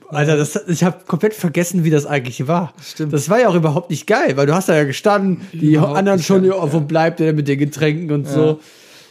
Alter, 0.10 0.38
das, 0.38 0.56
ich 0.68 0.84
habe 0.84 1.00
komplett 1.06 1.34
vergessen, 1.34 1.84
wie 1.84 1.90
das 1.90 2.06
eigentlich 2.06 2.48
war. 2.48 2.74
Stimmt. 2.82 3.12
Das 3.14 3.30
war 3.30 3.40
ja 3.42 3.50
auch 3.50 3.56
überhaupt 3.56 3.90
nicht 3.90 4.08
geil, 4.08 4.38
weil 4.38 4.46
du 4.46 4.56
hast 4.56 4.70
da 4.70 4.76
ja 4.76 4.86
gestanden, 4.86 5.42
die 5.52 5.74
Überhaupt 5.74 5.98
anderen 5.98 6.20
schon, 6.20 6.44
geil, 6.44 6.54
ja, 6.56 6.74
wo 6.74 6.80
bleibt 6.80 7.20
der 7.20 7.34
mit 7.34 7.48
den 7.48 7.60
Getränken 7.60 8.12
und 8.12 8.28
so. 8.28 8.60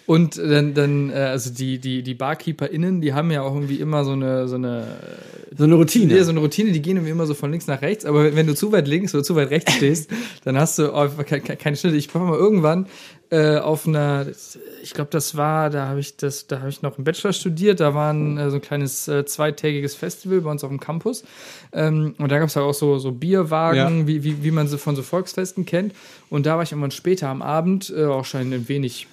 Und 0.07 0.37
dann, 0.39 0.73
dann 0.75 1.11
äh, 1.11 1.15
also 1.15 1.51
die, 1.53 1.79
die, 1.81 2.03
die 2.05 2.15
BarkeeperInnen, 2.15 3.01
die 3.01 3.13
haben 3.13 3.31
ja 3.33 3.43
auch 3.43 3.55
irgendwie 3.55 3.77
immer 3.81 4.05
so 4.05 4.13
eine, 4.13 4.47
so 4.47 4.55
eine, 4.55 4.87
So 5.57 5.65
eine 5.65 5.75
Routine. 5.75 6.17
ja, 6.17 6.23
so 6.23 6.31
eine 6.31 6.39
Routine, 6.39 6.71
die 6.71 6.81
gehen 6.81 6.97
irgendwie 6.97 7.11
immer 7.11 7.27
so 7.27 7.35
von 7.35 7.51
links 7.51 7.67
nach 7.67 7.83
rechts, 7.83 8.05
aber 8.05 8.37
wenn 8.37 8.47
du 8.47 8.55
zu 8.55 8.71
weit 8.71 8.87
links 8.87 9.15
oder 9.15 9.25
zu 9.25 9.35
weit 9.35 9.51
rechts 9.51 9.73
stehst, 9.77 10.09
dann 10.45 10.57
hast 10.59 10.79
du 10.79 10.95
oh, 10.95 11.09
ke- 11.25 11.41
ke- 11.41 11.57
keine 11.57 11.77
Schnitte. 11.77 11.97
Ich 11.97 12.15
war 12.15 12.23
mal 12.23 12.39
irgendwann 12.39 12.87
äh, 13.31 13.57
auf 13.59 13.89
einer, 13.89 14.27
ich 14.81 14.95
glaube, 14.95 15.11
das 15.11 15.37
war, 15.37 15.71
da 15.71 15.89
habe 15.89 15.99
ich 15.99 16.17
das, 16.17 16.47
da 16.47 16.61
habe 16.61 16.69
ich 16.69 16.83
noch 16.83 16.97
einen 16.99 17.05
Bachelor 17.05 17.33
studiert, 17.33 17.81
da 17.81 17.93
war 17.93 18.13
ein, 18.13 18.39
äh, 18.39 18.49
so 18.51 18.57
ein 18.57 18.63
kleines 18.63 19.09
äh, 19.09 19.25
zweitägiges 19.25 19.97
Festival 19.97 20.41
bei 20.43 20.51
uns 20.53 20.63
auf 20.63 20.71
dem 20.71 20.79
Campus. 20.79 21.25
Ähm, 21.73 22.15
und 22.19 22.31
da 22.31 22.39
gab 22.39 22.47
es 22.49 22.57
auch 22.57 22.73
so, 22.75 22.99
so 22.99 23.11
Bierwagen, 23.11 24.01
Ja. 24.03 24.07
wie, 24.07 24.23
wie, 24.23 24.45
wie 24.45 24.51
man 24.53 24.69
sie 24.69 24.79
von 24.79 24.95
so 24.95 25.03
Volksfesten 25.03 25.67
kennt. 25.67 25.95
Und 26.31 26.47
da 26.47 26.55
war 26.55 26.63
ich 26.63 26.71
irgendwann 26.71 26.93
später 26.93 27.29
am 27.29 27.43
Abend, 27.43 27.93
äh, 27.97 28.05
auch 28.05 28.25
schon 28.25 28.53
ein 28.53 28.69
wenig 28.69 29.09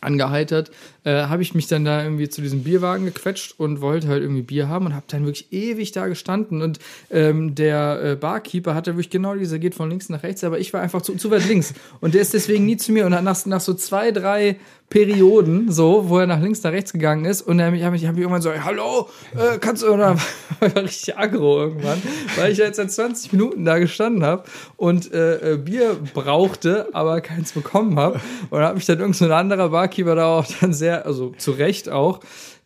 angeheitert, 0.00 0.70
äh, 1.04 1.24
habe 1.24 1.42
ich 1.42 1.54
mich 1.54 1.66
dann 1.66 1.84
da 1.84 2.02
irgendwie 2.02 2.28
zu 2.28 2.42
diesem 2.42 2.64
Bierwagen 2.64 3.04
gequetscht 3.04 3.54
und 3.58 3.80
wollte 3.80 4.08
halt 4.08 4.22
irgendwie 4.22 4.42
Bier 4.42 4.68
haben 4.68 4.86
und 4.86 4.94
habe 4.94 5.06
dann 5.08 5.24
wirklich 5.24 5.52
ewig 5.52 5.92
da 5.92 6.06
gestanden. 6.06 6.62
Und 6.62 6.78
ähm, 7.10 7.54
der 7.54 8.00
äh, 8.02 8.16
Barkeeper 8.16 8.74
hatte 8.74 8.92
wirklich 8.92 9.10
genau 9.10 9.34
diese 9.34 9.58
geht 9.58 9.74
von 9.74 9.90
links 9.90 10.08
nach 10.08 10.22
rechts, 10.22 10.44
aber 10.44 10.58
ich 10.58 10.72
war 10.72 10.80
einfach 10.80 11.02
zu, 11.02 11.14
zu 11.16 11.30
weit 11.30 11.46
links. 11.48 11.74
Und 12.00 12.14
der 12.14 12.22
ist 12.22 12.34
deswegen 12.34 12.66
nie 12.66 12.76
zu 12.76 12.92
mir. 12.92 13.06
Und 13.06 13.12
nach, 13.12 13.46
nach 13.46 13.60
so 13.60 13.74
zwei, 13.74 14.10
drei 14.10 14.56
Perioden 14.90 15.70
so, 15.70 16.08
wo 16.08 16.18
er 16.18 16.26
nach 16.26 16.40
links 16.40 16.62
nach 16.62 16.72
rechts 16.72 16.92
gegangen 16.92 17.26
ist 17.26 17.42
und 17.42 17.58
er 17.58 17.70
mich, 17.70 17.84
hab 17.84 17.92
ich, 17.92 18.06
hab 18.06 18.14
ich 18.14 18.20
irgendwann 18.20 18.40
so, 18.40 18.50
hallo, 18.52 19.08
äh, 19.36 19.58
kannst 19.58 19.82
du, 19.82 19.88
oder 19.88 20.16
war 20.60 20.76
richtig 20.76 21.18
aggro 21.18 21.60
irgendwann, 21.60 22.00
weil 22.36 22.52
ich 22.52 22.58
jetzt 22.58 22.76
seit 22.76 22.90
20 22.90 23.32
Minuten 23.32 23.64
da 23.66 23.78
gestanden 23.78 24.24
habe 24.24 24.44
und 24.76 25.12
äh, 25.12 25.54
äh, 25.54 25.56
Bier 25.58 25.96
brauchte, 26.14 26.88
aber 26.94 27.20
keins 27.20 27.52
bekommen 27.52 27.98
habe 27.98 28.20
und 28.48 28.60
da 28.60 28.68
habe 28.68 28.78
ich 28.78 28.86
dann 28.86 29.00
irgend 29.00 29.16
so 29.16 29.30
anderer 29.30 29.68
Barkeeper 29.68 30.14
da 30.14 30.38
auch 30.38 30.46
dann 30.60 30.72
sehr, 30.72 31.04
also 31.04 31.34
zu 31.36 31.50
Recht 31.50 31.90
auch, 31.90 32.20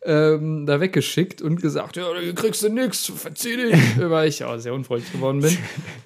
ähm, 0.05 0.65
da 0.65 0.79
weggeschickt 0.79 1.41
und 1.41 1.61
gesagt, 1.61 1.95
ja, 1.97 2.03
du 2.13 2.33
kriegst 2.33 2.61
du 2.63 2.69
nix, 2.69 3.11
verzieh 3.15 3.55
dich, 3.55 3.79
weil 3.99 4.27
ich 4.27 4.43
auch 4.43 4.57
sehr 4.57 4.73
unfreundlich 4.73 5.11
geworden 5.11 5.41
bin. 5.41 5.57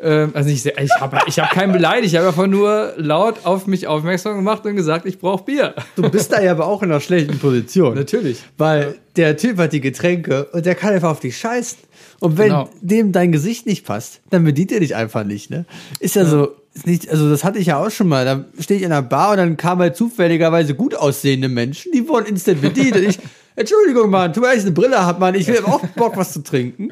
ähm, 0.02 0.32
also 0.34 0.50
sehr, 0.54 0.80
ich 0.82 0.92
habe 1.00 1.18
ich 1.28 1.40
hab 1.40 1.52
keinen 1.52 1.74
beleidigt, 1.74 2.14
ich 2.14 2.18
habe 2.18 2.28
einfach 2.28 2.48
nur 2.48 2.94
laut 2.98 3.46
auf 3.46 3.68
mich 3.68 3.88
aufmerksam 3.88 4.36
gemacht 4.36 4.66
und 4.66 4.76
gesagt, 4.76 5.06
ich 5.06 5.20
brauche 5.20 5.44
Bier. 5.46 5.74
Du 5.96 6.10
bist 6.10 6.32
da 6.32 6.42
ja 6.42 6.52
aber 6.52 6.68
auch 6.68 6.84
in 6.84 6.92
einer 6.92 7.00
schlechten 7.02 7.40
Position. 7.40 7.96
Natürlich. 7.96 8.40
Weil 8.58 8.96
der 9.16 9.36
Typ 9.38 9.58
hat 9.58 9.74
die 9.74 9.82
Getränke 9.82 10.46
und 10.52 10.66
der 10.66 10.76
kann 10.76 10.94
einfach 10.94 11.10
auf 11.12 11.20
dich 11.20 11.38
scheißen. 11.38 11.80
Und 12.20 12.38
wenn 12.38 12.48
Genau. 12.48 12.70
dem 12.82 13.12
dein 13.12 13.32
Gesicht 13.32 13.66
nicht 13.66 13.86
passt, 13.86 14.22
dann 14.30 14.44
bedient 14.44 14.72
er 14.72 14.80
dich 14.80 14.96
einfach 14.96 15.24
nicht, 15.24 15.50
ne? 15.50 15.66
Ist 16.00 16.16
ja, 16.16 16.26
so, 16.26 16.56
ist 16.78 16.88
nicht, 16.88 17.10
also 17.10 17.30
das 17.30 17.44
hatte 17.44 17.60
ich 17.60 17.68
ja 17.68 17.78
auch 17.78 17.90
schon 17.90 18.08
mal. 18.08 18.26
Da 18.26 18.46
stehe 18.60 18.80
ich 18.80 18.86
in 18.86 18.92
einer 18.92 19.02
Bar 19.02 19.32
und 19.32 19.38
dann 19.38 19.58
kamen 19.58 19.82
halt 19.82 19.96
zufälligerweise 19.96 20.76
gut 20.76 20.96
aussehende 20.96 21.50
Menschen, 21.50 21.92
die 21.92 22.08
wurden 22.08 22.28
instant 22.28 22.62
bedient. 22.62 22.96
und 22.96 23.04
ich, 23.04 23.20
Entschuldigung, 23.56 24.10
Mann, 24.10 24.34
tu 24.34 24.42
mir 24.42 24.50
eigentlich 24.50 24.64
eine 24.64 24.72
Brille 24.72 25.06
hab, 25.06 25.20
Mann, 25.20 25.36
ich 25.36 25.48
will 25.48 25.60
auch 25.66 25.86
Bock, 25.96 26.16
was 26.16 26.34
zu 26.34 26.44
trinken. 26.44 26.92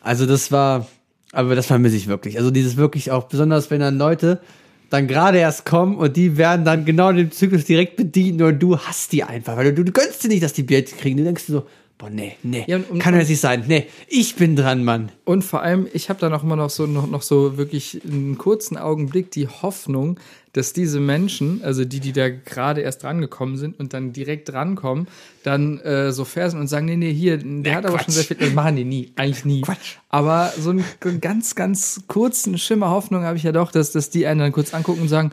Also 0.00 0.26
das 0.26 0.50
war, 0.50 0.88
aber 1.32 1.54
das 1.54 1.66
vermisse 1.66 1.96
ich 1.96 2.06
wirklich. 2.06 2.38
Also 2.38 2.50
dieses 2.50 2.76
wirklich 2.76 3.10
auch, 3.10 3.24
besonders 3.24 3.70
wenn 3.70 3.80
dann 3.80 3.98
Leute 3.98 4.40
dann 4.88 5.06
gerade 5.06 5.38
erst 5.38 5.64
kommen 5.64 5.96
und 5.96 6.16
die 6.16 6.36
werden 6.36 6.64
dann 6.64 6.84
genau 6.84 7.10
in 7.10 7.16
dem 7.16 7.30
Zyklus 7.30 7.64
direkt 7.64 7.96
bedient 7.96 8.42
und 8.42 8.58
du 8.58 8.76
hast 8.78 9.12
die 9.12 9.22
einfach, 9.22 9.56
weil 9.56 9.72
du, 9.72 9.84
du 9.84 9.92
gönnst 9.92 10.24
dir 10.24 10.28
nicht, 10.28 10.42
dass 10.42 10.52
die 10.52 10.64
Bier 10.64 10.84
kriegen. 10.84 11.16
Du 11.16 11.24
denkst 11.24 11.46
dir 11.46 11.52
so, 11.52 11.66
boah, 12.00 12.08
nee, 12.10 12.36
nee, 12.42 12.64
Ja, 12.66 12.78
und- 12.78 12.98
kann 12.98 13.14
ja 13.14 13.20
nicht 13.22 13.38
sein. 13.40 13.64
Nee, 13.68 13.86
ich 14.08 14.34
bin 14.34 14.56
dran, 14.56 14.82
Mann. 14.82 15.12
Und 15.24 15.44
vor 15.44 15.60
allem, 15.62 15.86
ich 15.92 16.08
habe 16.08 16.18
da 16.18 16.30
noch 16.30 16.42
immer 16.42 16.56
noch 16.56 16.70
so, 16.70 16.86
noch, 16.86 17.06
noch 17.06 17.20
so 17.22 17.58
wirklich 17.58 18.00
einen 18.04 18.38
kurzen 18.38 18.76
Augenblick 18.78 19.30
die 19.30 19.46
Hoffnung, 19.46 20.18
dass 20.54 20.72
diese 20.72 20.98
Menschen, 20.98 21.62
also 21.62 21.84
die, 21.84 22.00
die 22.00 22.12
da 22.12 22.28
gerade 22.30 22.80
erst 22.80 23.04
rangekommen 23.04 23.56
sind 23.58 23.78
und 23.78 23.92
dann 23.92 24.12
direkt 24.12 24.52
rankommen, 24.52 25.06
dann 25.44 25.78
äh, 25.80 26.10
so 26.10 26.24
fair 26.24 26.50
sind 26.50 26.58
und 26.58 26.66
sagen, 26.68 26.86
nee, 26.86 26.96
nee, 26.96 27.12
hier, 27.12 27.36
der 27.36 27.76
hat 27.76 27.84
aber 27.86 27.96
Quatsch. 27.98 28.06
schon 28.06 28.14
sehr 28.14 28.24
viel, 28.24 28.36
das 28.38 28.52
machen 28.54 28.74
die 28.76 28.84
nie, 28.84 29.12
eigentlich 29.16 29.44
nie. 29.44 29.60
Quatsch. 29.60 29.98
Aber 30.08 30.52
so 30.58 30.70
einen 30.70 30.84
ganz, 31.20 31.54
ganz 31.54 32.00
kurzen 32.08 32.58
Schimmer 32.58 32.90
Hoffnung 32.90 33.22
habe 33.24 33.36
ich 33.36 33.44
ja 33.44 33.52
doch, 33.52 33.70
dass, 33.70 33.92
dass 33.92 34.10
die 34.10 34.26
einen 34.26 34.40
dann 34.40 34.52
kurz 34.52 34.74
angucken 34.74 35.02
und 35.02 35.08
sagen, 35.08 35.30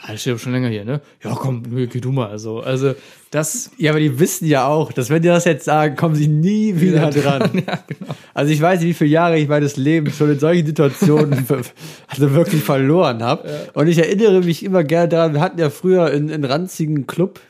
ah, 0.00 0.12
das 0.12 0.20
steht 0.20 0.40
schon 0.40 0.52
länger 0.52 0.68
hier, 0.68 0.84
ne? 0.84 1.00
Ja, 1.22 1.34
komm, 1.34 1.62
geh 1.74 2.00
du 2.00 2.12
mal. 2.12 2.28
Also, 2.28 2.60
also 2.60 2.94
das 3.30 3.70
Ja, 3.76 3.90
aber 3.90 4.00
die 4.00 4.18
wissen 4.18 4.46
ja 4.46 4.66
auch, 4.66 4.92
dass 4.92 5.10
wenn 5.10 5.22
die 5.22 5.28
das 5.28 5.44
jetzt 5.44 5.64
sagen, 5.64 5.96
kommen 5.96 6.14
sie 6.14 6.28
nie 6.28 6.80
wieder 6.80 7.10
dran. 7.10 7.50
ja, 7.66 7.78
genau. 7.86 8.14
Also 8.34 8.52
ich 8.52 8.60
weiß 8.60 8.80
nicht, 8.80 8.90
wie 8.90 8.94
viele 8.94 9.10
Jahre 9.10 9.38
ich 9.38 9.48
meines 9.48 9.76
Lebens 9.76 10.16
schon 10.16 10.30
in 10.30 10.38
solchen 10.38 10.66
Situationen 10.66 11.46
also 12.06 12.32
wirklich 12.32 12.62
verloren 12.62 13.22
habe. 13.22 13.48
Und 13.74 13.88
ich 13.88 13.98
erinnere 13.98 14.40
mich 14.42 14.64
immer 14.64 14.84
gerne 14.84 15.08
daran, 15.08 15.34
wir 15.34 15.40
hatten 15.40 15.58
ja 15.58 15.70
früher 15.70 16.10
in, 16.12 16.28
in 16.28 16.44
ranzigen 16.44 17.06
Club 17.06 17.40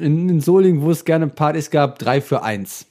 in, 0.00 0.28
in 0.28 0.40
Solingen, 0.40 0.82
wo 0.82 0.90
es 0.90 1.04
gerne 1.04 1.28
Partys 1.28 1.70
gab, 1.70 1.98
drei 1.98 2.20
für 2.20 2.42
eins. 2.42 2.86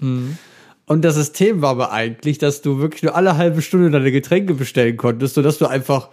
Und 0.88 1.02
das 1.04 1.16
System 1.16 1.62
war 1.62 1.72
aber 1.72 1.92
eigentlich, 1.92 2.38
dass 2.38 2.62
du 2.62 2.80
wirklich 2.80 3.04
nur 3.04 3.16
alle 3.16 3.38
halbe 3.38 3.62
Stunde 3.62 3.90
deine 3.90 4.12
Getränke 4.12 4.54
bestellen 4.54 4.98
konntest, 4.98 5.36
sodass 5.36 5.58
du 5.58 5.66
einfach 5.66 6.10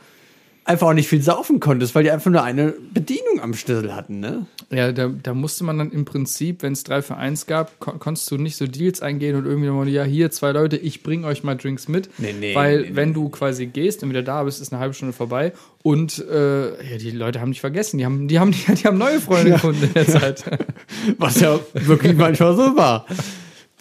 einfach 0.65 0.89
auch 0.89 0.93
nicht 0.93 1.09
viel 1.09 1.23
saufen 1.23 1.61
konntest, 1.61 1.95
weil 1.95 2.05
die 2.05 2.11
einfach 2.11 2.31
nur 2.31 2.43
eine 2.43 2.75
Bedienung 2.95 3.41
am 3.41 3.55
Schlüssel 3.55 3.95
hatten, 3.95 4.21
ne? 4.21 4.47
Ja, 4.71 4.93
da, 4.93 5.09
da 5.09 5.35
musste 5.35 5.65
man 5.65 5.79
dann 5.79 5.91
im 5.91 6.05
Prinzip, 6.05 6.63
wenn 6.63 6.73
es 6.73 6.85
3 6.85 7.03
für 7.03 7.17
1 7.17 7.47
gab, 7.47 7.79
kon 7.81 7.99
konntest 7.99 8.31
du 8.31 8.39
nicht 8.39 8.57
so 8.57 8.67
Deals 8.67 9.03
eingehen 9.03 9.37
und 9.37 9.45
irgendwie 9.45 9.69
nochmal, 9.69 9.89
ja, 9.89 10.05
hier 10.05 10.31
zwei 10.31 10.53
Leute, 10.53 10.77
ich 10.77 11.03
bring 11.03 11.25
euch 11.25 11.43
mal 11.43 11.57
Drinks 11.57 11.89
mit. 11.89 12.11
Nee, 12.19 12.35
nee, 12.39 12.55
Weil, 12.55 12.83
nee, 12.83 12.89
nee. 12.91 12.97
wenn 12.97 13.13
du 13.13 13.29
quasi 13.29 13.67
gehst 13.67 14.03
und 14.03 14.11
wieder 14.11 14.23
da 14.23 14.45
bist, 14.45 14.61
ist 14.61 14.73
eine 14.73 14.81
halbe 14.81 14.95
Stunde 14.95 15.13
vorbei 15.13 15.53
und 15.83 16.19
äh, 16.19 16.91
ja, 16.91 16.99
die 16.99 17.11
Leute 17.11 17.41
haben 17.41 17.51
dich 17.51 17.61
vergessen. 17.61 17.99
Die 17.99 18.05
haben, 18.05 18.29
die 18.29 18.39
haben, 18.39 18.53
die, 18.69 18.87
haben 18.87 18.99
neue 18.99 19.21
Freunde 19.21 19.53
gefunden 19.53 19.85
in 19.85 19.93
der 19.93 20.07
Zeit. 20.07 20.45
Was 21.19 21.41
ja 21.41 21.59
wirklich 21.75 22.17
manchmal 22.17 22.57
so 22.57 22.77
war. 22.77 23.07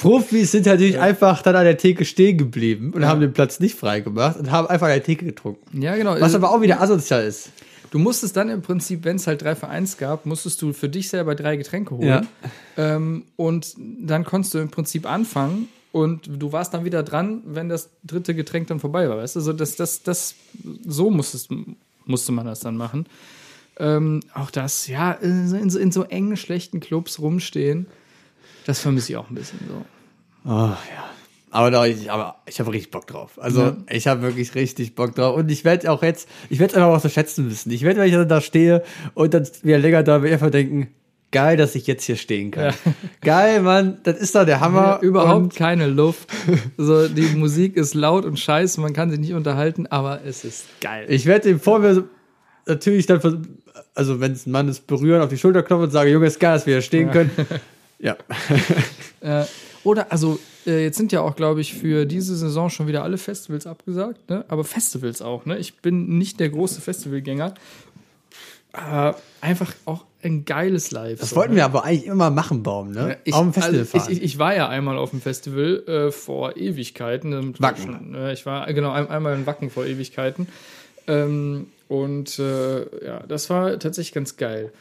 Profis 0.01 0.51
sind 0.51 0.65
natürlich 0.65 0.99
einfach 0.99 1.43
dann 1.43 1.55
an 1.55 1.63
der 1.63 1.77
Theke 1.77 2.05
stehen 2.05 2.37
geblieben 2.37 2.91
und 2.93 3.05
haben 3.05 3.21
den 3.21 3.33
Platz 3.33 3.59
nicht 3.59 3.75
freigemacht 3.75 4.37
und 4.37 4.49
haben 4.49 4.67
einfach 4.67 4.87
an 4.87 4.93
der 4.93 5.03
Theke 5.03 5.25
getrunken. 5.25 5.81
ja, 5.81 5.95
genau. 5.95 6.19
Was 6.19 6.33
aber 6.33 6.49
auch 6.49 6.61
wieder 6.61 6.81
asozial 6.81 7.23
ist. 7.23 7.51
Du 7.91 7.99
musstest 7.99 8.35
dann 8.35 8.49
im 8.49 8.61
Prinzip, 8.61 9.03
wenn 9.03 9.17
es 9.17 9.27
halt 9.27 9.43
3 9.43 9.55
für 9.55 9.67
1 9.67 9.97
gab, 9.97 10.25
musstest 10.25 10.61
du 10.61 10.73
für 10.73 10.89
dich 10.89 11.09
selber 11.09 11.35
drei 11.35 11.55
Getränke 11.57 11.95
holen. 11.97 12.07
Ja. 12.07 12.21
Ähm, 12.77 13.25
und 13.35 13.75
dann 13.77 14.23
konntest 14.23 14.53
du 14.53 14.59
im 14.59 14.71
Prinzip 14.71 15.05
anfangen 15.05 15.67
und 15.91 16.29
du 16.41 16.51
warst 16.51 16.73
dann 16.73 16.85
wieder 16.85 17.03
dran, 17.03 17.41
wenn 17.45 17.69
das 17.69 17.89
dritte 18.03 18.33
Getränk 18.33 18.67
dann 18.69 18.79
vorbei 18.79 19.07
war. 19.07 19.17
Weißt 19.17 19.35
du, 19.35 19.41
so 19.41 19.53
das, 19.53 19.75
das, 19.75 20.01
das, 20.01 20.35
so 20.87 21.11
musstest, 21.11 21.49
musste 22.05 22.31
man 22.31 22.45
das 22.45 22.61
dann 22.61 22.77
machen. 22.77 23.05
Ähm, 23.77 24.21
auch 24.33 24.51
das, 24.51 24.87
ja, 24.87 25.11
in 25.11 25.69
so, 25.69 25.77
in 25.77 25.91
so 25.91 26.03
engen, 26.03 26.37
schlechten 26.37 26.79
Clubs 26.79 27.19
rumstehen, 27.19 27.87
das 28.65 28.79
vermisse 28.79 29.11
ich 29.11 29.17
auch 29.17 29.29
ein 29.29 29.35
bisschen 29.35 29.59
so. 29.67 29.85
Oh, 30.45 30.49
ja. 30.49 30.77
Aber, 31.53 31.69
da, 31.69 31.85
ich, 31.85 32.09
aber 32.09 32.37
ich 32.45 32.59
habe 32.61 32.71
richtig 32.71 32.91
Bock 32.91 33.07
drauf. 33.07 33.31
Also 33.37 33.61
Ja. 33.61 33.77
ich 33.89 34.07
habe 34.07 34.21
wirklich 34.21 34.55
richtig 34.55 34.95
Bock 34.95 35.13
drauf. 35.15 35.35
Und 35.35 35.51
ich 35.51 35.65
werde 35.65 35.91
auch 35.91 36.01
jetzt, 36.01 36.29
ich 36.49 36.59
werde 36.59 36.71
es 36.71 36.77
einfach 36.77 36.95
auch 36.95 37.01
so 37.01 37.09
schätzen 37.09 37.49
wissen. 37.49 37.71
Ich 37.71 37.81
werde, 37.83 37.99
wenn 37.99 38.07
ich 38.07 38.13
dann 38.13 38.29
da 38.29 38.39
stehe 38.39 38.83
und 39.15 39.33
dann 39.33 39.45
wieder 39.61 39.77
länger 39.77 40.01
da 40.03 40.19
bin, 40.19 40.31
einfach 40.31 40.49
denken, 40.49 40.87
geil, 41.31 41.57
dass 41.57 41.75
ich 41.75 41.87
jetzt 41.87 42.05
hier 42.05 42.15
stehen 42.15 42.51
kann. 42.51 42.73
Geil, 43.21 43.61
Mann, 43.61 43.99
das 44.03 44.17
ist 44.17 44.33
doch 44.35 44.45
der 44.45 44.59
Hammer. 44.61 44.99
Überhaupt 45.01 45.43
Und 45.43 45.55
keine 45.55 45.87
Luft. 45.87 46.29
So, 46.77 47.07
die 47.09 47.21
Musik 47.35 47.75
ist 47.75 47.95
laut 47.95 48.23
und 48.25 48.39
scheiße, 48.39 48.79
man 48.79 48.93
kann 48.93 49.09
sich 49.09 49.19
nicht 49.19 49.33
unterhalten, 49.33 49.87
aber 49.87 50.21
es 50.25 50.43
ist 50.45 50.65
geil. 50.79 51.05
Ich 51.09 51.25
werde 51.25 51.49
dem 51.49 51.59
vor 51.59 51.79
mir 51.79 52.03
natürlich 52.65 53.05
dann, 53.07 53.19
also 53.93 54.19
wenn 54.21 54.31
es 54.33 54.45
ein 54.45 54.51
Mann 54.51 54.69
ist, 54.69 54.87
berühren, 54.87 55.21
auf 55.21 55.29
die 55.29 55.37
Schulter 55.37 55.63
klopfen 55.63 55.85
und 55.85 55.91
sagen, 55.91 56.09
Junge, 56.11 56.27
ist 56.27 56.39
geil, 56.39 56.53
dass 56.53 56.65
wir 56.65 56.75
hier 56.75 56.81
stehen 56.81 57.11
können. 57.11 57.31
Ja. 58.01 58.17
Äh, 59.23 59.45
oder, 59.83 60.11
also, 60.11 60.39
äh, 60.65 60.83
jetzt 60.83 60.97
sind 60.97 61.11
ja 61.11 61.21
auch, 61.21 61.35
glaube 61.35 61.61
ich, 61.61 61.75
für 61.75 62.07
diese 62.07 62.35
Saison 62.35 62.71
schon 62.71 62.87
wieder 62.87 63.03
alle 63.03 63.19
Festivals 63.19 63.67
abgesagt, 63.67 64.31
ne? 64.31 64.45
aber 64.47 64.63
Festivals 64.63 65.21
auch. 65.21 65.45
Ne? 65.45 65.59
Ich 65.59 65.77
bin 65.77 66.17
nicht 66.17 66.39
der 66.39 66.49
große 66.49 66.81
Festivalgänger. 66.81 67.53
Aber 68.73 69.21
einfach 69.41 69.71
auch 69.85 70.05
ein 70.23 70.43
geiles 70.45 70.89
Live. 70.89 71.19
Das 71.19 71.31
so, 71.31 71.35
wollten 71.35 71.51
ne? 71.53 71.57
wir 71.57 71.65
aber 71.65 71.83
eigentlich 71.83 72.07
immer 72.07 72.31
machen, 72.31 72.63
Baum, 72.63 72.91
ne? 72.91 73.17
Ich, 73.25 73.33
Auf 73.35 73.41
dem 73.41 73.53
Festival 73.53 73.79
also 73.79 73.97
fahren. 73.99 74.11
ich, 74.11 74.23
ich, 74.23 74.39
war 74.39 74.55
ja 74.55 74.69
einmal 74.69 74.97
auf 74.97 75.11
dem 75.11 75.21
Festival 75.21 75.83
äh, 75.87 76.11
vor 76.11 76.57
Ewigkeiten. 76.57 77.33
ähm, 77.33 77.53
Wacken. 77.59 78.15
Äh, 78.15 78.33
ich 78.33 78.47
war 78.47 78.71
genau 78.73 78.91
ein, 78.91 79.07
einmal 79.07 79.35
in 79.35 79.45
Wacken 79.45 79.69
vor 79.69 79.85
Ewigkeiten. 79.85 80.47
Ähm, 81.07 81.67
und 81.87 82.39
äh, 82.39 83.05
ja, 83.05 83.23
das 83.27 83.49
war 83.49 83.77
tatsächlich 83.77 84.13
ganz 84.13 84.37
geil. 84.37 84.71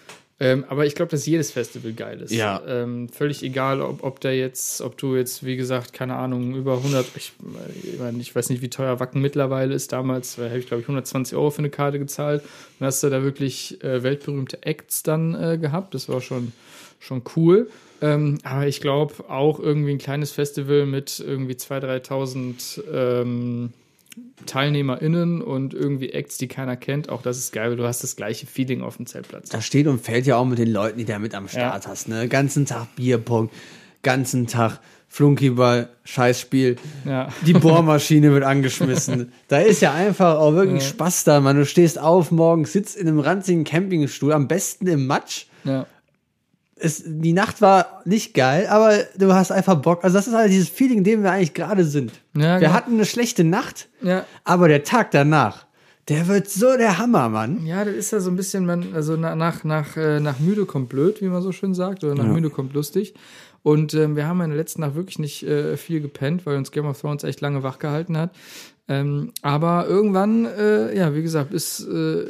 Ähm, 0.43 0.64
aber 0.68 0.86
ich 0.86 0.95
glaube, 0.95 1.11
dass 1.11 1.26
jedes 1.26 1.51
Festival 1.51 1.93
geil 1.93 2.22
ist. 2.22 2.32
Ja. 2.32 2.62
Ähm, 2.66 3.11
völlig 3.11 3.43
egal, 3.43 3.82
ob, 3.82 4.03
ob 4.03 4.20
der 4.20 4.34
jetzt, 4.36 4.80
ob 4.80 4.97
du 4.97 5.14
jetzt, 5.14 5.45
wie 5.45 5.57
gesagt, 5.57 5.93
keine 5.93 6.16
Ahnung, 6.16 6.55
über 6.55 6.78
100, 6.78 7.07
ich, 7.14 7.32
ich, 7.82 7.99
meine, 7.99 8.18
ich 8.20 8.34
weiß 8.34 8.49
nicht, 8.49 8.62
wie 8.62 8.70
teuer 8.70 8.99
Wacken 9.01 9.20
mittlerweile 9.20 9.74
ist. 9.74 9.93
Damals 9.93 10.38
äh, 10.38 10.49
habe 10.49 10.59
ich, 10.59 10.66
glaube 10.66 10.80
ich, 10.80 10.86
120 10.86 11.36
Euro 11.36 11.51
für 11.51 11.59
eine 11.59 11.68
Karte 11.68 11.99
gezahlt. 11.99 12.43
Dann 12.78 12.86
hast 12.86 13.03
du 13.03 13.11
da 13.11 13.22
wirklich 13.22 13.84
äh, 13.84 14.03
weltberühmte 14.03 14.62
Acts 14.62 15.03
dann 15.03 15.34
äh, 15.34 15.59
gehabt. 15.59 15.93
Das 15.93 16.09
war 16.09 16.22
schon, 16.22 16.53
schon 17.01 17.22
cool. 17.36 17.68
Ähm, 18.01 18.38
aber 18.43 18.66
ich 18.66 18.80
glaube 18.80 19.28
auch 19.28 19.61
irgendwie 19.61 19.91
ein 19.91 19.99
kleines 19.99 20.32
Festival 20.32 20.86
mit 20.86 21.20
irgendwie 21.20 21.53
2.000, 21.53 22.09
3.000 22.09 22.82
ähm, 22.91 23.72
TeilnehmerInnen 24.47 25.43
und 25.43 25.75
irgendwie 25.75 26.11
Acts, 26.11 26.39
die 26.39 26.49
keiner 26.49 26.77
kennt. 26.77 27.09
Auch 27.09 27.23
das 27.23 27.39
ist 27.39 27.53
geil, 27.53 27.71
weil 27.71 27.77
du 27.77 27.87
hast 27.87 28.03
das 28.03 28.16
gleiche 28.16 28.47
Feeling 28.47 28.83
auf 28.83 28.97
dem 28.97 29.07
Zeltplatz. 29.07 29.49
da 29.51 29.61
steht 29.61 29.87
und 29.87 30.01
fällt 30.01 30.27
ja 30.27 30.37
auch 30.37 30.47
mit 30.47 30.59
den 30.59 30.71
Leuten, 30.71 30.99
die 30.99 31.05
da 31.05 31.18
mit 31.18 31.35
am 31.35 31.49
Start 31.49 31.87
hast, 31.87 32.09
ne? 32.09 32.29
Ganzen 32.29 32.66
Tag 32.66 32.95
Bierpong, 32.97 33.51
ganzen 34.03 34.47
Tag 34.47 34.81
Flunkyball, 35.12 35.89
Scheißspiel. 36.05 36.77
Ja. 37.05 37.29
Die 37.45 37.53
Bohrmaschine 37.53 38.31
wird 38.33 38.45
angeschmissen. 38.45 39.33
Da 39.49 39.59
ist 39.59 39.83
ja 39.83 39.93
einfach 39.93 40.39
auch 40.39 40.55
wirklich 40.55 40.87
Spaß 40.87 41.25
da, 41.25 41.41
man. 41.41 41.57
Du 41.57 41.66
stehst 41.66 41.99
auf 41.99 42.31
morgens, 42.31 42.73
sitzt 42.73 42.97
in 42.97 43.09
einem 43.09 43.18
ranzigen 43.18 43.64
Campingstuhl, 43.64 44.33
am 44.33 44.47
besten 44.47 44.87
im 44.87 45.09
Matsch. 45.09 45.47
Ja. 45.64 45.87
Es, 46.81 47.03
die 47.05 47.33
Nacht 47.33 47.61
war 47.61 48.03
nicht 48.05 48.35
geil, 48.35 48.66
aber 48.68 48.95
du 49.16 49.33
hast 49.35 49.53
einfach 49.53 49.76
Bock. 49.76 50.03
Also 50.05 50.16
das 50.16 50.26
ist 50.26 50.35
halt 50.35 50.51
dieses 50.51 50.68
Feeling, 50.68 50.99
in 50.99 51.05
dem 51.05 51.22
wir 51.22 51.31
eigentlich 51.33 51.55
gerade 51.55 51.85
sind. 51.85 52.12
Ja, 52.35 52.55
wir 52.55 52.59
genau. 52.61 52.72
hatten 52.72 52.95
eine 52.95 53.05
schlechte 53.05 53.45
Nacht, 53.45 53.89
Ja. 54.03 54.24
aber 54.45 54.68
der 54.68 54.83
Tag 54.85 55.11
danach, 55.11 55.66
der 56.09 56.26
wird 56.26 56.49
so 56.49 56.76
der 56.76 56.99
Hammer, 56.99 57.28
Mann. 57.28 57.64
Ja, 57.66 57.85
das 57.85 57.95
ist 57.95 58.11
ja 58.12 58.20
so 58.20 58.31
ein 58.31 58.37
bisschen, 58.37 58.64
man, 58.66 58.95
also 58.95 59.16
na- 59.16 59.37
nach, 59.37 59.62
nach, 59.64 59.97
äh, 59.97 60.18
nach 60.20 60.39
müde 60.41 60.64
kommt 60.66 60.89
blöd, 60.89 61.20
wie 61.20 61.28
man 61.28 61.43
so 61.43 61.53
schön 61.53 61.74
sagt, 61.74 62.03
oder 62.03 62.14
nach 62.14 62.24
Ja. 62.24 62.33
müde 62.33 62.51
kommt 62.51 62.72
lustig. 62.74 63.14
Und 63.62 63.93
ähm, 63.93 64.16
wir 64.16 64.26
haben 64.26 64.41
in 64.41 64.49
der 64.51 64.57
letzten 64.57 64.81
Nacht 64.81 64.95
wirklich 64.95 65.18
nicht 65.18 65.43
äh, 65.43 65.76
viel 65.76 66.01
gepennt, 66.01 66.47
weil 66.47 66.57
uns 66.57 66.70
Game 66.72 66.87
of 66.87 66.99
Thrones 67.01 67.24
echt 67.24 67.43
lange 67.43 67.62
wach 67.62 67.78
gehalten 67.78 68.16
hat. 68.16 68.31
Ähm, 68.89 69.33
aber 69.43 69.87
irgendwann, 69.87 70.47
äh, 70.47 70.97
ja, 70.97 71.14
wie 71.14 71.22
gesagt, 71.22 71.53
ist, 71.53 71.81
äh, 71.87 72.24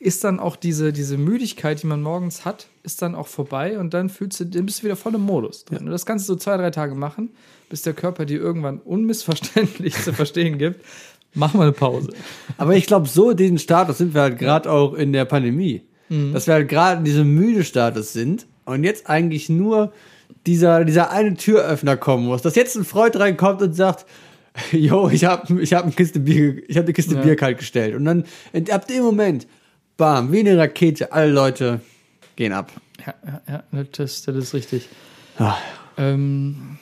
ist 0.00 0.22
dann 0.22 0.38
auch 0.38 0.56
diese, 0.56 0.92
diese 0.92 1.18
Müdigkeit, 1.18 1.82
die 1.82 1.86
man 1.86 2.02
morgens 2.02 2.44
hat, 2.44 2.68
ist 2.84 3.02
dann 3.02 3.14
auch 3.14 3.26
vorbei 3.26 3.78
und 3.78 3.94
dann 3.94 4.08
fühlst 4.08 4.38
du, 4.40 4.44
dann 4.44 4.64
bist 4.66 4.80
du 4.80 4.84
wieder 4.84 4.96
voll 4.96 5.14
im 5.14 5.22
Modus 5.22 5.64
drin. 5.64 5.86
Und 5.86 5.90
das 5.90 6.06
kannst 6.06 6.28
du 6.28 6.34
so 6.34 6.38
zwei, 6.38 6.56
drei 6.56 6.70
Tage 6.70 6.94
machen, 6.94 7.30
bis 7.68 7.82
der 7.82 7.94
Körper 7.94 8.24
dir 8.24 8.38
irgendwann 8.38 8.78
unmissverständlich 8.78 9.94
zu 10.04 10.12
verstehen 10.12 10.58
gibt. 10.58 10.84
Mach 11.34 11.52
mal 11.54 11.64
eine 11.64 11.72
Pause. 11.72 12.12
Aber 12.56 12.76
ich 12.76 12.86
glaube, 12.86 13.08
so 13.08 13.32
diesen 13.32 13.58
Status 13.58 13.98
sind 13.98 14.14
wir 14.14 14.22
halt 14.22 14.38
gerade 14.38 14.70
auch 14.70 14.94
in 14.94 15.12
der 15.12 15.24
Pandemie. 15.24 15.82
Dass 16.32 16.46
wir 16.46 16.54
halt 16.54 16.70
gerade 16.70 17.00
in 17.00 17.04
diesem 17.04 17.34
müde 17.34 17.64
Status 17.64 18.14
sind 18.14 18.46
und 18.64 18.82
jetzt 18.82 19.10
eigentlich 19.10 19.50
nur 19.50 19.92
dieser, 20.46 20.86
dieser 20.86 21.10
eine 21.10 21.34
Türöffner 21.34 21.98
kommen 21.98 22.24
muss. 22.24 22.40
Dass 22.40 22.54
jetzt 22.54 22.76
ein 22.76 22.86
Freund 22.86 23.18
reinkommt 23.18 23.60
und 23.60 23.74
sagt, 23.74 24.06
yo, 24.72 25.10
ich 25.10 25.26
habe 25.26 25.60
ich 25.60 25.74
hab 25.74 25.84
eine 25.84 25.92
Kiste 25.92 26.20
Bier, 26.20 26.62
ich 26.66 26.78
habe 26.78 26.86
eine 26.86 26.94
Kiste 26.94 27.14
Ja. 27.14 27.20
Bier 27.20 27.36
kalt 27.36 27.58
gestellt. 27.58 27.94
Und 27.94 28.06
dann 28.06 28.24
ab 28.70 28.88
dem 28.88 29.02
Moment, 29.02 29.46
bam, 29.98 30.32
wie 30.32 30.40
eine 30.40 30.56
Rakete, 30.56 31.12
alle 31.12 31.30
Leute 31.30 31.80
gehen 32.36 32.54
ab. 32.54 32.72
Ja, 33.04 33.14
ja, 33.26 33.62
ja 33.72 33.84
das, 33.92 34.22
das 34.22 34.34
ist 34.34 34.54
richtig. 34.54 34.88
Ah. 35.36 35.56
Ähm, 35.98 36.78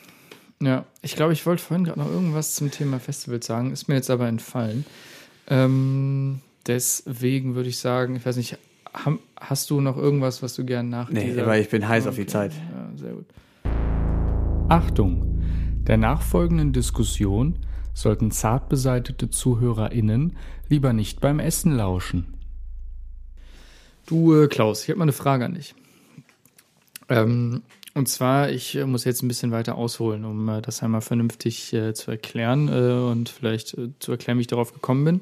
ja, 0.62 0.84
ich 1.02 1.16
glaube, 1.16 1.32
ich 1.32 1.44
wollte 1.44 1.62
vorhin 1.62 1.84
gerade 1.84 1.98
noch 1.98 2.10
irgendwas 2.10 2.54
zum 2.54 2.70
Thema 2.70 3.00
Festivals 3.00 3.46
sagen, 3.46 3.72
ist 3.72 3.88
mir 3.88 3.96
jetzt 3.96 4.10
aber 4.10 4.28
entfallen. 4.28 4.86
Ähm, 5.48 6.40
deswegen 6.66 7.56
würde 7.56 7.68
ich 7.68 7.78
sagen, 7.78 8.16
ich 8.16 8.24
weiß 8.24 8.36
nicht, 8.36 8.58
hast 9.38 9.70
du 9.70 9.80
noch 9.80 9.96
irgendwas, 9.96 10.42
was 10.42 10.54
du 10.54 10.64
gern 10.64 10.88
nach 10.88 11.10
Nee, 11.10 11.38
aber 11.40 11.58
ich 11.58 11.68
bin 11.68 11.86
heiß 11.86 12.06
auf 12.06 12.14
die 12.14 12.22
Okay, 12.22 12.30
Zeit. 12.30 12.52
Ja, 12.52 12.90
sehr 12.96 13.12
gut. 13.12 13.26
Achtung! 14.68 15.32
Der 15.86 15.96
nachfolgenden 15.96 16.72
Diskussion 16.72 17.58
sollten 17.94 18.30
zart 18.30 18.68
beseitete 18.68 19.30
ZuhörerInnen 19.30 20.36
lieber 20.68 20.92
nicht 20.92 21.20
beim 21.20 21.38
Essen 21.38 21.76
lauschen. 21.76 22.35
Du, 24.06 24.34
äh, 24.34 24.46
Klaus, 24.48 24.82
ich 24.84 24.88
habe 24.90 24.98
mal 24.98 25.04
eine 25.04 25.12
Frage 25.12 25.44
an 25.44 25.54
dich. 25.54 25.74
Ähm, 27.08 27.62
und 27.94 28.08
zwar, 28.08 28.50
ich 28.50 28.76
äh, 28.76 28.84
muss 28.84 29.04
jetzt 29.04 29.22
ein 29.22 29.28
bisschen 29.28 29.50
weiter 29.52 29.76
ausholen, 29.76 30.24
um 30.24 30.48
äh, 30.48 30.62
das 30.62 30.82
einmal 30.82 31.00
vernünftig 31.00 31.72
äh, 31.72 31.94
zu 31.94 32.10
erklären 32.10 32.68
äh, 32.68 33.10
und 33.10 33.28
vielleicht 33.28 33.74
äh, 33.74 33.88
zu 33.98 34.12
erklären, 34.12 34.38
wie 34.38 34.42
ich 34.42 34.46
darauf 34.48 34.72
gekommen 34.72 35.04
bin. 35.04 35.20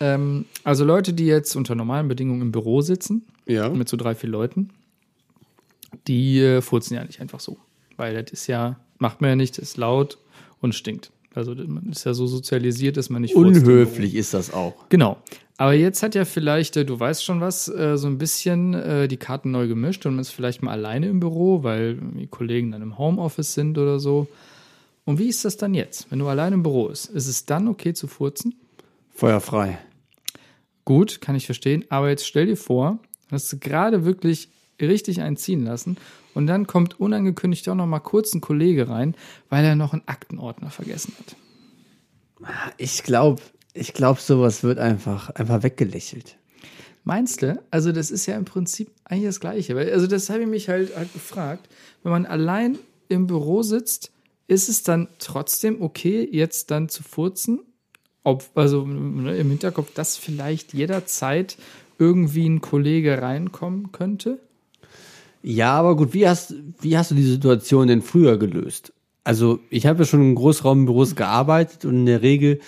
Ähm, 0.00 0.46
also 0.64 0.84
Leute, 0.84 1.12
die 1.12 1.26
jetzt 1.26 1.54
unter 1.56 1.74
normalen 1.74 2.08
Bedingungen 2.08 2.42
im 2.42 2.52
Büro 2.52 2.80
sitzen, 2.80 3.24
Ja. 3.46 3.68
mit 3.68 3.88
so 3.88 3.96
drei, 3.96 4.14
vier 4.14 4.30
Leuten, 4.30 4.70
die 6.08 6.58
furzen 6.62 6.94
ja 6.94 7.04
nicht 7.04 7.20
einfach 7.20 7.40
so. 7.40 7.58
Weil 7.96 8.20
das 8.22 8.32
ist 8.32 8.46
ja, 8.46 8.80
macht 8.98 9.20
man 9.20 9.30
ja 9.30 9.36
nicht, 9.36 9.58
ist 9.58 9.76
laut 9.76 10.18
und 10.60 10.74
stinkt. 10.74 11.12
Also 11.34 11.54
man 11.54 11.88
ist 11.90 12.04
ja 12.04 12.14
so 12.14 12.26
sozialisiert, 12.26 12.96
dass 12.96 13.10
man 13.10 13.22
nicht. 13.22 13.34
Unhöflich 13.36 14.14
ist 14.14 14.34
das 14.34 14.52
auch. 14.52 14.74
Genau. 14.88 15.18
Aber 15.58 15.74
jetzt 15.74 16.02
hat 16.02 16.14
ja 16.14 16.24
vielleicht, 16.24 16.76
äh, 16.76 16.84
du 16.84 16.98
weißt 16.98 17.24
schon 17.24 17.40
was, 17.40 17.68
äh, 17.68 17.96
so 17.96 18.06
ein 18.08 18.18
bisschen 18.18 18.74
äh, 18.74 19.08
die 19.08 19.16
Karten 19.16 19.50
neu 19.50 19.68
gemischt 19.68 20.04
und 20.06 20.14
man 20.14 20.22
ist 20.22 20.30
vielleicht 20.30 20.62
mal 20.62 20.72
alleine 20.72 21.08
im 21.08 21.20
Büro, 21.20 21.62
weil 21.62 21.96
die 21.96 22.26
Kollegen 22.26 22.72
dann 22.72 22.82
im 22.82 22.98
Homeoffice 22.98 23.54
sind 23.54 23.78
oder 23.78 23.98
so. 23.98 24.28
Und 25.04 25.18
wie 25.18 25.28
ist 25.28 25.44
das 25.44 25.56
dann 25.56 25.74
jetzt, 25.74 26.10
wenn 26.10 26.18
du 26.18 26.28
alleine 26.28 26.54
im 26.54 26.62
Büro 26.62 26.88
bist? 26.88 27.10
Ist 27.10 27.26
es 27.26 27.44
dann 27.44 27.68
okay 27.68 27.92
zu 27.92 28.06
furzen? 28.06 28.54
Feuerfrei. 29.14 29.78
Gut, 30.84 31.20
kann 31.20 31.36
ich 31.36 31.46
verstehen. 31.46 31.84
Aber 31.90 32.08
jetzt 32.08 32.26
stell 32.26 32.46
dir 32.46 32.56
vor, 32.56 32.98
hast 33.30 33.52
du 33.52 33.58
gerade 33.58 34.04
wirklich 34.04 34.48
richtig 34.80 35.20
einziehen 35.20 35.64
lassen 35.64 35.96
und 36.34 36.46
dann 36.46 36.66
kommt 36.66 36.98
unangekündigt 36.98 37.68
auch 37.68 37.74
noch 37.74 37.86
mal 37.86 38.00
kurz 38.00 38.34
ein 38.34 38.40
Kollege 38.40 38.88
rein, 38.88 39.14
weil 39.48 39.64
er 39.64 39.76
noch 39.76 39.92
einen 39.92 40.02
Aktenordner 40.06 40.70
vergessen 40.70 41.14
hat. 41.18 41.36
Ich 42.78 43.02
glaube, 43.02 43.42
ich 43.74 43.92
glaube, 43.92 44.20
sowas 44.20 44.62
wird 44.62 44.78
einfach, 44.78 45.30
einfach 45.30 45.62
weggelächelt. 45.62 46.36
Meinst 47.04 47.42
du? 47.42 47.60
Also, 47.70 47.90
das 47.90 48.10
ist 48.10 48.26
ja 48.26 48.36
im 48.36 48.44
Prinzip 48.44 48.90
eigentlich 49.04 49.26
das 49.26 49.40
Gleiche. 49.40 49.76
Also, 49.76 50.06
das 50.06 50.30
habe 50.30 50.42
ich 50.42 50.48
mich 50.48 50.68
halt, 50.68 50.96
halt 50.96 51.12
gefragt. 51.12 51.68
Wenn 52.02 52.12
man 52.12 52.26
allein 52.26 52.78
im 53.08 53.26
Büro 53.26 53.62
sitzt, 53.62 54.12
ist 54.46 54.68
es 54.68 54.82
dann 54.82 55.08
trotzdem 55.18 55.82
okay, 55.82 56.28
jetzt 56.30 56.70
dann 56.70 56.88
zu 56.88 57.02
furzen? 57.02 57.60
Ob, 58.24 58.44
also 58.54 58.86
ne, 58.86 59.36
im 59.36 59.50
Hinterkopf, 59.50 59.92
dass 59.94 60.16
vielleicht 60.16 60.74
jederzeit 60.74 61.56
irgendwie 61.98 62.48
ein 62.48 62.60
Kollege 62.60 63.20
reinkommen 63.20 63.90
könnte? 63.90 64.38
Ja, 65.42 65.72
aber 65.72 65.96
gut, 65.96 66.14
wie 66.14 66.28
hast, 66.28 66.54
wie 66.80 66.96
hast 66.96 67.10
du 67.10 67.16
die 67.16 67.24
Situation 67.24 67.88
denn 67.88 68.02
früher 68.02 68.38
gelöst? 68.38 68.92
Also, 69.24 69.58
ich 69.70 69.86
habe 69.86 70.00
ja 70.00 70.04
schon 70.04 70.22
in 70.22 70.34
Großraumbüros 70.36 71.16
gearbeitet 71.16 71.84
und 71.84 71.96
in 71.96 72.06
der 72.06 72.22
Regel 72.22 72.60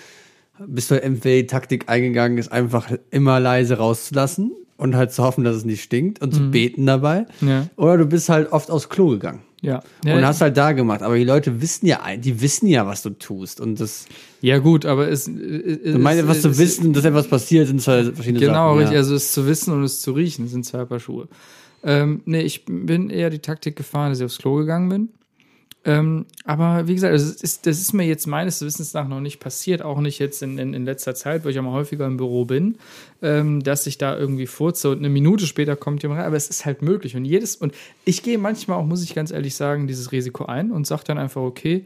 bist 0.65 0.91
du 0.91 1.01
entweder 1.01 1.41
die 1.41 1.47
Taktik 1.47 1.89
eingegangen, 1.89 2.37
ist 2.37 2.51
einfach 2.51 2.91
immer 3.11 3.39
leise 3.39 3.77
rauszulassen 3.77 4.51
und 4.77 4.95
halt 4.95 5.11
zu 5.11 5.23
hoffen, 5.23 5.43
dass 5.43 5.55
es 5.55 5.65
nicht 5.65 5.81
stinkt 5.83 6.21
und 6.21 6.33
zu 6.33 6.51
beten 6.51 6.85
dabei. 6.85 7.25
Ja. 7.41 7.67
Oder 7.77 7.97
du 7.97 8.05
bist 8.05 8.29
halt 8.29 8.51
oft 8.51 8.69
aufs 8.69 8.89
Klo 8.89 9.09
gegangen. 9.09 9.41
Ja. 9.61 9.81
Und 10.05 10.25
hast 10.25 10.41
halt 10.41 10.57
da 10.57 10.73
gemacht. 10.73 11.01
Aber 11.01 11.15
die 11.17 11.23
Leute 11.23 11.61
wissen 11.61 11.87
ja, 11.87 11.99
die 12.17 12.39
wissen 12.41 12.67
ja, 12.67 12.85
was 12.85 13.01
du 13.01 13.09
tust. 13.11 13.59
Und 13.59 13.79
das, 13.79 14.05
ja, 14.41 14.59
gut, 14.59 14.85
aber 14.85 15.07
es. 15.09 15.27
ich 15.27 15.97
meine, 15.97 16.27
was 16.27 16.41
zu 16.41 16.57
wissen, 16.57 16.93
dass 16.93 17.03
etwas 17.03 17.27
passiert, 17.27 17.67
sind 17.67 17.81
zwei 17.81 18.03
verschiedene 18.03 18.45
Genau, 18.45 18.69
Sachen. 18.69 18.77
richtig. 18.79 18.93
ja. 18.93 18.99
Also 18.99 19.15
es 19.15 19.31
zu 19.31 19.47
wissen 19.47 19.73
und 19.73 19.83
es 19.83 20.01
zu 20.01 20.11
riechen 20.11 20.47
sind 20.47 20.65
zwei 20.65 20.85
Paar 20.85 20.99
Schuhe. 20.99 21.27
Ähm, 21.83 22.21
nee, 22.25 22.41
ich 22.41 22.65
bin 22.65 23.09
eher 23.09 23.29
die 23.29 23.39
Taktik 23.39 23.75
gefahren, 23.75 24.09
dass 24.11 24.19
ich 24.19 24.25
aufs 24.25 24.37
Klo 24.37 24.55
gegangen 24.55 24.89
bin. 24.89 25.09
Ähm, 25.87 26.25
aber 26.45 26.87
wie 26.87 26.95
gesagt, 26.95 27.13
das 27.13 27.29
ist, 27.29 27.67
das 27.67 27.79
ist 27.79 27.93
mir 27.93 28.05
jetzt 28.05 28.25
meines 28.25 28.59
Wissens 28.61 28.93
nach 28.95 29.07
noch 29.07 29.19
nicht 29.19 29.39
passiert, 29.39 29.83
auch 29.83 29.99
nicht 29.99 30.17
jetzt 30.17 30.41
in, 30.41 30.57
in, 30.57 30.73
in 30.73 30.83
letzter 30.83 31.13
Zeit, 31.13 31.43
weil 31.43 31.51
ich 31.51 31.55
ja 31.55 31.61
mal 31.61 31.73
häufiger 31.73 32.07
im 32.07 32.17
Büro 32.17 32.45
bin, 32.45 32.79
ähm, 33.21 33.61
dass 33.61 33.85
ich 33.85 33.99
da 33.99 34.17
irgendwie 34.17 34.47
furze 34.47 34.89
und 34.89 34.97
eine 34.97 35.09
Minute 35.09 35.45
später 35.45 35.75
kommt 35.75 36.01
jemand 36.01 36.21
rein, 36.21 36.27
aber 36.27 36.37
es 36.37 36.49
ist 36.49 36.65
halt 36.65 36.81
möglich. 36.81 37.15
Und 37.15 37.23
jedes, 37.23 37.55
und 37.55 37.71
ich 38.03 38.23
gehe 38.23 38.39
manchmal 38.39 38.79
auch, 38.79 38.85
muss 38.85 39.03
ich 39.03 39.13
ganz 39.13 39.29
ehrlich 39.29 39.55
sagen, 39.55 39.85
dieses 39.85 40.11
Risiko 40.11 40.45
ein 40.45 40.71
und 40.71 40.87
sage 40.87 41.03
dann 41.05 41.19
einfach, 41.19 41.41
okay, 41.41 41.85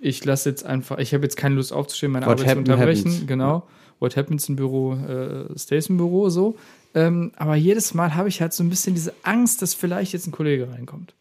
ich 0.00 0.24
lasse 0.24 0.48
jetzt 0.48 0.64
einfach, 0.64 0.96
ich 0.98 1.12
habe 1.12 1.22
jetzt 1.22 1.36
keine 1.36 1.56
Lust 1.56 1.74
aufzustehen, 1.74 2.12
meine 2.12 2.24
What 2.24 2.40
Arbeit 2.40 2.52
zu 2.52 2.58
unterbrechen. 2.58 3.10
happens. 3.10 3.26
Genau. 3.26 3.66
What 3.98 4.16
happens 4.16 4.48
im 4.48 4.56
Büro, 4.56 4.94
äh, 4.94 5.58
stays 5.58 5.88
im 5.90 5.98
Büro, 5.98 6.30
so. 6.30 6.56
Ähm, 6.94 7.32
aber 7.36 7.56
jedes 7.56 7.92
Mal 7.92 8.14
habe 8.14 8.30
ich 8.30 8.40
halt 8.40 8.54
so 8.54 8.64
ein 8.64 8.70
bisschen 8.70 8.94
diese 8.94 9.12
Angst, 9.22 9.60
dass 9.60 9.74
vielleicht 9.74 10.14
jetzt 10.14 10.26
ein 10.26 10.32
Kollege 10.32 10.70
reinkommt. 10.70 11.14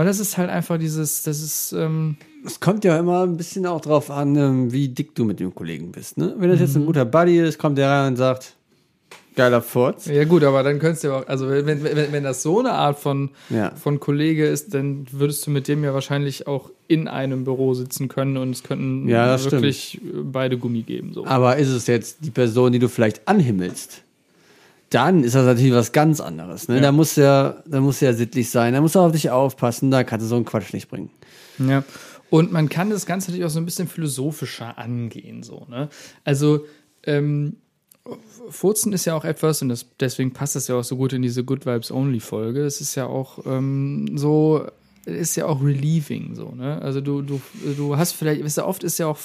Und 0.00 0.06
das 0.06 0.18
ist 0.18 0.38
halt 0.38 0.48
einfach 0.48 0.78
dieses, 0.78 1.24
das 1.24 1.42
ist, 1.42 1.72
ähm, 1.72 2.16
Es 2.46 2.58
kommt 2.58 2.84
ja 2.84 2.98
immer 2.98 3.22
ein 3.24 3.36
bisschen 3.36 3.66
auch 3.66 3.82
drauf 3.82 4.10
an, 4.10 4.34
ähm, 4.34 4.72
wie 4.72 4.88
dick 4.88 5.14
du 5.14 5.26
mit 5.26 5.40
dem 5.40 5.54
Kollegen 5.54 5.92
bist. 5.92 6.16
Ne? 6.16 6.34
Wenn 6.38 6.48
das 6.48 6.58
jetzt 6.58 6.74
ein 6.74 6.86
guter 6.86 7.04
Buddy 7.04 7.38
ist, 7.38 7.58
kommt 7.58 7.76
der 7.76 7.90
rein 7.90 8.12
und 8.12 8.16
sagt, 8.16 8.56
Geiler 9.36 9.60
Furz. 9.60 10.06
Ja, 10.06 10.24
gut, 10.24 10.42
aber 10.42 10.62
dann 10.62 10.78
könntest 10.78 11.04
du 11.04 11.12
auch, 11.12 11.26
also 11.28 11.50
wenn, 11.50 11.66
wenn, 11.66 11.84
wenn 12.12 12.24
das 12.24 12.42
so 12.42 12.60
eine 12.60 12.72
Art 12.72 12.98
von, 12.98 13.28
Ja. 13.50 13.72
von 13.76 14.00
Kollege 14.00 14.46
ist, 14.46 14.72
dann 14.72 15.06
würdest 15.12 15.46
du 15.46 15.50
mit 15.50 15.68
dem 15.68 15.84
ja 15.84 15.92
wahrscheinlich 15.92 16.46
auch 16.46 16.70
in 16.88 17.06
einem 17.06 17.44
Büro 17.44 17.74
sitzen 17.74 18.08
können 18.08 18.38
und 18.38 18.50
es 18.52 18.62
könnten 18.62 19.06
Ja, 19.06 19.38
wirklich 19.50 20.00
beide 20.24 20.56
Gummi 20.56 20.80
geben. 20.80 21.12
So. 21.12 21.26
Aber 21.26 21.58
ist 21.58 21.68
es 21.68 21.86
jetzt 21.86 22.18
die 22.24 22.30
Person, 22.30 22.72
die 22.72 22.78
du 22.78 22.88
vielleicht 22.88 23.28
anhimmelst, 23.28 24.02
dann 24.90 25.24
ist 25.24 25.34
das 25.34 25.46
natürlich 25.46 25.72
was 25.72 25.92
ganz 25.92 26.20
anderes. 26.20 26.68
Ne? 26.68 26.76
Ja. 26.76 26.80
Da 26.82 26.92
muss 26.92 27.16
ja, 27.16 27.62
da 27.66 27.80
muss 27.80 28.00
ja 28.00 28.12
sittlich 28.12 28.50
sein, 28.50 28.74
da 28.74 28.80
muss 28.80 28.96
er 28.96 29.02
auf 29.02 29.12
dich 29.12 29.30
aufpassen, 29.30 29.90
da 29.90 30.04
kannst 30.04 30.24
du 30.24 30.28
so 30.28 30.36
einen 30.36 30.44
Quatsch 30.44 30.72
nicht 30.72 30.88
bringen. 30.88 31.10
Ja. 31.58 31.84
Und 32.28 32.52
man 32.52 32.68
kann 32.68 32.90
das 32.90 33.06
Ganze 33.06 33.30
natürlich 33.30 33.46
auch 33.46 33.50
so 33.50 33.60
ein 33.60 33.64
bisschen 33.64 33.88
philosophischer 33.88 34.78
angehen, 34.78 35.42
so, 35.42 35.66
ne? 35.68 35.88
Also, 36.24 36.64
ähm, 37.04 37.56
Furzen 38.48 38.92
ist 38.92 39.04
ja 39.04 39.14
auch 39.14 39.24
etwas, 39.24 39.62
und 39.62 39.68
das, 39.68 39.86
deswegen 39.98 40.32
passt 40.32 40.56
das 40.56 40.68
ja 40.68 40.76
auch 40.76 40.84
so 40.84 40.96
gut 40.96 41.12
in 41.12 41.22
diese 41.22 41.44
Good 41.44 41.66
Vibes 41.66 41.90
Only 41.90 42.20
Folge. 42.20 42.64
Es 42.64 42.80
ist 42.80 42.94
ja 42.94 43.06
auch 43.06 43.44
ähm, 43.46 44.16
so, 44.16 44.66
ist 45.04 45.36
ja 45.36 45.46
auch 45.46 45.62
relieving, 45.62 46.34
so, 46.34 46.52
ne? 46.52 46.80
Also 46.82 47.00
du, 47.00 47.22
du, 47.22 47.40
du 47.76 47.96
hast 47.96 48.12
vielleicht, 48.12 48.44
weißt 48.44 48.58
du, 48.58 48.64
oft 48.64 48.84
ist 48.84 48.98
ja 48.98 49.06
auch 49.06 49.18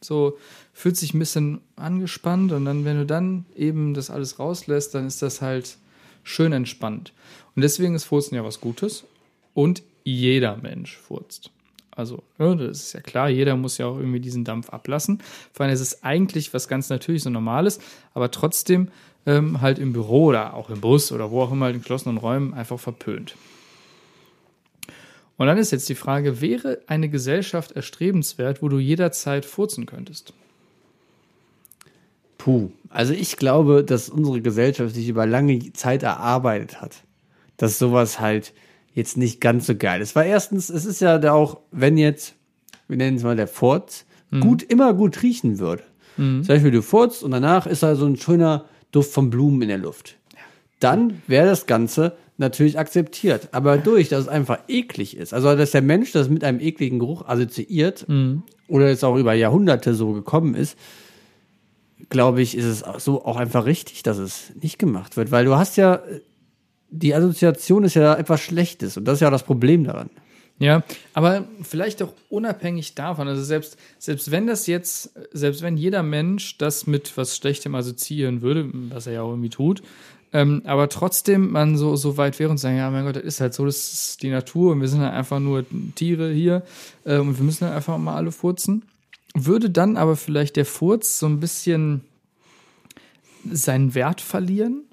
so, 0.00 0.38
fühlt 0.72 0.96
sich 0.96 1.14
ein 1.14 1.18
bisschen 1.18 1.60
angespannt 1.76 2.52
und 2.52 2.64
dann, 2.64 2.84
wenn 2.84 2.98
du 2.98 3.06
dann 3.06 3.44
eben 3.56 3.94
das 3.94 4.10
alles 4.10 4.38
rauslässt, 4.38 4.94
dann 4.94 5.06
ist 5.06 5.22
das 5.22 5.42
halt 5.42 5.76
schön 6.22 6.52
entspannt. 6.52 7.12
Und 7.54 7.62
deswegen 7.62 7.94
ist 7.94 8.04
Furzen 8.04 8.34
ja 8.34 8.44
was 8.44 8.60
Gutes 8.60 9.04
und 9.54 9.82
jeder 10.04 10.56
Mensch 10.56 10.96
furzt. 10.96 11.50
Also, 11.94 12.22
ja, 12.38 12.54
das 12.54 12.78
ist 12.78 12.92
ja 12.94 13.00
klar, 13.00 13.28
jeder 13.28 13.54
muss 13.56 13.76
ja 13.76 13.86
auch 13.86 13.98
irgendwie 13.98 14.20
diesen 14.20 14.44
Dampf 14.44 14.70
ablassen. 14.70 15.22
Vor 15.52 15.64
allem 15.64 15.74
ist 15.74 15.80
es 15.80 16.02
eigentlich 16.02 16.54
was 16.54 16.66
ganz 16.66 16.88
Natürliches 16.88 17.26
und 17.26 17.34
Normales, 17.34 17.80
aber 18.14 18.30
trotzdem 18.30 18.88
ähm, 19.26 19.60
halt 19.60 19.78
im 19.78 19.92
Büro 19.92 20.26
oder 20.26 20.54
auch 20.54 20.70
im 20.70 20.80
Bus 20.80 21.12
oder 21.12 21.30
wo 21.30 21.42
auch 21.42 21.52
immer 21.52 21.68
in 21.68 21.80
geschlossenen 21.80 22.16
Räumen 22.16 22.54
einfach 22.54 22.80
verpönt. 22.80 23.36
Und 25.36 25.46
dann 25.46 25.58
ist 25.58 25.70
jetzt 25.70 25.88
die 25.88 25.94
Frage, 25.94 26.40
wäre 26.40 26.80
eine 26.86 27.08
Gesellschaft 27.08 27.72
erstrebenswert, 27.72 28.62
wo 28.62 28.68
du 28.68 28.78
jederzeit 28.78 29.44
furzen 29.44 29.86
könntest? 29.86 30.32
Puh. 32.42 32.70
Also 32.88 33.12
ich 33.12 33.36
glaube, 33.36 33.84
dass 33.84 34.08
unsere 34.08 34.40
Gesellschaft 34.40 34.96
sich 34.96 35.08
über 35.08 35.26
lange 35.26 35.72
Zeit 35.74 36.02
erarbeitet 36.02 36.80
hat, 36.80 37.04
dass 37.56 37.78
sowas 37.78 38.18
halt 38.18 38.52
jetzt 38.94 39.16
nicht 39.16 39.40
ganz 39.40 39.66
so 39.66 39.76
geil 39.76 40.00
ist. 40.00 40.16
Weil 40.16 40.28
erstens, 40.28 40.68
es 40.68 40.84
ist 40.84 41.00
ja 41.00 41.18
da 41.18 41.34
auch, 41.34 41.60
wenn 41.70 41.96
jetzt, 41.96 42.34
wir 42.88 42.96
nennen 42.96 43.16
es 43.16 43.22
mal 43.22 43.36
der 43.36 43.46
Furz, 43.46 44.06
gut, 44.40 44.62
immer 44.62 44.92
gut 44.92 45.22
riechen 45.22 45.60
würde. 45.60 45.84
Zum 46.16 46.42
Beispiel 46.42 46.72
du 46.72 46.82
furzt 46.82 47.22
und 47.22 47.30
danach 47.30 47.66
ist 47.66 47.84
da 47.84 47.94
so 47.94 48.06
ein 48.06 48.16
schöner 48.16 48.64
Duft 48.90 49.12
von 49.12 49.30
Blumen 49.30 49.62
in 49.62 49.68
der 49.68 49.78
Luft. 49.78 50.18
Dann 50.80 51.22
wäre 51.28 51.46
das 51.46 51.66
Ganze 51.66 52.16
natürlich 52.38 52.78
akzeptiert. 52.78 53.50
Aber 53.52 53.78
durch, 53.78 54.08
dass 54.08 54.22
es 54.22 54.28
einfach 54.28 54.58
eklig 54.68 55.16
ist, 55.16 55.32
also 55.32 55.54
dass 55.54 55.70
der 55.70 55.82
Mensch 55.82 56.10
das 56.10 56.28
mit 56.28 56.42
einem 56.42 56.60
ekligen 56.60 56.98
Geruch 56.98 57.24
assoziiert 57.26 58.04
oder 58.68 58.90
es 58.90 59.04
auch 59.04 59.16
über 59.16 59.32
Jahrhunderte 59.32 59.94
so 59.94 60.12
gekommen 60.12 60.54
ist, 60.54 60.76
glaube 62.08 62.42
ich, 62.42 62.56
ist 62.56 62.64
es 62.64 62.84
so 63.02 63.24
auch 63.24 63.36
einfach 63.36 63.66
richtig, 63.66 64.02
dass 64.02 64.18
es 64.18 64.52
nicht 64.60 64.78
gemacht 64.78 65.16
wird, 65.16 65.30
weil 65.30 65.44
du 65.44 65.56
hast 65.56 65.76
ja 65.76 66.00
die 66.92 67.14
Assoziation 67.14 67.84
ist 67.84 67.94
ja 67.94 68.14
etwas 68.14 68.40
Schlechtes 68.40 68.96
und 68.96 69.06
das 69.06 69.14
ist 69.14 69.20
ja 69.22 69.30
das 69.30 69.42
Problem 69.42 69.84
daran. 69.84 70.10
Ja, 70.58 70.84
aber 71.14 71.44
vielleicht 71.62 72.02
auch 72.02 72.12
unabhängig 72.28 72.94
davon, 72.94 73.26
also 73.26 73.42
selbst, 73.42 73.76
selbst 73.98 74.30
wenn 74.30 74.46
das 74.46 74.66
jetzt, 74.66 75.10
selbst 75.32 75.62
wenn 75.62 75.76
jeder 75.76 76.02
Mensch 76.02 76.58
das 76.58 76.86
mit 76.86 77.16
was 77.16 77.36
Schlechtem 77.36 77.74
assoziieren 77.74 78.42
würde, 78.42 78.70
was 78.72 79.06
er 79.06 79.14
ja 79.14 79.22
auch 79.22 79.30
irgendwie 79.30 79.48
tut, 79.48 79.82
ähm, 80.32 80.62
aber 80.64 80.88
trotzdem 80.88 81.50
man 81.50 81.76
so, 81.76 81.96
so 81.96 82.16
weit 82.16 82.38
wäre 82.38 82.50
und 82.50 82.58
sagen, 82.58 82.76
ja, 82.76 82.90
mein 82.90 83.04
Gott, 83.04 83.16
das 83.16 83.24
ist 83.24 83.40
halt 83.40 83.54
so, 83.54 83.64
das 83.64 83.92
ist 83.92 84.22
die 84.22 84.30
Natur 84.30 84.72
und 84.72 84.80
wir 84.80 84.88
sind 84.88 85.00
halt 85.00 85.14
einfach 85.14 85.40
nur 85.40 85.64
Tiere 85.94 86.32
hier 86.32 86.62
ähm, 87.04 87.28
und 87.28 87.38
wir 87.38 87.44
müssen 87.44 87.66
halt 87.66 87.74
einfach 87.74 87.98
mal 87.98 88.16
alle 88.16 88.30
furzen, 88.30 88.84
würde 89.34 89.70
dann 89.70 89.96
aber 89.96 90.16
vielleicht 90.16 90.56
der 90.56 90.66
Furz 90.66 91.18
so 91.18 91.26
ein 91.26 91.40
bisschen 91.40 92.02
seinen 93.50 93.94
Wert 93.94 94.20
verlieren? 94.20 94.84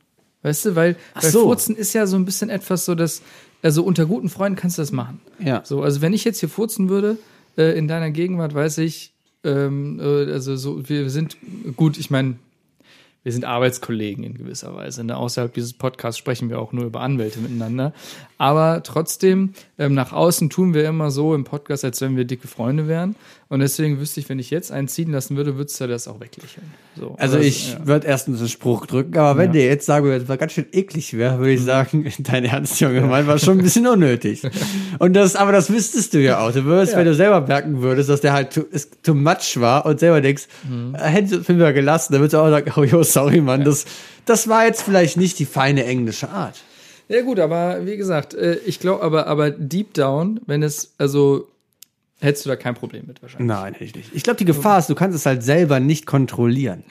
Weißt 0.42 0.66
du, 0.66 0.76
weil, 0.76 0.96
weil 1.16 1.32
so. 1.32 1.44
Furzen 1.44 1.76
ist 1.76 1.94
ja 1.94 2.08
so 2.08 2.16
ein 2.16 2.26
bisschen 2.26 2.50
etwas 2.50 2.86
so, 2.86 2.96
dass, 2.96 3.22
also 3.62 3.84
unter 3.84 4.06
guten 4.06 4.30
Freunden 4.30 4.58
kannst 4.58 4.78
du 4.78 4.82
das 4.82 4.92
machen. 4.92 5.20
Ja. 5.40 5.62
So, 5.66 5.84
also 5.84 6.02
wenn 6.02 6.14
ich 6.14 6.24
jetzt 6.24 6.40
hier 6.40 6.50
furzen 6.50 6.90
würde, 6.90 7.18
äh, 7.58 7.78
in 7.78 7.88
deiner 7.88 8.12
Gegenwart 8.12 8.54
weiß 8.54 8.78
ich, 8.80 9.14
ähm, 9.44 10.00
äh, 10.00 10.32
also 10.32 10.56
so, 10.56 10.88
wir 10.88 11.10
sind, 11.10 11.38
gut, 11.76 11.98
ich 11.98 12.10
meine, 12.10 12.36
wir 13.30 13.34
sind 13.34 13.46
Arbeitskollegen 13.46 14.24
in 14.24 14.34
gewisser 14.34 14.76
Weise. 14.76 15.04
Ne? 15.04 15.16
Außerhalb 15.16 15.54
dieses 15.54 15.74
Podcasts 15.74 16.18
sprechen 16.18 16.50
wir 16.50 16.58
auch 16.60 16.74
nur 16.74 16.86
über 16.86 17.02
Anwälte 17.02 17.38
miteinander. 17.40 17.94
Aber 18.40 18.82
trotzdem, 18.82 19.54
ähm, 19.78 19.94
nach 19.94 20.14
außen 20.14 20.50
tun 20.50 20.74
wir 20.74 20.88
immer 20.88 21.12
so 21.12 21.36
im 21.36 21.44
Podcast, 21.44 21.86
als 21.86 22.02
wenn 22.02 22.18
wir 22.18 22.26
dicke 22.26 22.48
Freunde 22.48 22.88
wären. 22.88 23.16
Und 23.50 23.60
deswegen 23.60 24.00
wüsste 24.00 24.20
ich, 24.20 24.30
wenn 24.30 24.40
ich 24.40 24.50
jetzt 24.50 24.72
einen 24.72 24.88
ziehen 24.88 25.12
lassen 25.12 25.36
würde, 25.38 25.58
würdest 25.58 25.80
du 25.82 25.88
das 25.88 26.08
auch 26.08 26.20
weglächeln. 26.20 26.66
So, 26.96 27.16
Also 27.20 27.38
das- 27.38 27.46
ich 27.46 27.74
ja. 27.74 27.86
würde 27.86 28.08
erstens 28.08 28.40
einen 28.40 28.50
Spruch 28.50 28.86
drücken, 28.88 29.16
aber 29.18 29.38
wenn 29.38 29.48
Ja. 29.48 29.54
der 29.54 29.66
jetzt 29.66 29.86
sagen 29.86 30.06
würde, 30.06 30.20
das 30.22 30.30
war 30.30 30.38
ganz 30.38 30.54
schön 30.54 30.66
eklig 30.72 31.16
wäre, 31.18 31.38
würde 31.40 31.52
ich 31.54 31.62
sagen, 31.64 32.06
dein 32.20 32.46
Ernst, 32.46 32.80
Junge, 32.80 33.02
mein 33.02 33.28
war 33.28 33.38
schon 33.38 33.58
ein 33.60 33.64
bisschen 33.64 33.86
unnötig. 33.88 34.42
Und 35.00 35.14
das, 35.14 35.36
aber 35.36 35.52
das 35.52 35.72
wüsstest 35.72 36.14
du 36.16 36.20
ja 36.20 36.40
auch. 36.40 36.52
Du 36.52 36.64
würdest, 36.66 36.96
wenn 36.96 37.06
du 37.06 37.14
selber 37.14 37.42
merken 37.42 37.82
würdest, 37.82 38.10
dass 38.10 38.22
der 38.22 38.34
halt 38.34 38.54
too, 38.54 38.64
too 39.04 39.14
much 39.14 39.60
war 39.60 39.86
und 39.86 40.00
selber 40.00 40.22
denkst, 40.22 40.48
äh, 40.94 40.98
hätte 41.04 41.36
ich 41.38 41.48
wir 41.50 41.74
gelassen, 41.74 42.14
dann 42.14 42.22
würdest 42.22 42.34
du 42.36 42.38
auch 42.40 42.50
sagen, 42.50 42.72
oh 42.78 42.84
jo, 42.84 43.04
sorry, 43.04 43.19
Mann, 43.42 43.64
das, 43.64 43.86
das 44.26 44.48
war 44.48 44.66
jetzt 44.66 44.84
vielleicht 44.84 45.18
nicht 45.18 45.40
die 45.40 45.46
feine 45.46 45.86
englische 45.86 46.30
Art. 46.30 46.56
Ja, 47.08 47.24
gut, 47.24 47.40
aber 47.40 47.86
wie 47.86 47.98
gesagt, 47.98 48.36
äh, 48.36 48.56
ich 48.66 48.80
glaube, 48.80 49.04
aber, 49.04 49.28
aber 49.28 49.50
deep 49.50 49.96
down, 49.96 50.40
wenn 50.46 50.62
es, 50.62 50.94
also, 51.00 51.48
hättest 52.20 52.46
du 52.46 52.50
da 52.50 52.56
kein 52.56 52.76
Problem 52.76 53.06
mit 53.08 53.22
wahrscheinlich. 53.24 53.48
Nein, 53.48 53.74
hätte 53.74 53.86
ich 53.86 53.96
nicht. 53.96 54.12
Ich 54.14 54.24
glaube, 54.24 54.38
die 54.38 54.46
Gefahr 54.46 54.78
ist, 54.78 54.90
du 54.90 54.96
kannst 54.96 55.18
es 55.18 55.26
halt 55.26 55.42
selber 55.42 55.80
nicht 55.80 56.06
kontrollieren. 56.06 56.84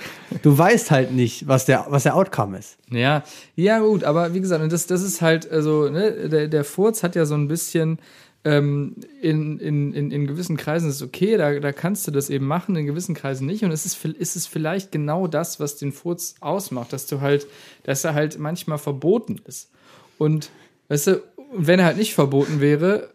Du 0.43 0.59
weißt 0.59 0.91
halt 0.91 1.13
nicht, 1.13 1.47
was 1.47 1.67
der, 1.67 1.87
was 1.89 2.03
der 2.03 2.17
Outcome 2.17 2.59
ist. 2.59 2.79
Ja, 2.91 3.23
ja, 3.55 3.79
gut, 3.79 4.03
aber 4.03 4.35
wie 4.35 4.41
gesagt, 4.41 4.73
das, 4.73 4.87
das 4.87 5.03
ist 5.03 5.23
halt, 5.23 5.49
also, 5.51 5.89
ne, 5.89 6.29
der, 6.29 6.49
der 6.49 6.65
Furz 6.65 7.05
hat 7.05 7.15
ja 7.15 7.25
so 7.25 7.35
ein 7.35 7.47
bisschen, 7.47 8.01
ähm, 8.45 8.97
in, 9.21 9.59
in, 9.59 9.93
in, 9.93 10.11
in 10.11 10.27
gewissen 10.27 10.57
Kreisen 10.57 10.89
ist 10.89 10.97
es 10.97 11.03
okay, 11.03 11.37
da, 11.37 11.59
da 11.59 11.73
kannst 11.73 12.07
du 12.07 12.11
das 12.11 12.31
eben 12.31 12.47
machen, 12.47 12.77
in 12.77 12.87
gewissen 12.87 13.15
Kreisen 13.15 13.47
nicht. 13.47 13.65
Und 13.65 13.73
es 13.73 13.85
ist, 13.85 14.05
ist 14.05 14.37
es 14.37 14.47
vielleicht 14.47 14.93
genau 14.93 15.27
das, 15.27 15.59
was 15.61 15.77
den 15.77 15.93
Furz 15.93 16.37
ausmacht, 16.41 16.93
dass 16.93 17.07
du 17.07 17.21
halt, 17.21 17.47
dass 17.83 18.05
er 18.05 18.15
halt 18.15 18.39
manchmal 18.39 18.79
verboten 18.79 19.41
ist. 19.47 19.71
Und 20.19 20.51
weißt 20.89 21.09
du, 21.09 21.23
wenn 21.55 21.81
er 21.81 21.87
halt 21.87 21.97
nicht 21.97 22.15
verboten 22.15 22.61
wäre, 22.61 23.11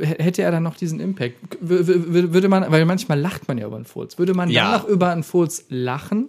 hätte 0.00 0.42
er 0.42 0.52
dann 0.52 0.62
noch 0.62 0.76
diesen 0.76 1.00
Impact. 1.00 1.34
Würde 1.60 2.48
man, 2.48 2.70
weil 2.70 2.84
manchmal 2.84 3.18
lacht 3.18 3.48
man 3.48 3.58
ja 3.58 3.66
über 3.66 3.76
einen 3.76 3.84
Furz. 3.84 4.16
Würde 4.18 4.32
man 4.34 4.48
Ja. 4.48 4.70
dann 4.70 4.80
noch 4.82 4.88
über 4.88 5.10
einen 5.10 5.24
Furz 5.24 5.64
lachen? 5.68 6.28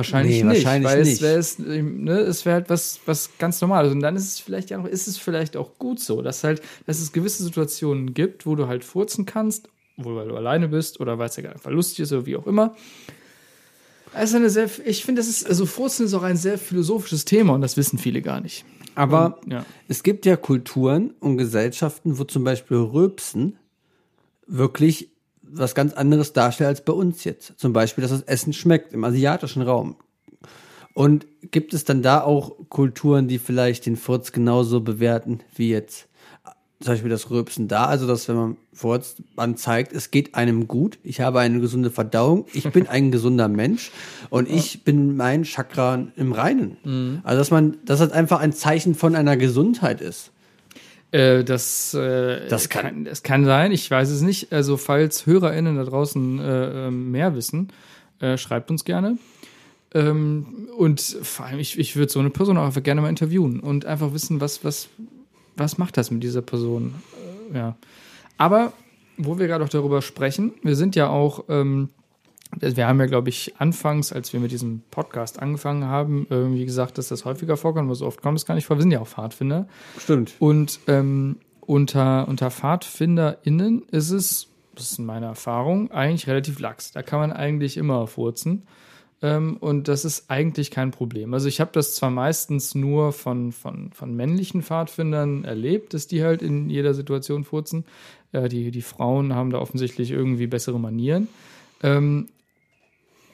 Wahrscheinlich 0.00 0.42
Nee, 0.42 0.48
nicht, 0.48 0.64
wahrscheinlich 0.64 0.90
weil 0.90 1.02
nicht. 1.02 1.12
es 1.14 1.20
wäre 1.22 1.38
es, 1.38 1.58
ne, 1.58 2.18
es 2.20 2.46
wäre 2.46 2.54
halt 2.54 2.70
was, 2.70 3.00
was 3.04 3.30
ganz 3.38 3.60
Normales. 3.60 3.92
Und 3.92 4.00
dann 4.00 4.16
ist 4.16 4.24
es 4.24 4.38
vielleicht 4.40 4.70
ja 4.70 4.78
noch, 4.78 4.86
ist 4.86 5.06
es 5.08 5.18
vielleicht 5.18 5.56
auch 5.58 5.76
gut 5.78 6.00
so, 6.00 6.22
dass 6.22 6.42
halt, 6.42 6.62
dass 6.86 7.00
es 7.00 7.12
gewisse 7.12 7.42
Situationen 7.42 8.14
gibt, 8.14 8.46
wo 8.46 8.54
du 8.54 8.66
halt 8.66 8.82
furzen 8.84 9.26
kannst, 9.26 9.68
wohl 9.98 10.16
weil 10.16 10.28
du 10.28 10.36
alleine 10.36 10.68
bist 10.68 11.00
oder 11.00 11.18
weil 11.18 11.28
es 11.28 11.36
ja 11.36 11.50
einfach 11.50 11.70
lustig 11.70 12.00
ist 12.00 12.12
oder 12.12 12.24
wie 12.24 12.36
auch 12.36 12.46
immer. 12.46 12.74
Also 14.14 14.36
eine 14.38 14.48
sehr, 14.50 14.68
ich 14.86 15.04
finde, 15.04 15.20
das 15.20 15.28
ist, 15.28 15.46
also 15.46 15.66
Furzen 15.66 16.06
ist 16.06 16.14
auch 16.14 16.22
ein 16.22 16.36
sehr 16.36 16.58
philosophisches 16.58 17.24
Thema 17.26 17.52
und 17.54 17.60
das 17.60 17.76
wissen 17.76 17.98
viele 17.98 18.22
gar 18.22 18.40
nicht. 18.40 18.64
Aber 18.94 19.38
Ja. 19.46 19.64
es 19.86 20.02
gibt 20.02 20.26
ja 20.26 20.36
Kulturen 20.36 21.10
und 21.20 21.36
Gesellschaften, 21.36 22.18
wo 22.18 22.24
zum 22.24 22.42
Beispiel 22.42 22.76
Rülpsen 22.78 23.56
wirklich 24.46 25.10
was 25.52 25.74
ganz 25.74 25.92
anderes 25.92 26.32
darstellt 26.32 26.68
als 26.68 26.84
bei 26.84 26.92
uns 26.92 27.24
jetzt. 27.24 27.54
Zum 27.58 27.72
Beispiel, 27.72 28.02
dass 28.02 28.10
das 28.10 28.22
Essen 28.22 28.52
schmeckt 28.52 28.92
im 28.92 29.04
asiatischen 29.04 29.62
Raum. 29.62 29.96
Und 30.94 31.26
gibt 31.50 31.72
es 31.72 31.84
dann 31.84 32.02
da 32.02 32.22
auch 32.22 32.56
Kulturen, 32.68 33.28
die 33.28 33.38
vielleicht 33.38 33.86
den 33.86 33.96
Furz 33.96 34.32
genauso 34.32 34.80
bewerten 34.80 35.40
wie 35.54 35.70
jetzt 35.70 36.08
zum 36.80 36.94
Beispiel 36.94 37.10
das 37.10 37.30
Rülpsen 37.30 37.68
da? 37.68 37.84
Also, 37.84 38.06
dass 38.06 38.26
wenn 38.28 38.36
man 38.36 38.56
furzt, 38.72 39.22
man 39.36 39.56
zeigt, 39.56 39.92
es 39.92 40.10
geht 40.10 40.34
einem 40.34 40.66
gut, 40.66 40.98
ich 41.02 41.20
habe 41.20 41.40
eine 41.40 41.60
gesunde 41.60 41.90
Verdauung, 41.90 42.46
ich 42.54 42.70
bin 42.70 42.86
ein 42.86 43.10
gesunder 43.12 43.48
Mensch 43.48 43.90
und 44.30 44.48
ich 44.48 44.82
bin 44.82 45.08
mit 45.08 45.16
meinen 45.16 45.44
Chakran 45.44 46.12
im 46.16 46.32
Reinen. 46.32 46.78
Also, 47.22 47.38
dass 47.38 47.50
man, 47.50 47.76
dass 47.84 47.98
das 47.98 48.12
einfach 48.12 48.40
ein 48.40 48.52
Zeichen 48.52 48.94
von 48.94 49.14
einer 49.14 49.36
Gesundheit 49.36 50.00
ist. 50.00 50.32
Äh, 51.12 51.42
das, 51.44 51.92
äh, 51.94 52.46
Das 52.48 52.68
kann- 52.68 53.04
das 53.04 53.22
kann 53.22 53.44
sein, 53.44 53.72
ich 53.72 53.90
weiß 53.90 54.10
es 54.10 54.20
nicht. 54.22 54.52
Also, 54.52 54.76
falls 54.76 55.26
HörerInnen 55.26 55.76
da 55.76 55.84
draußen 55.84 56.38
äh, 56.38 56.86
ähm, 56.88 57.10
mehr 57.10 57.34
wissen, 57.34 57.68
äh, 58.20 58.36
schreibt 58.36 58.70
uns 58.70 58.84
gerne. 58.84 59.18
Ähm, 59.92 60.68
und 60.76 61.00
vor 61.00 61.46
allem, 61.46 61.58
ich, 61.58 61.78
ich 61.78 61.96
würde 61.96 62.12
so 62.12 62.20
eine 62.20 62.30
Person 62.30 62.56
auch 62.58 62.64
einfach 62.66 62.82
gerne 62.82 63.00
mal 63.00 63.08
interviewen 63.08 63.58
und 63.58 63.86
einfach 63.86 64.12
wissen, 64.12 64.40
was, 64.40 64.64
was, 64.64 64.88
was 65.56 65.78
macht 65.78 65.96
das 65.96 66.12
mit 66.12 66.22
dieser 66.22 66.42
Person. 66.42 66.94
Äh, 67.52 67.58
ja. 67.58 67.76
Aber, 68.38 68.72
wo 69.16 69.38
wir 69.38 69.48
gerade 69.48 69.64
auch 69.64 69.68
darüber 69.68 70.00
sprechen, 70.02 70.52
wir 70.62 70.76
sind 70.76 70.94
ja 70.94 71.08
auch 71.08 71.44
ähm, 71.48 71.88
wir 72.58 72.86
haben 72.86 73.00
ja, 73.00 73.06
glaube 73.06 73.28
ich, 73.28 73.54
anfangs, 73.58 74.12
als 74.12 74.32
wir 74.32 74.40
mit 74.40 74.50
diesem 74.50 74.82
Podcast 74.90 75.40
angefangen 75.40 75.84
haben, 75.84 76.26
irgendwie 76.30 76.64
gesagt, 76.64 76.98
dass 76.98 77.08
das 77.08 77.24
häufiger 77.24 77.56
vorkommt, 77.56 77.86
aber 77.86 77.94
so 77.94 78.06
oft 78.06 78.22
kommt 78.22 78.38
es 78.38 78.46
gar 78.46 78.54
nicht 78.54 78.66
vor. 78.66 78.76
Wir 78.76 78.82
sind 78.82 78.90
ja 78.90 79.00
auch 79.00 79.08
Pfadfinder. 79.08 79.68
Stimmt. 79.98 80.34
Und 80.38 80.80
ähm, 80.88 81.36
unter, 81.60 82.26
unter 82.28 82.50
PfadfinderInnen 82.50 83.82
ist 83.90 84.10
es, 84.10 84.48
das 84.74 84.92
ist 84.92 84.98
meine 84.98 85.26
Erfahrung, 85.26 85.90
eigentlich 85.92 86.26
relativ 86.26 86.58
lax. 86.58 86.92
Da 86.92 87.02
kann 87.02 87.20
man 87.20 87.32
eigentlich 87.32 87.76
immer 87.76 88.06
furzen. 88.06 88.64
Ähm, 89.22 89.56
und 89.58 89.88
das 89.88 90.04
ist 90.04 90.30
eigentlich 90.30 90.70
kein 90.70 90.90
Problem. 90.90 91.34
Also 91.34 91.48
ich 91.48 91.60
habe 91.60 91.70
das 91.72 91.94
zwar 91.94 92.10
meistens 92.10 92.74
nur 92.74 93.12
von, 93.12 93.52
von, 93.52 93.92
von 93.92 94.14
männlichen 94.16 94.62
Pfadfindern 94.62 95.44
erlebt, 95.44 95.94
dass 95.94 96.06
die 96.06 96.24
halt 96.24 96.42
in 96.42 96.70
jeder 96.70 96.94
Situation 96.94 97.44
furzen. 97.44 97.84
Äh, 98.32 98.48
die, 98.48 98.70
die 98.70 98.82
Frauen 98.82 99.34
haben 99.34 99.50
da 99.50 99.58
offensichtlich 99.58 100.10
irgendwie 100.10 100.46
bessere 100.46 100.80
Manieren. 100.80 101.28
Ähm, 101.82 102.28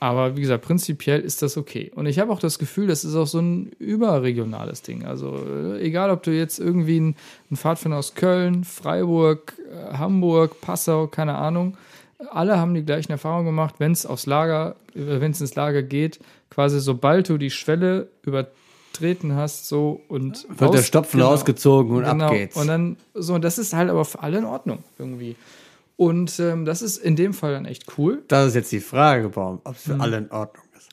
aber 0.07 0.37
wie 0.37 0.41
gesagt, 0.41 0.65
prinzipiell 0.65 1.21
ist 1.21 1.43
das 1.43 1.57
okay. 1.57 1.91
Und 1.95 2.07
ich 2.07 2.19
habe 2.19 2.33
auch 2.33 2.39
das 2.39 2.59
Gefühl, 2.59 2.87
das 2.87 3.05
ist 3.05 3.17
auch 3.17 3.27
so 3.27 3.41
ein 3.41 3.73
überregionales 3.79 4.83
Ding. 4.83 5.05
Also 5.05 5.37
äh, 5.37 5.81
egal, 5.81 6.11
ob 6.11 6.23
du 6.23 6.31
jetzt 6.31 6.61
irgendwie 6.61 7.01
ein, 7.01 7.17
ein 7.51 7.57
Pfadfinder 7.57 7.99
aus 7.99 8.15
Köln, 8.15 8.65
Freiburg, 8.65 9.55
äh, 9.71 9.95
Hamburg, 9.97 10.61
Passau, 10.61 11.09
keine 11.09 11.35
Ahnung, 11.37 11.77
alle 12.31 12.59
haben 12.59 12.75
die 12.75 12.85
gleichen 12.85 13.13
Erfahrungen 13.13 13.47
gemacht, 13.47 13.75
wenn 13.79 13.93
es 13.93 14.07
aufs 14.07 14.27
Lager, 14.27 14.77
äh, 14.95 15.21
wenn 15.21 15.33
es 15.33 15.41
ins 15.41 15.55
Lager 15.57 15.83
geht, 15.83 16.21
quasi 16.51 16.81
sobald 16.81 17.29
du 17.29 17.37
die 17.37 17.51
Schwelle 17.51 18.09
übertreten 18.23 19.35
hast, 19.35 19.69
so 19.69 20.01
und 20.09 20.47
Wird 20.49 20.73
der 20.73 20.83
Stopfen 20.83 21.21
rausgezogen 21.21 21.97
und 21.97 22.05
ab 22.05 22.31
geht's. 22.31 22.57
Und 22.57 22.69
dann 22.69 22.97
so, 23.15 23.37
das 23.39 23.59
ist 23.59 23.75
halt 23.75 23.91
aber 23.91 24.05
für 24.05 24.23
alle 24.23 24.39
in 24.39 24.45
Ordnung 24.45 24.85
irgendwie. 24.99 25.37
Und 25.97 26.39
ähm, 26.41 26.65
das 26.67 26.83
ist 26.83 26.99
in 26.99 27.17
dem 27.17 27.33
Fall 27.33 27.55
dann 27.55 27.65
echt 27.65 27.85
cool. 27.99 28.23
Das 28.29 28.49
ist 28.49 28.55
jetzt 28.55 28.73
die 28.73 28.81
Frage, 28.81 29.31
Baum, 29.31 29.61
ob 29.65 29.77
es 29.77 29.83
für 29.83 29.99
alle 30.01 30.19
in 30.19 30.31
Ordnung 30.31 30.65
ist. 30.77 30.89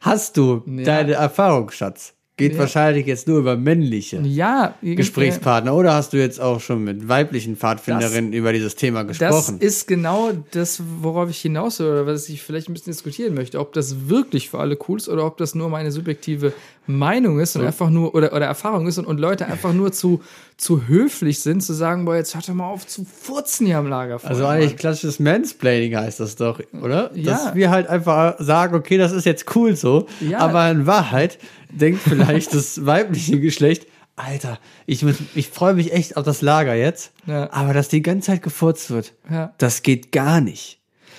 Hast 0.00 0.36
du 0.36 0.62
Ja. 0.66 0.84
deine 0.84 1.12
Erfahrung, 1.12 1.70
Schatz? 1.70 2.14
Geht 2.36 2.52
Ja. 2.52 2.60
wahrscheinlich 2.60 3.04
jetzt 3.06 3.26
nur 3.26 3.38
über 3.40 3.56
männliche 3.56 4.20
Ja, 4.22 4.74
Gesprächspartner 4.80 5.74
oder 5.74 5.94
hast 5.94 6.12
du 6.12 6.18
jetzt 6.18 6.40
auch 6.40 6.60
schon 6.60 6.84
mit 6.84 7.08
weiblichen 7.08 7.56
Pfadfinderinnen 7.56 8.32
über 8.32 8.52
dieses 8.52 8.76
Thema 8.76 9.02
Das 9.02 9.18
gesprochen? 9.18 9.58
ist 9.58 9.88
genau 9.88 10.30
das, 10.52 10.80
worauf 11.02 11.30
ich 11.30 11.40
hinaus 11.40 11.80
will, 11.80 11.86
oder 11.88 12.06
was 12.06 12.28
ich 12.28 12.40
vielleicht 12.42 12.68
ein 12.68 12.74
bisschen 12.74 12.92
diskutieren 12.92 13.34
möchte. 13.34 13.58
Ob 13.58 13.72
das 13.72 14.08
wirklich 14.08 14.50
für 14.50 14.58
alle 14.60 14.78
cool 14.88 14.98
ist 14.98 15.08
oder 15.08 15.26
ob 15.26 15.36
das 15.36 15.56
nur 15.56 15.68
meine 15.68 15.90
subjektive 15.90 16.52
Meinung 16.88 17.38
ist 17.38 17.54
und 17.54 17.64
einfach 17.64 17.90
nur, 17.90 18.14
oder, 18.14 18.32
oder 18.32 18.46
Erfahrung 18.46 18.86
ist 18.88 18.98
und, 18.98 19.04
und 19.06 19.20
Leute 19.20 19.46
einfach 19.46 19.72
nur 19.72 19.92
zu, 19.92 20.22
zu 20.56 20.88
höflich 20.88 21.40
sind, 21.40 21.60
zu 21.62 21.72
sagen, 21.74 22.04
boah, 22.06 22.16
jetzt 22.16 22.34
hört 22.34 22.48
doch 22.48 22.54
mal 22.54 22.66
auf 22.66 22.86
zu 22.86 23.04
furzen 23.04 23.66
hier 23.66 23.78
am 23.78 23.86
Lagerfeuer. 23.86 24.30
also 24.30 24.46
eigentlich 24.46 24.76
klassisches 24.76 25.20
Mansplaining 25.20 25.94
heißt 25.96 26.18
das 26.18 26.34
doch, 26.36 26.60
oder? 26.72 27.10
Ja. 27.14 27.32
Dass 27.32 27.54
wir 27.54 27.70
halt 27.70 27.86
einfach 27.88 28.36
sagen, 28.38 28.74
okay, 28.74 28.96
das 28.98 29.12
ist 29.12 29.26
jetzt 29.26 29.54
cool 29.54 29.76
so, 29.76 30.06
Ja. 30.20 30.38
aber 30.38 30.70
in 30.70 30.86
Wahrheit 30.86 31.38
denkt 31.70 32.00
vielleicht 32.02 32.52
das 32.54 32.84
weibliche 32.86 33.38
Geschlecht, 33.38 33.86
Alter, 34.16 34.58
ich, 34.86 35.04
muss- 35.04 35.16
ich 35.36 35.48
freue 35.48 35.74
mich 35.74 35.92
echt 35.92 36.16
auf 36.16 36.24
das 36.24 36.42
Lager 36.42 36.74
jetzt, 36.74 37.12
Ja. 37.26 37.52
aber 37.52 37.72
dass 37.72 37.88
die 37.88 38.02
ganze 38.02 38.28
Zeit 38.32 38.42
gefurzt 38.42 38.90
wird, 38.90 39.12
Ja. 39.30 39.52
das 39.58 39.82
geht 39.82 40.10
gar 40.10 40.40
nicht. 40.40 40.77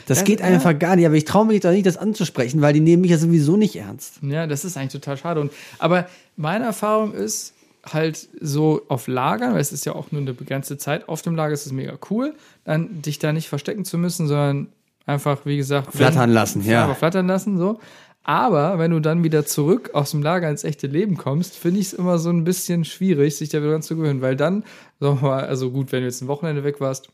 Das 0.09 0.19
Das- 0.19 0.25
geht 0.25 0.39
ja. 0.39 0.47
einfach 0.47 0.77
gar 0.77 0.95
nicht, 0.95 1.05
aber 1.05 1.15
ich 1.15 1.25
traue 1.25 1.45
mich 1.45 1.61
doch 1.61 1.71
nicht, 1.71 1.85
das 1.85 1.97
anzusprechen, 1.97 2.61
weil 2.61 2.73
die 2.73 2.79
nehmen 2.79 3.01
mich 3.01 3.11
ja 3.11 3.17
sowieso 3.17 3.57
nicht 3.57 3.75
ernst. 3.75 4.15
Ja, 4.21 4.47
das 4.47 4.65
ist 4.65 4.75
eigentlich 4.75 4.93
total 4.93 5.17
schade. 5.17 5.39
Und, 5.39 5.51
aber 5.77 6.07
meine 6.35 6.65
Erfahrung 6.65 7.13
ist 7.13 7.53
halt 7.85 8.27
so 8.41 8.81
auf 8.89 9.07
Lagern, 9.07 9.53
weil 9.53 9.61
es 9.61 9.71
ist 9.71 9.85
ja 9.85 9.93
auch 9.95 10.11
nur 10.11 10.21
eine 10.21 10.33
begrenzte 10.33 10.77
Zeit, 10.77 11.07
auf 11.07 11.21
dem 11.21 11.35
Lager 11.35 11.53
ist 11.53 11.65
es 11.65 11.71
mega 11.71 11.93
cool, 12.09 12.33
dann 12.65 13.01
dich 13.01 13.19
da 13.19 13.31
nicht 13.31 13.47
verstecken 13.49 13.85
zu 13.85 13.97
müssen, 13.97 14.27
sondern 14.27 14.67
einfach, 15.05 15.45
wie 15.45 15.57
gesagt, 15.57 15.93
Flattern 15.95 16.31
lassen, 16.31 16.65
ja. 16.65 16.83
Aber 16.83 16.95
flattern 16.95 17.27
lassen, 17.27 17.57
so. 17.57 17.79
Aber 18.23 18.77
wenn 18.79 18.91
du 18.91 18.99
dann 18.99 19.23
wieder 19.23 19.45
zurück 19.45 19.91
aus 19.93 20.11
dem 20.11 20.21
Lager 20.21 20.49
ins 20.49 20.63
echte 20.63 20.87
Leben 20.87 21.17
kommst, 21.17 21.55
finde 21.55 21.79
ich 21.79 21.87
es 21.87 21.93
immer 21.93 22.19
so 22.19 22.29
ein 22.29 22.43
bisschen 22.43 22.83
schwierig, 22.83 23.35
sich 23.37 23.49
da 23.49 23.59
wieder 23.59 23.71
dran 23.71 23.81
zu 23.81 23.95
gewöhnen, 23.95 24.21
weil 24.21 24.35
dann, 24.35 24.63
sagen 24.99 25.21
wir 25.21 25.27
mal, 25.29 25.45
also 25.45 25.71
gut, 25.71 25.91
wenn 25.91 26.01
du 26.01 26.05
jetzt 26.07 26.21
ein 26.21 26.27
Wochenende 26.27 26.63
weg 26.63 26.79
warst, 26.81 27.09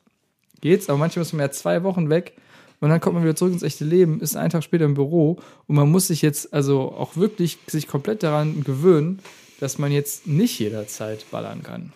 geht's, 0.61 0.89
aber 0.89 0.97
manchmal 0.97 1.21
ist 1.23 1.33
man 1.33 1.41
ja 1.41 1.51
zwei 1.51 1.83
Wochen 1.83 2.09
weg 2.09 2.33
und 2.79 2.89
dann 2.89 2.99
kommt 2.99 3.15
man 3.15 3.23
wieder 3.23 3.35
zurück 3.35 3.53
ins 3.53 3.63
echte 3.63 3.85
Leben, 3.85 4.19
ist 4.21 4.35
einen 4.35 4.49
Tag 4.49 4.63
später 4.63 4.85
im 4.85 4.93
Büro 4.93 5.37
und 5.67 5.75
man 5.75 5.89
muss 5.89 6.07
sich 6.07 6.21
jetzt 6.21 6.53
also 6.53 6.91
auch 6.91 7.15
wirklich 7.15 7.57
sich 7.67 7.87
komplett 7.87 8.23
daran 8.23 8.63
gewöhnen, 8.63 9.19
dass 9.59 9.77
man 9.77 9.91
jetzt 9.91 10.27
nicht 10.27 10.59
jederzeit 10.59 11.25
ballern 11.31 11.63
kann. 11.63 11.93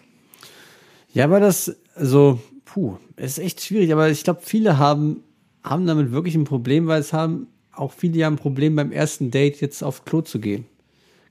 Ja, 1.14 1.26
aber 1.26 1.40
das, 1.40 1.76
so, 1.96 2.40
puh, 2.66 2.98
ist 3.18 3.40
echt 3.40 3.62
schwierig, 3.62 3.92
aber 3.92 4.10
ich 4.10 4.24
glaube, 4.24 4.42
viele 4.44 4.78
haben, 4.78 5.24
haben 5.64 5.86
damit 5.86 6.12
wirklich 6.12 6.36
ein 6.36 6.46
Problem, 6.46 6.88
weil 6.88 7.02
es 7.02 7.14
haben 7.14 7.48
auch 7.74 7.94
viele 7.94 8.18
ja 8.18 8.28
ein 8.28 8.36
Problem 8.36 8.76
beim 8.76 8.92
ersten 8.92 9.32
Date 9.32 9.62
jetzt 9.62 9.84
aufs 9.84 10.06
Klo 10.06 10.22
zu 10.22 10.40
gehen. 10.40 10.66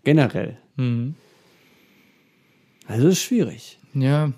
Generell. 0.04 0.56
Also 2.86 3.08
ist 3.08 3.22
schwierig. 3.22 3.78
Ja. 3.94 4.32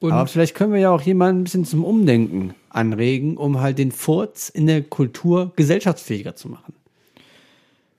Und 0.00 0.12
Aber 0.12 0.26
vielleicht 0.26 0.54
können 0.54 0.72
wir 0.72 0.80
ja 0.80 0.90
auch 0.90 1.02
jemanden 1.02 1.42
ein 1.42 1.44
bisschen 1.44 1.64
zum 1.64 1.84
Umdenken 1.84 2.54
anregen, 2.74 3.36
um 3.36 3.60
halt 3.60 3.78
den 3.78 3.92
Furz 3.92 4.48
in 4.48 4.66
der 4.66 4.82
Kultur 4.82 5.52
gesellschaftsfähiger 5.56 6.34
zu 6.34 6.48
machen. 6.48 6.74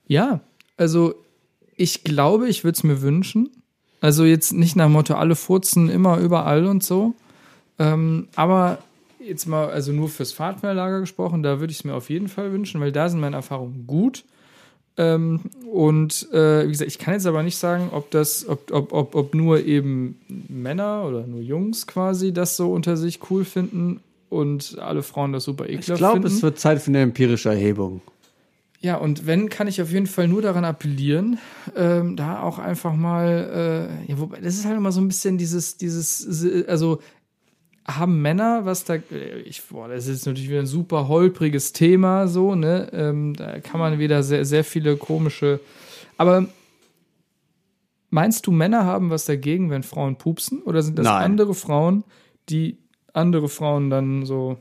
Ja, 0.06 0.40
also 0.76 1.14
ich 1.76 2.04
glaube, 2.04 2.48
ich 2.48 2.64
würde 2.64 2.76
es 2.76 2.84
mir 2.84 3.02
wünschen. 3.02 3.50
Also 4.00 4.24
jetzt 4.24 4.52
nicht 4.52 4.76
nach 4.76 4.86
dem 4.86 4.92
Motto, 4.92 5.14
alle 5.14 5.34
furzen 5.34 5.88
immer 5.88 6.18
überall 6.18 6.66
und 6.66 6.82
so. 6.82 7.14
Ähm, 7.78 8.28
aber 8.36 8.78
jetzt 9.18 9.46
mal, 9.46 9.70
also 9.70 9.92
nur 9.92 10.08
fürs 10.08 10.32
Fahrtmehrlager 10.32 11.00
gesprochen, 11.00 11.42
da 11.42 11.60
würde 11.60 11.70
ich 11.70 11.78
es 11.78 11.84
mir 11.84 11.94
auf 11.94 12.10
jeden 12.10 12.28
Fall 12.28 12.52
wünschen, 12.52 12.80
weil 12.80 12.92
da 12.92 13.08
sind 13.08 13.20
meine 13.20 13.36
Erfahrungen 13.36 13.86
gut. 13.86 14.24
Ähm, 14.96 15.40
und 15.72 16.28
äh, 16.32 16.66
wie 16.66 16.70
gesagt, 16.70 16.90
ich 16.90 16.98
kann 16.98 17.14
jetzt 17.14 17.26
aber 17.26 17.42
nicht 17.42 17.56
sagen, 17.56 17.88
ob 17.92 18.10
das, 18.10 18.46
ob, 18.48 18.70
ob, 18.70 18.92
ob, 18.92 19.14
ob 19.14 19.34
nur 19.34 19.64
eben 19.64 20.20
Männer 20.48 21.04
oder 21.08 21.26
nur 21.26 21.40
Jungs 21.40 21.86
quasi 21.86 22.32
das 22.32 22.56
so 22.56 22.72
unter 22.72 22.96
sich 22.96 23.18
cool 23.30 23.44
finden 23.44 24.00
und 24.28 24.78
alle 24.78 25.02
Frauen 25.02 25.32
das 25.32 25.44
super 25.44 25.66
Ich 25.66 25.78
ekelhaft 25.78 25.98
glaube, 25.98 26.22
finden. 26.22 26.28
es 26.28 26.42
wird 26.42 26.58
Zeit 26.58 26.80
für 26.80 26.88
eine 26.90 27.00
empirische 27.00 27.50
Erhebung. 27.50 28.00
Ja, 28.80 28.96
und 28.96 29.26
wenn, 29.26 29.48
kann 29.48 29.66
ich 29.66 29.80
auf 29.80 29.90
jeden 29.92 30.06
Fall 30.06 30.28
nur 30.28 30.42
daran 30.42 30.66
appellieren, 30.66 31.38
ähm, 31.74 32.16
da 32.16 32.42
auch 32.42 32.58
einfach 32.58 32.94
mal, 32.94 33.88
äh, 34.06 34.10
ja, 34.10 34.18
wobei, 34.18 34.40
das 34.40 34.56
ist 34.56 34.66
halt 34.66 34.76
immer 34.76 34.92
so 34.92 35.00
ein 35.00 35.08
bisschen 35.08 35.38
dieses, 35.38 35.78
dieses, 35.78 36.68
also 36.68 37.00
haben 37.86 38.20
Männer, 38.20 38.66
was 38.66 38.84
da, 38.84 38.96
äh, 38.96 39.40
ich, 39.40 39.62
boah, 39.64 39.88
das 39.88 40.06
ist 40.06 40.26
natürlich 40.26 40.50
wieder 40.50 40.60
ein 40.60 40.66
super 40.66 41.08
holpriges 41.08 41.72
Thema, 41.72 42.28
so, 42.28 42.54
ne, 42.54 42.90
ähm, 42.92 43.34
da 43.34 43.58
kann 43.60 43.80
man 43.80 43.98
wieder 43.98 44.22
sehr, 44.22 44.44
sehr 44.44 44.64
viele 44.64 44.98
komische, 44.98 45.60
aber 46.18 46.46
meinst 48.10 48.46
du, 48.46 48.52
Männer 48.52 48.84
haben 48.84 49.08
was 49.08 49.24
dagegen, 49.24 49.70
wenn 49.70 49.82
Frauen 49.82 50.16
pupsen, 50.16 50.60
oder 50.60 50.82
sind 50.82 50.98
das 50.98 51.06
Nein. 51.06 51.24
andere 51.24 51.54
Frauen, 51.54 52.04
die 52.50 52.83
andere 53.14 53.48
Frauen 53.48 53.88
dann 53.88 54.26
so, 54.26 54.58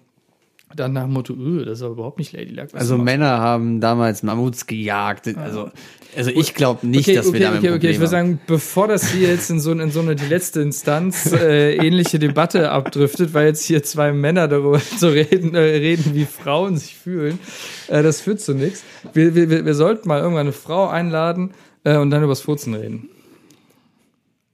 dann 0.75 0.93
nach 0.93 1.03
dem 1.03 1.13
Motto, 1.13 1.33
öh, 1.33 1.65
das 1.65 1.79
ist 1.79 1.83
aber 1.83 1.93
überhaupt 1.93 2.19
nicht 2.19 2.31
Ladylike. 2.33 2.69
Also. 2.73 2.97
Männer 2.97 3.39
haben 3.39 3.81
damals 3.81 4.23
Mammuts 4.23 4.65
gejagt. 4.65 5.35
Also, 5.37 5.69
also 6.15 6.31
ich 6.31 6.53
glaube 6.53 6.87
nicht, 6.87 7.15
dass 7.15 7.33
wir 7.33 7.39
damit 7.39 7.59
okay, 7.59 7.71
okay, 7.71 7.89
ich 7.89 7.97
Problem 7.97 7.99
würde 7.99 8.17
haben. 8.17 8.27
sagen, 8.27 8.39
bevor 8.47 8.87
das 8.87 9.09
hier 9.09 9.29
jetzt 9.29 9.49
in 9.49 9.59
so, 9.59 9.71
in 9.71 9.91
so 9.91 9.99
eine 9.99 10.15
die 10.15 10.25
letzte 10.25 10.61
Instanz 10.61 11.31
äh, 11.33 11.75
ähnliche 11.75 12.19
Debatte 12.19 12.71
abdriftet, 12.71 13.33
weil 13.33 13.47
jetzt 13.47 13.63
hier 13.63 13.83
zwei 13.83 14.13
Männer 14.13 14.47
darüber 14.47 14.79
zu 14.97 15.07
reden, 15.07 15.55
äh, 15.55 15.59
reden 15.59 16.13
wie 16.13 16.25
Frauen 16.25 16.77
sich 16.77 16.95
fühlen, 16.95 17.39
äh, 17.87 18.03
das 18.03 18.21
führt 18.21 18.41
zu 18.41 18.53
nichts. 18.53 18.83
Wir, 19.13 19.35
wir, 19.35 19.49
wir 19.49 19.65
wir 19.65 19.73
sollten 19.75 20.07
mal 20.07 20.19
irgendwann 20.19 20.47
eine 20.47 20.53
Frau 20.53 20.87
einladen 20.87 21.51
äh, 21.83 21.97
und 21.97 22.11
dann 22.11 22.23
übers 22.23 22.41
Furzen 22.41 22.73
reden. 22.73 23.09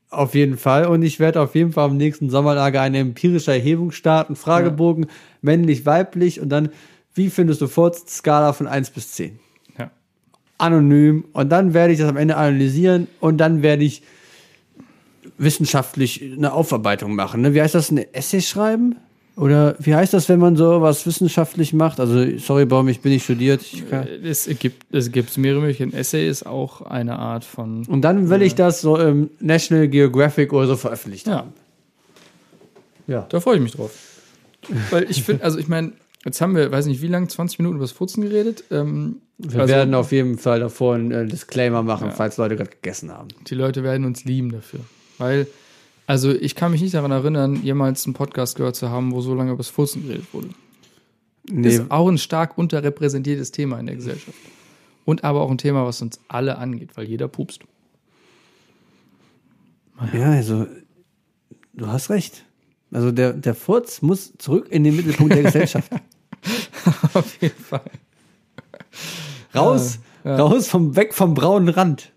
Auf 0.10 0.34
jeden 0.34 0.58
Fall. 0.58 0.86
Und 0.88 1.04
ich 1.04 1.20
werde 1.20 1.42
auf 1.42 1.54
jeden 1.54 1.72
Fall 1.72 1.86
am 1.86 1.98
nächsten 1.98 2.30
Sommerlager 2.30 2.82
eine 2.82 2.98
empirische 2.98 3.52
Erhebung 3.52 3.92
starten. 3.92 4.36
Fragebogen, 4.36 5.06
männlich, 5.42 5.86
weiblich 5.86 6.40
und 6.40 6.50
dann, 6.50 6.70
wie 7.14 7.30
findest 7.30 7.62
du 7.62 7.68
Furz? 7.68 8.06
Skala 8.08 8.54
von 8.54 8.68
1 8.68 8.90
bis 8.90 9.12
10. 9.14 9.40
Ja. 9.78 9.92
Anonym. 10.58 11.26
Und 11.34 11.50
dann 11.50 11.74
werde 11.76 11.94
ich 11.94 12.00
das 12.00 12.10
am 12.10 12.18
Ende 12.18 12.38
analysieren 12.38 13.08
und 13.20 13.38
dann 13.38 13.62
werde 13.62 13.84
ich 13.84 14.02
wissenschaftlich 15.38 16.24
eine 16.24 16.54
Aufarbeitung 16.54 17.14
machen. 17.16 17.42
Ne? 17.42 17.54
Wie 17.54 17.62
heißt 17.62 17.76
das? 17.76 17.92
Eine 17.92 18.14
Essay 18.14 18.42
schreiben? 18.42 18.96
Oder 19.40 19.76
wie 19.80 19.96
heißt 19.96 20.14
das, 20.14 20.28
wenn 20.28 20.40
man 20.40 20.58
so 20.58 20.82
was 20.82 21.06
wissenschaftlich 21.06 21.72
macht? 21.74 22.00
Also, 22.02 22.38
sorry, 22.40 22.66
Baum, 22.66 22.90
ich 22.90 23.00
bin 23.00 23.14
nicht 23.14 23.24
studiert. 23.24 23.64
Kann, 23.90 24.06
Äh, 24.06 24.28
Es 24.28 24.50
gibt, 24.60 24.94
es 24.94 25.12
gibt 25.12 25.38
mehrere 25.38 25.62
Möglichkeiten. 25.62 25.94
Essay 25.94 26.28
ist 26.28 26.46
auch 26.46 26.82
eine 26.82 27.18
Art 27.18 27.46
von. 27.46 27.86
und 27.86 28.02
dann 28.02 28.30
will 28.30 28.42
ich 28.42 28.56
das 28.56 28.82
so 28.82 28.98
im 28.98 29.30
National 29.40 29.88
Geographic 29.88 30.52
oder 30.52 30.68
so 30.68 30.76
veröffentlicht 30.76 31.28
Ja, 31.28 31.38
haben. 31.38 31.54
Ja. 33.08 33.26
da 33.30 33.40
freue 33.40 33.56
ich 33.56 33.62
mich 33.62 33.72
drauf. 33.72 33.92
Weil 34.92 35.10
ich 35.10 35.24
finde, 35.24 35.44
also 35.44 35.58
ich 35.58 35.68
meine, 35.68 35.94
jetzt 36.26 36.42
haben 36.42 36.56
wir, 36.56 36.70
weiß 36.72 36.86
nicht 36.88 37.02
wie 37.02 37.08
lange, 37.08 37.28
20 37.28 37.60
Minuten 37.60 37.78
über 37.78 37.86
das 37.86 37.92
Furzen 37.94 38.22
geredet. 38.22 38.66
Ähm, 38.72 39.22
Wir 39.38 39.62
also- 39.62 39.74
werden 39.74 39.96
auf 39.96 40.12
jeden 40.12 40.38
Fall 40.38 40.60
davor 40.60 40.96
einen 40.96 41.12
äh, 41.12 41.26
Disclaimer 41.26 41.82
machen, 41.82 42.12
falls 42.12 42.36
Leute 42.38 42.56
gerade 42.58 42.72
gegessen 42.72 43.12
haben. 43.12 43.30
Die 43.48 43.56
Leute 43.56 43.84
werden 43.84 44.06
uns 44.06 44.26
lieben 44.26 44.52
dafür. 44.52 44.82
Weil, 45.18 45.48
also 46.10 46.32
ich 46.32 46.56
kann 46.56 46.72
mich 46.72 46.82
nicht 46.82 46.96
daran 46.96 47.12
erinnern, 47.12 47.62
jemals 47.62 48.08
einen 48.08 48.16
Podcast 48.16 48.58
gehört 48.58 48.76
zu 48.76 48.90
haben, 48.90 49.12
wo 49.12 49.22
so 49.22 49.36
lange 49.36 49.52
über 49.52 49.60
das 49.60 49.68
Furzen 49.68 50.08
geredet 50.08 50.26
wurde. 50.34 50.50
Nee. 51.48 51.68
Ist 51.68 51.92
auch 51.92 52.08
ein 52.08 52.18
stark 52.18 52.58
unterrepräsentiertes 52.58 53.52
Thema 53.52 53.80
in 53.80 53.86
der 53.86 53.96
Gesellschaft. 53.96 54.36
Und 55.06 55.24
aber 55.24 55.42
auch 55.42 55.52
ein 55.52 55.60
Thema, 55.60 55.86
was 55.86 56.02
uns 56.02 56.20
alle 56.28 56.58
angeht, 56.58 56.98
weil 56.98 57.06
jeder 57.06 57.28
pupst. 57.28 57.62
Ja, 60.12 60.32
also, 60.32 60.66
du 61.74 61.86
hast 61.86 62.10
recht. 62.10 62.44
Also 62.90 63.12
der, 63.12 63.34
der 63.34 63.54
Furz 63.54 64.02
muss 64.02 64.34
zurück 64.40 64.66
in 64.72 64.84
den 64.84 64.96
Mittelpunkt 64.96 65.36
der 65.36 65.44
Gesellschaft. 65.52 65.92
Auf 67.14 67.40
jeden 67.40 67.64
Fall. 67.64 67.92
Raus, 69.54 70.00
raus 70.26 70.68
vom, 70.68 70.96
weg 70.96 71.14
vom 71.14 71.36
braunen 71.36 71.70
Rand. 71.70 72.12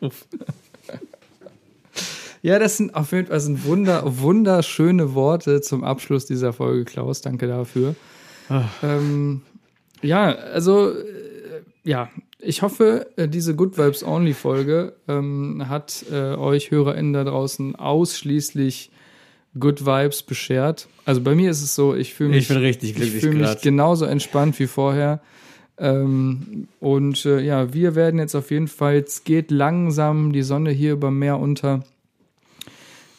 Ja, 2.46 2.60
das 2.60 2.76
sind 2.76 2.94
auf 2.94 3.10
jeden 3.10 3.26
Fall 3.26 3.40
sind 3.40 3.64
wunder, 3.64 4.04
wunderschöne 4.04 5.14
Worte 5.14 5.62
zum 5.62 5.82
Abschluss 5.82 6.26
dieser 6.26 6.52
Folge, 6.52 6.84
Klaus. 6.84 7.20
Danke 7.20 7.48
dafür. 7.48 7.96
Ähm, 8.84 9.42
ja, 10.00 10.32
also, 10.32 10.90
äh, 10.90 10.94
ja, 11.82 12.08
ich 12.38 12.62
hoffe, 12.62 13.08
äh, 13.16 13.26
diese 13.26 13.56
Good 13.56 13.76
Vibes 13.76 14.04
Only 14.04 14.32
Folge 14.32 14.92
ähm, 15.08 15.64
hat 15.68 16.04
äh, 16.12 16.36
euch 16.36 16.70
HörerInnen 16.70 17.14
da 17.14 17.24
draußen 17.24 17.74
ausschließlich 17.74 18.92
Good 19.58 19.84
Vibes 19.84 20.22
beschert. 20.22 20.86
Also 21.04 21.22
bei 21.22 21.34
mir 21.34 21.50
ist 21.50 21.62
es 21.62 21.74
so, 21.74 21.96
ich 21.96 22.14
fühle 22.14 22.30
mich, 22.30 22.42
Ich 22.42 22.48
bin 22.48 22.58
richtig 22.58 22.96
ich 22.96 23.10
fühle 23.10 23.40
mich 23.40 23.60
genauso 23.60 24.04
entspannt 24.04 24.56
wie 24.60 24.68
vorher. 24.68 25.20
Ähm, 25.78 26.68
und 26.78 27.24
äh, 27.26 27.40
ja, 27.40 27.74
wir 27.74 27.96
werden 27.96 28.20
jetzt 28.20 28.36
auf 28.36 28.52
jeden 28.52 28.68
Fall, 28.68 29.02
es 29.04 29.24
geht 29.24 29.50
langsam 29.50 30.32
die 30.32 30.42
Sonne 30.42 30.70
hier 30.70 30.92
über 30.92 31.10
Meer 31.10 31.40
unter. 31.40 31.82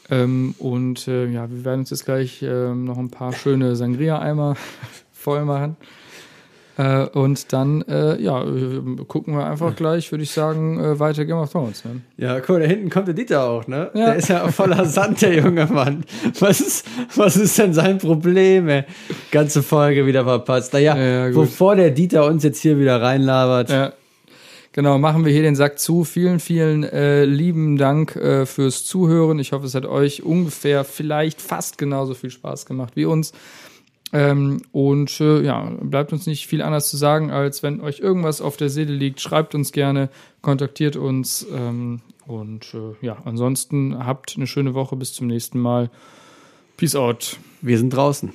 Ähm, 0.10 0.56
und 0.60 1.08
äh, 1.08 1.28
ja, 1.28 1.50
wir 1.50 1.66
werden 1.66 1.82
uns 1.82 1.90
jetzt 1.90 2.06
gleich 2.06 2.42
ähm, 2.42 2.86
noch 2.86 2.98
ein 2.98 3.10
paar 3.10 3.34
schöne 3.34 3.76
Sangria-Eimer 3.76 4.56
voll 5.12 5.44
machen. 5.46 5.76
Äh, 6.78 7.08
und 7.08 7.52
dann, 7.54 7.82
äh, 7.90 8.22
ja, 8.22 8.44
äh, 8.44 8.82
gucken 9.08 9.36
wir 9.36 9.48
einfach 9.48 9.76
gleich, 9.76 10.12
würde 10.12 10.24
ich 10.24 10.32
sagen, 10.32 10.80
äh, 10.80 11.00
weiter 11.00 11.26
Game 11.26 11.38
of 11.38 11.52
Thrones. 11.52 11.84
Ne? 11.84 12.02
Ja, 12.18 12.40
guck, 12.40 12.60
da 12.60 12.66
hinten 12.66 12.92
kommt 12.92 13.08
der 13.08 13.16
Dieter 13.16 13.44
auch, 13.50 13.68
ne? 13.68 13.90
Ja. 13.96 14.06
Der 14.06 14.16
ist 14.18 14.30
ja 14.30 14.48
voller 14.50 14.86
Sand, 14.86 15.24
der 15.24 15.34
junge 15.36 15.66
Mann. 15.66 16.04
Was 16.40 16.62
ist, 16.62 16.86
was 17.16 17.36
ist 17.36 17.58
denn 17.58 17.74
sein 17.74 17.98
Problem, 17.98 18.70
ey? 18.70 18.84
Ganze 19.32 19.64
Folge 19.64 20.06
wieder 20.06 20.24
verpasst. 20.24 20.72
Naja, 20.74 20.96
Ja, 20.96 21.30
bevor 21.32 21.76
der 21.76 21.90
Dieter 21.90 22.26
uns 22.26 22.44
jetzt 22.44 22.62
hier 22.62 22.78
wieder 22.78 23.02
reinlabert. 23.02 23.72
Ja. 23.72 23.94
Genau, 24.78 25.00
machen 25.00 25.26
wir 25.26 25.32
hier 25.32 25.42
den 25.42 25.56
Sack 25.56 25.80
zu. 25.80 26.04
Vielen, 26.04 26.40
vielen 26.40 26.84
äh, 26.84 27.26
lieben 27.26 27.78
Dank 27.78 28.16
äh, 28.16 28.46
fürs 28.46 28.86
Zuhören. 28.86 29.40
Ich 29.40 29.52
hoffe, 29.52 29.66
es 29.66 29.74
hat 29.74 29.88
euch 29.88 30.22
ungefähr, 30.22 30.84
vielleicht 30.84 31.42
fast 31.42 31.80
genauso 31.80 32.14
viel 32.14 32.30
Spaß 32.30 32.68
gemacht 32.68 32.96
wie 32.96 33.06
uns. 33.06 33.34
Ähm, 34.14 34.62
und 34.72 35.20
äh, 35.20 35.42
ja, 35.42 35.68
bleibt 35.82 36.14
uns 36.14 36.28
nicht 36.28 36.46
viel 36.46 36.62
anders 36.62 36.90
zu 36.90 36.98
sagen, 36.98 37.32
als 37.32 37.64
wenn 37.64 37.82
euch 37.82 38.02
irgendwas 38.02 38.40
auf 38.40 38.56
der 38.56 38.70
Seele 38.70 38.94
liegt, 38.94 39.20
schreibt 39.20 39.56
uns 39.56 39.72
gerne, 39.72 40.10
kontaktiert 40.44 40.96
uns. 40.96 41.48
Ähm, 41.52 42.02
und 42.28 42.72
äh, 42.76 43.04
ja, 43.04 43.18
ansonsten 43.26 43.98
habt 44.06 44.36
eine 44.38 44.46
schöne 44.46 44.76
Woche. 44.76 44.96
Bis 44.96 45.12
zum 45.12 45.26
nächsten 45.26 45.58
Mal. 45.58 45.90
Peace 46.78 46.96
out. 46.96 47.38
Wir 47.64 47.80
sind 47.80 47.90
draußen. 47.90 48.32